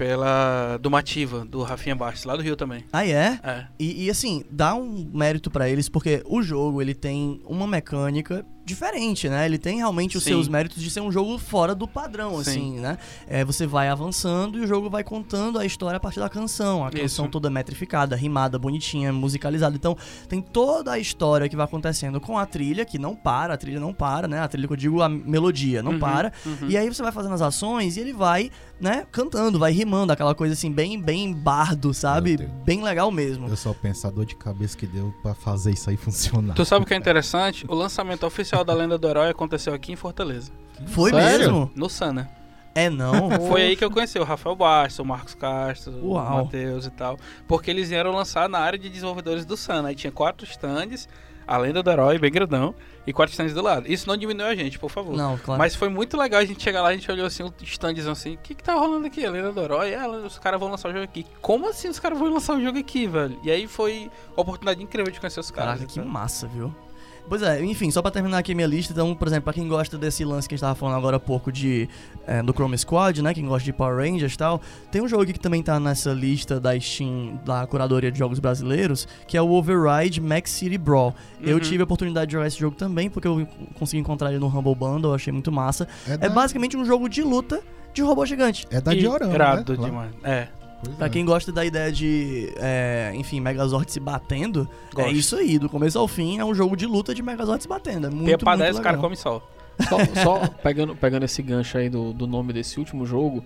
[0.00, 2.86] Pela Dumativa, do Rafinha Bastos, lá do Rio também.
[2.90, 3.38] Ah, é?
[3.44, 3.66] É.
[3.78, 8.42] E, e, assim, dá um mérito pra eles, porque o jogo, ele tem uma mecânica
[8.70, 9.44] diferente, né?
[9.44, 10.30] Ele tem realmente os Sim.
[10.30, 12.40] seus méritos de ser um jogo fora do padrão, Sim.
[12.50, 12.96] assim, né?
[13.28, 16.84] É, você vai avançando e o jogo vai contando a história a partir da canção.
[16.86, 17.32] A canção Isso.
[17.32, 19.76] toda metrificada, rimada, bonitinha, musicalizada.
[19.76, 19.96] Então,
[20.28, 23.80] tem toda a história que vai acontecendo com a trilha, que não para, a trilha
[23.80, 24.40] não para, né?
[24.40, 26.32] A trilha que eu digo, a melodia, não Uhum, para.
[26.46, 26.68] uhum.
[26.68, 28.50] E aí você vai fazendo as ações e ele vai,
[28.80, 32.36] né, cantando, vai rimando, aquela coisa assim, bem, bem bardo, sabe?
[32.64, 33.48] Bem legal mesmo.
[33.48, 36.54] Eu só penso a dor de cabeça que deu pra fazer isso aí funcionar.
[36.54, 37.64] Tu sabe o que é interessante?
[37.68, 40.52] O lançamento oficial da Lenda do Herói aconteceu aqui em Fortaleza.
[40.86, 41.38] Foi Sério?
[41.38, 41.70] mesmo?
[41.74, 42.30] No Sana.
[42.74, 43.30] É não.
[43.48, 46.14] Foi aí que eu conheci o Rafael Bastos, o Marcos Castro, o.
[46.14, 47.18] Matheus e tal.
[47.46, 49.88] Porque eles vieram lançar na área de desenvolvedores do Sana.
[49.88, 51.08] Aí tinha quatro stands.
[51.46, 52.72] a lenda do herói, bem grandão,
[53.04, 53.90] e quatro stands do lado.
[53.90, 55.16] Isso não diminuiu a gente, por favor.
[55.16, 55.58] Não, claro.
[55.58, 58.34] Mas foi muito legal a gente chegar lá, a gente olhou assim, o standzão assim,
[58.34, 59.26] o que que tá rolando aqui?
[59.26, 59.92] A lenda do herói?
[59.94, 61.26] Ah, os caras vão lançar o jogo aqui.
[61.42, 63.36] Como assim os caras vão lançar o jogo aqui, velho?
[63.42, 65.80] E aí foi uma oportunidade incrível de conhecer os caras.
[65.80, 66.10] Caraca, que então.
[66.10, 66.72] massa, viu?
[67.30, 69.68] Pois é, enfim, só pra terminar aqui a minha lista, então, por exemplo, pra quem
[69.68, 71.88] gosta desse lance que a gente tava falando agora há pouco de,
[72.26, 74.60] é, do Chrome Squad, né, quem gosta de Power Rangers e tal,
[74.90, 78.40] tem um jogo aqui que também tá nessa lista da Steam, da curadoria de jogos
[78.40, 81.14] brasileiros, que é o Override Max City Brawl.
[81.40, 81.60] Eu Uhum.
[81.60, 83.46] tive a oportunidade de jogar esse jogo também, porque eu
[83.78, 85.86] consegui encontrar ele no Humble Bundle, eu achei muito massa.
[86.08, 87.60] É, É da, basicamente um jogo de luta
[87.94, 88.66] de robô gigante.
[88.72, 89.84] é da Diorama, irado né?
[89.86, 90.10] Demais.
[90.24, 90.48] É,
[90.82, 91.10] Pois Pra é.
[91.10, 95.12] quem gosta da ideia de, é, enfim, Megazord se batendo, é Gosto.
[95.12, 98.06] isso aí, do começo ao fim é um jogo de luta de Megazord se batendo.
[98.06, 99.42] É muito, pra muito 10 o cara come sol.
[99.88, 103.42] Só, só pegando, pegando esse gancho aí do, do nome desse último jogo,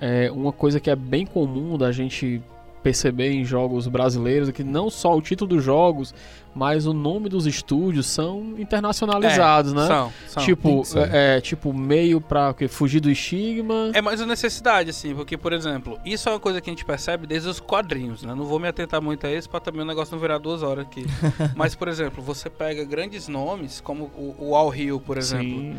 [0.00, 2.42] é uma coisa que é bem comum da gente
[2.86, 6.14] perceber em jogos brasileiros é que não só o título dos jogos,
[6.54, 9.88] mas o nome dos estúdios são internacionalizados, né?
[9.88, 10.44] São, são.
[10.44, 12.22] Tipo, é, é, tipo, meio
[12.56, 12.68] quê?
[12.68, 13.90] fugir do estigma.
[13.92, 16.84] É mais uma necessidade, assim, porque, por exemplo, isso é uma coisa que a gente
[16.84, 18.32] percebe desde os quadrinhos, né?
[18.36, 20.86] Não vou me atentar muito a isso pra também o negócio não virar duas horas
[20.86, 21.04] aqui.
[21.56, 25.76] Mas, por exemplo, você pega grandes nomes, como o, o Al Hill, por exemplo, Sim.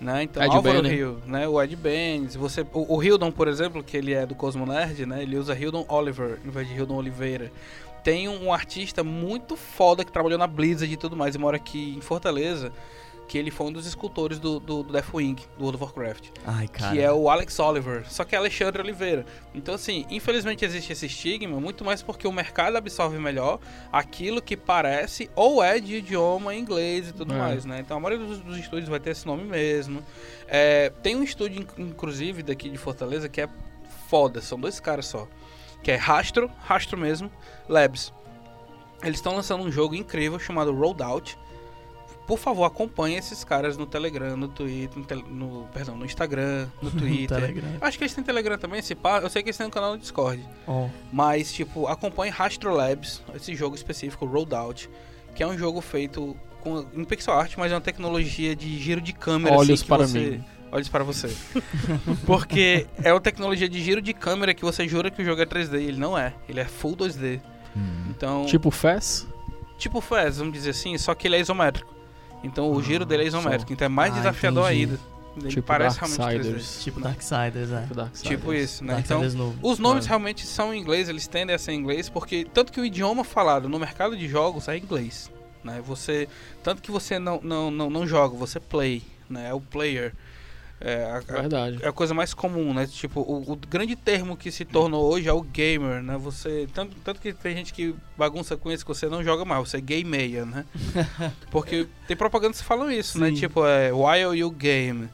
[0.00, 0.22] Né?
[0.22, 0.86] Então, Ed Álvaro.
[0.86, 1.46] Hill, né?
[1.46, 2.62] O Ed Benz, você...
[2.72, 5.22] O, o Hildon, por exemplo, que ele é do Cosmo Nerd, né?
[5.22, 7.52] Ele usa Hildon Oliver, em vez de Hildon Oliveira.
[8.02, 11.94] Tem um artista muito foda que trabalhou na Blizzard e tudo mais, e mora aqui
[11.96, 12.72] em Fortaleza,
[13.30, 16.66] que ele foi um dos escultores do, do, do Deathwing, do World of Warcraft Ai,
[16.66, 16.92] cara.
[16.92, 19.24] que é o Alex Oliver, só que é Alexandre Oliveira.
[19.54, 23.60] Então, assim, infelizmente existe esse estigma, muito mais porque o mercado absorve melhor
[23.92, 27.38] aquilo que parece ou é de idioma inglês e tudo É.
[27.38, 27.78] mais, né?
[27.78, 30.02] Então, a maioria dos, dos estúdios vai ter esse nome mesmo.
[30.48, 33.48] É, tem um estúdio, in- inclusive, daqui de Fortaleza, que é
[34.08, 35.28] foda, são dois caras só.
[35.84, 37.30] Que é Rastro, Rastro mesmo,
[37.68, 38.12] Labs.
[39.04, 41.38] Eles estão lançando um jogo incrível chamado Rollout.
[42.30, 44.96] Por favor, acompanhe esses caras no Telegram, no Twitter,
[45.28, 47.52] no, no- perdão, no Instagram, no Twitter.
[47.80, 49.18] Acho que eles têm Telegram também, se pá.
[49.18, 50.40] Eu sei que eles têm um canal no Discord.
[50.64, 54.88] Ó, Mas, tipo, acompanhe Rastro Labs, esse jogo específico, Rollout,
[55.34, 59.00] que é um jogo feito com, em pixel art, mas é uma tecnologia de giro
[59.00, 59.56] de câmera.
[59.56, 60.18] Olhos assim, para você...
[60.20, 60.44] mim.
[60.70, 61.34] Olhos para você.
[62.24, 65.46] Porque é uma tecnologia de giro de câmera que você jura que o jogo é
[65.46, 65.74] 3D.
[65.74, 66.32] Ele não é.
[66.48, 67.40] Ele é full 2D.
[67.76, 68.04] Hum.
[68.10, 69.26] Então, Tipo Fez?
[69.78, 71.92] tipo Fez, vamos dizer assim, só que ele é isométrico.
[72.42, 73.72] Então o giro dele é isométrico.
[73.72, 74.92] Então é mais Ah, desafiador entendi.
[74.92, 75.10] ainda.
[75.36, 76.32] Ele Tipo parece realmente 3D.
[76.32, 76.82] Darksiders.
[76.82, 77.82] tipo Darksiders, é.
[77.82, 78.28] Tipo Darksiders.
[78.40, 79.00] Tipo isso, né?
[79.04, 79.54] Então, novo.
[79.62, 80.08] Os nomes Claro.
[80.22, 83.22] realmente são em inglês, eles tendem a ser em inglês, porque tanto que o idioma
[83.22, 85.30] falado no mercado de jogos é inglês,
[85.62, 85.80] né?
[85.86, 86.28] Você,
[86.64, 89.48] tanto que você não, não, não, não joga, você play, né?
[89.50, 90.12] É o player.
[90.82, 91.78] É a, a- Verdade.
[91.82, 92.86] é a coisa mais comum, né?
[92.86, 96.16] Tipo, o, o grande termo que se tornou hoje é o gamer, né?
[96.16, 99.68] Você, tanto, tanto que tem gente que bagunça com isso que você não joga mais,
[99.68, 100.64] você é gameia, né?
[101.50, 103.28] Porque tem propagandas que falam isso, né?
[103.28, 103.34] Sim.
[103.34, 105.08] Tipo, é while you game.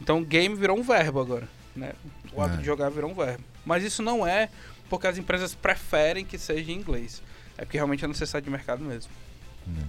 [0.00, 1.92] Então, game virou um verbo agora, né?
[2.32, 2.56] O ato É.
[2.56, 3.44] de jogar virou um verbo.
[3.64, 4.48] Mas isso não é
[4.90, 7.22] porque as empresas preferem que seja em inglês.
[7.56, 9.12] É porque realmente é necessidade de mercado mesmo.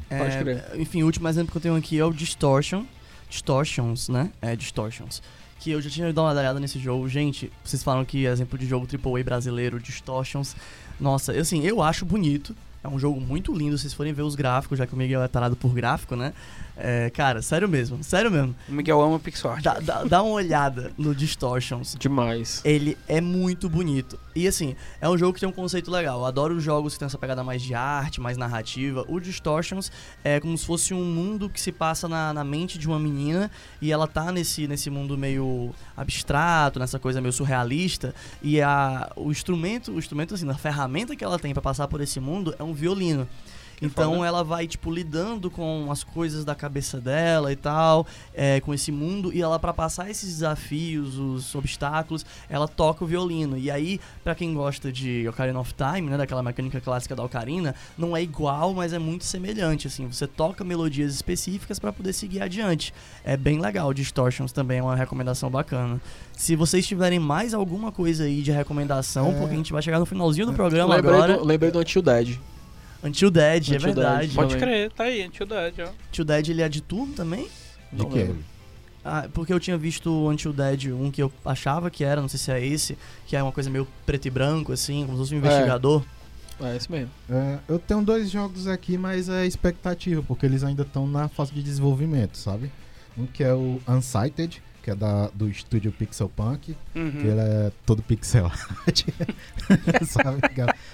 [0.07, 0.65] Pode É, crer.
[0.75, 2.85] Enfim, o último exemplo que eu tenho aqui é o Distortion.
[3.33, 4.29] Distortions, né?
[4.39, 5.21] É, Distortions.
[5.59, 7.09] Que eu já tinha dado uma olhada nesse jogo.
[7.09, 10.55] Gente, vocês falam que exemplo de jogo AAA brasileiro, Distortions.
[10.99, 12.55] Nossa, assim, eu acho bonito.
[12.83, 15.23] É um jogo muito lindo, se vocês forem ver os gráficos, já que o Miguel
[15.23, 16.33] é tarado por gráfico, né?
[16.75, 18.55] É, cara, sério mesmo, sério mesmo.
[18.67, 19.63] O Miguel ama pixel art.
[19.63, 21.95] Dá, dá, dá uma olhada no Distortions.
[21.99, 22.61] Demais.
[22.65, 24.19] Ele é muito bonito.
[24.35, 26.19] E assim, é um jogo que tem um conceito legal.
[26.19, 29.05] Eu adoro os jogos que tem essa pegada mais de arte, mais narrativa.
[29.07, 29.91] O Distortions
[30.23, 33.51] é como se fosse um mundo que se passa na, na mente de uma menina
[33.79, 38.15] e ela tá nesse, nesse mundo meio abstrato, nessa coisa meio surrealista.
[38.41, 42.01] E a, o instrumento, o instrumento assim, a ferramenta que ela tem pra passar por
[42.01, 43.27] esse mundo é um violino.
[43.85, 44.27] Então foda.
[44.27, 48.91] ela vai, tipo, lidando com as coisas da cabeça dela e tal, é, com esse
[48.91, 53.57] mundo, e ela, pra passar esses desafios, os obstáculos, ela toca o violino.
[53.57, 57.75] E aí, pra quem gosta de Ocarina of Time, né, daquela mecânica clássica da Ocarina,
[57.97, 60.07] não é igual, mas é muito semelhante, assim.
[60.07, 62.93] Você toca melodias específicas pra poder seguir adiante.
[63.23, 63.93] É bem legal.
[63.93, 66.01] Distortions também é uma recomendação bacana.
[66.35, 69.33] Se vocês tiverem mais alguma coisa aí de recomendação, É.
[69.33, 71.37] porque a gente vai chegar no finalzinho do programa Lembrei agora.
[71.37, 72.37] do, lembrei do Until Dead.
[73.03, 73.81] Until Dead, é Until Dead.
[73.95, 74.33] verdade.
[74.33, 74.67] Pode também.
[74.67, 75.89] crer, tá aí, Until Dead, ó.
[76.07, 77.47] Until Dead ele é de turno também?
[77.91, 78.37] De lembro.
[79.05, 82.29] Ah, porque eu tinha visto o Until Dead, um que eu achava que era, não
[82.29, 82.97] sei se é esse,
[83.27, 86.03] que é uma coisa meio preto e branco, assim, como se fosse um investigador.
[86.61, 87.09] É isso mesmo.
[87.29, 91.51] É, eu tenho dois jogos aqui, mas é expectativa, porque eles ainda estão na fase
[91.51, 92.71] de desenvolvimento, sabe?
[93.17, 97.11] Um que é o Unsighted, que é da, do estúdio Pixel Punk, Uhum.
[97.11, 98.45] que ele é todo pixel
[98.85, 99.03] art,
[100.05, 100.39] sabe?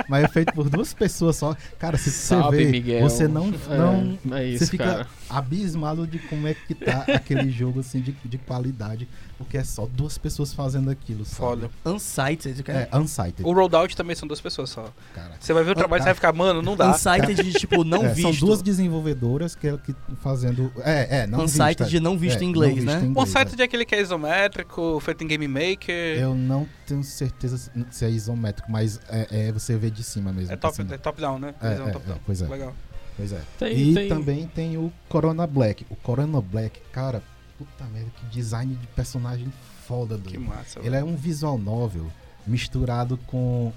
[0.08, 1.56] mas é feito por duas pessoas só.
[1.78, 3.02] Cara, se você vê, Miguel.
[3.02, 5.08] você não, É, não é isso, você fica cara.
[5.30, 9.86] abismado de como é que tá aquele jogo assim de, de qualidade, porque é só
[9.92, 11.38] duas pessoas fazendo aquilo, sabe?
[11.38, 11.70] Foda.
[11.86, 12.90] Unsighted, cara.
[12.92, 14.92] É, Unsighted, O Rollout também são duas pessoas só.
[15.14, 15.34] cara.
[15.40, 16.92] Você vai ver o trabalho e você vai ficar, mano, não dá.
[16.92, 18.34] Unsighted de, tipo, não É, visto.
[18.38, 20.72] São duas desenvolvedoras que, que fazendo.
[20.80, 21.86] É, é, não Unsighted vista.
[21.86, 23.06] de não visto É, em inglês, não visto né?
[23.06, 25.89] em inglês, site de aquele que é isométrico, feito em Game Maker.
[25.92, 30.54] Eu não tenho certeza se é isométrico, mas é, é você vê de cima mesmo.
[30.54, 30.94] É top, cima.
[30.94, 31.54] é top down, né?
[31.62, 32.16] É, é, top down.
[32.18, 32.48] é, pois é.
[32.48, 32.76] Legal.
[33.18, 33.42] Pois é.
[33.58, 35.86] Tem, e tem- também tem o Corona Black.
[35.90, 37.22] O Corona Black, cara,
[37.58, 39.52] puta merda, que design de personagem
[39.86, 40.42] foda, Que doido.
[40.42, 40.80] massa.
[40.82, 42.10] Ele é um visual novel
[42.48, 43.72] misturado com,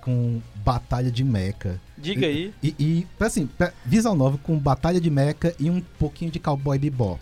[0.00, 1.80] com batalha de mecha.
[1.98, 2.52] Diga aí.
[2.62, 6.76] E, e assim, pe- visual novel com batalha de mecha e um pouquinho de cowboy
[6.78, 7.20] bebop.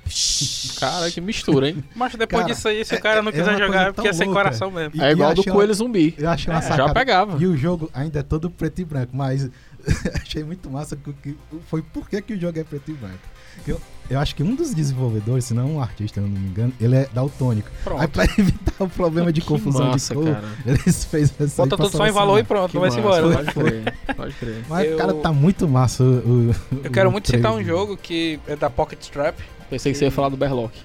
[0.78, 1.84] Cara, que mistura, hein?
[1.94, 4.08] Mas depois Cara, disso aí, se é- o cara não é quiser jogar, é porque
[4.08, 4.42] é sem louca.
[4.42, 4.96] coração mesmo.
[4.96, 6.14] E- É igual e do achei Coelho Zumbi.
[6.16, 6.94] Eu achei uma É, já sacada.
[6.94, 7.42] pegava.
[7.42, 9.50] E o jogo ainda é todo preto e branco, mas
[10.22, 11.36] achei muito massa que, que
[11.68, 13.18] foi por que, que o jogo é preto e branco.
[13.66, 16.72] Eu, eu acho que um dos desenvolvedores, se não um artista, eu não me engano,
[16.80, 17.68] ele é daltônico.
[17.68, 18.08] Aí Pronto.
[18.10, 20.48] pra evitar o problema de Que confusão massa, de cor, cara.
[20.66, 23.44] eles fez essa aí Bota tudo só em valor e pronto, Que vai-se massa, embora.
[23.44, 24.64] Pode crer, pode crer.
[24.68, 26.50] Mas, Eu- cara, tá muito massa o.
[26.50, 26.54] o-
[26.84, 29.38] Eu quero o muito citar um jogo que é da Pocket Trap.
[29.68, 30.76] Pensei que você ia falar do Berlock.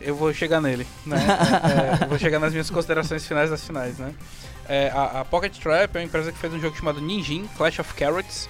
[0.00, 1.16] Eu vou chegar nele, né?
[1.16, 4.12] É, é, eu vou chegar nas minhas considerações finais das finais, né?
[4.68, 7.78] É, a, a Pocket Trap é uma empresa que fez um jogo chamado Ninjin Clash
[7.80, 8.48] of Carrots,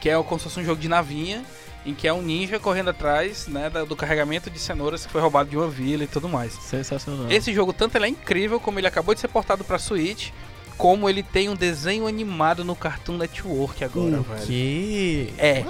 [0.00, 1.44] que é como se fosse um jogo de navinha,
[1.84, 5.50] em que é um ninja correndo atrás né, do carregamento de cenouras que foi roubado
[5.50, 6.52] de uma vila e tudo mais.
[6.54, 7.30] Sensacional.
[7.30, 10.30] Esse jogo, tanto ele é incrível, como ele acabou de ser portado pra Switch,
[10.78, 14.46] como ele tem um desenho animado no Cartoon Network agora, O velho.
[14.46, 15.32] quê?
[15.38, 15.64] É.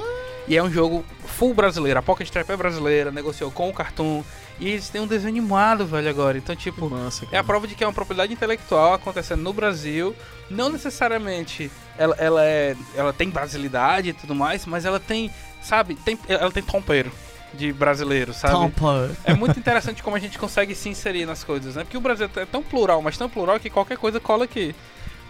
[0.52, 1.98] E é um jogo full brasileiro.
[1.98, 4.22] A Pocket Trap é brasileira, negociou com o Cartoon.
[4.60, 6.36] E eles têm um desenho animado, velho, agora.
[6.36, 10.14] Então, tipo, massa, é a prova de que é uma propriedade intelectual acontecendo no Brasil.
[10.50, 15.30] Não necessariamente ela, ela, é, ela tem brasilidade e tudo mais, mas ela tem,
[15.62, 17.10] sabe, tem, ela tem tompeiro
[17.54, 18.52] de brasileiro, sabe?
[18.52, 19.10] Tampa.
[19.24, 21.84] É muito interessante como a gente consegue se inserir nas coisas, né?
[21.84, 24.74] Porque o Brasil é tão plural, mas tão plural que qualquer coisa cola aqui.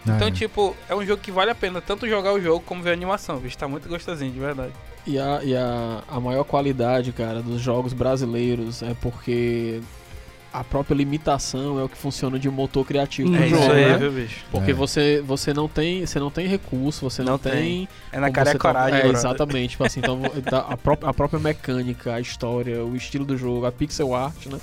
[0.04, 0.30] Então, É.
[0.32, 2.92] tipo, é um jogo que vale a pena tanto jogar o jogo como ver a
[2.94, 3.56] animação, bicho.
[3.56, 4.72] Tá muito gostosinho, de verdade.
[5.06, 9.80] E, a, e a, a maior qualidade, cara, dos jogos brasileiros é porque
[10.52, 13.84] a própria limitação é o que funciona de motor criativo Hum, É jogo, isso aí,
[13.86, 13.96] né?
[13.98, 14.44] viu, bicho?
[14.50, 14.74] Porque É.
[14.74, 17.88] você, você não tem você não tem recurso, você não, Não tem, tem.
[18.12, 19.70] É na cara e a coragem, tá- É, exatamente.
[19.70, 23.66] Tipo assim, então tá- a, própria, a própria mecânica, a história, o estilo do jogo,
[23.66, 24.60] a pixel art, né?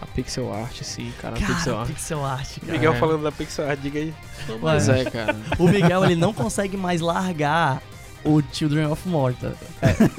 [0.00, 1.88] A pixel art, sim, cara, a pixel Cara, art.
[1.88, 2.72] pixel art, cara.
[2.72, 2.96] Miguel É.
[2.96, 4.14] falando da Pixar, diga aí.
[4.62, 5.34] Mas é, cara.
[5.58, 7.82] O Miguel, ele não consegue mais largar
[8.24, 9.54] o Children of Morta.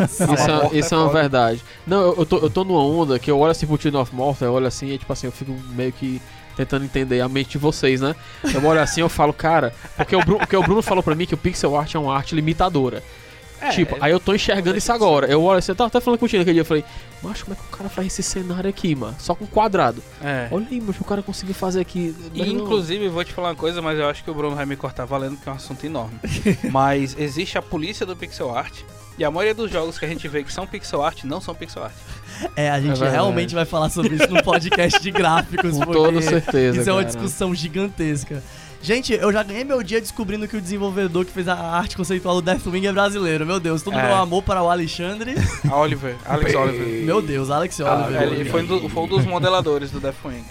[0.05, 1.63] Isso, morta é, é isso é uma verdade.
[1.85, 4.15] Não, eu, eu, tô, eu tô numa onda que eu olho assim pro Children of
[4.15, 6.21] Morta, eu olho assim e tipo assim, eu fico meio que
[6.55, 8.13] tentando entender a mente de vocês, né?
[8.53, 11.25] Eu olho assim eu falo, cara, porque o, Bruno, porque o Bruno falou pra mim
[11.25, 13.01] que o pixel art é uma arte limitadora.
[13.61, 15.27] É, tipo, aí eu tô enxergando isso agora.
[15.27, 16.83] Eu olho assim, eu tava até falando contigo aquele dia, eu falei,
[17.21, 19.15] macho, como é que o cara faz esse cenário aqui, mano?
[19.19, 20.01] Só com quadrado.
[20.23, 20.47] É.
[20.51, 22.15] Olha aí, macho, o cara conseguiu fazer aqui.
[22.33, 24.75] E, inclusive, vou te falar uma coisa, mas eu acho que o Bruno vai me
[24.75, 26.19] cortar valendo, porque é um assunto enorme.
[26.71, 28.81] mas existe a polícia do pixel art,
[29.17, 31.53] e a maioria dos jogos que a gente vê que são pixel art não são
[31.53, 31.93] pixel art.
[32.55, 33.11] É, a gente verdade.
[33.11, 35.77] realmente vai falar sobre isso no podcast de gráficos.
[35.77, 36.79] Com toda certeza.
[36.79, 37.13] Isso é uma cara.
[37.13, 38.41] discussão gigantesca.
[38.81, 42.35] Gente, eu já ganhei meu dia descobrindo que o desenvolvedor que fez a arte conceitual
[42.35, 43.45] do Deathwing é brasileiro.
[43.45, 44.07] Meu Deus, todo É.
[44.07, 45.35] meu amor para o Alexandre.
[45.69, 47.03] A Oliver, Alex Oliver.
[47.03, 48.21] Meu Deus, Alex Ah, Oliver.
[48.23, 50.43] ele foi um, do- foi um dos modeladores do Deathwing.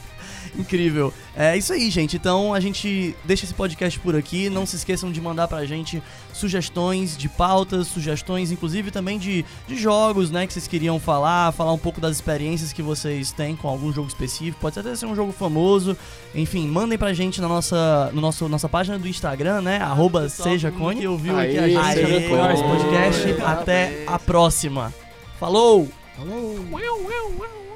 [0.58, 1.12] Incrível.
[1.36, 2.16] É isso aí, gente.
[2.16, 4.50] Então a gente deixa esse podcast por aqui.
[4.50, 6.02] Não se esqueçam de mandar pra gente
[6.32, 10.46] sugestões de pautas, sugestões, inclusive também de, de jogos, né?
[10.46, 14.08] Que vocês queriam falar, falar um pouco das experiências que vocês têm com algum jogo
[14.08, 14.60] específico.
[14.60, 15.96] Pode até ser um jogo famoso.
[16.34, 19.78] Enfim, mandem pra gente na nossa, no nosso, nossa página do Instagram, né?
[19.78, 21.00] Arroba seja Cone.
[21.00, 22.62] Que ouviu aqui a Aê, gente Cone.
[22.62, 23.42] podcast.
[23.44, 24.92] Até a próxima.
[25.38, 25.88] Falou!
[26.16, 27.67] Falou!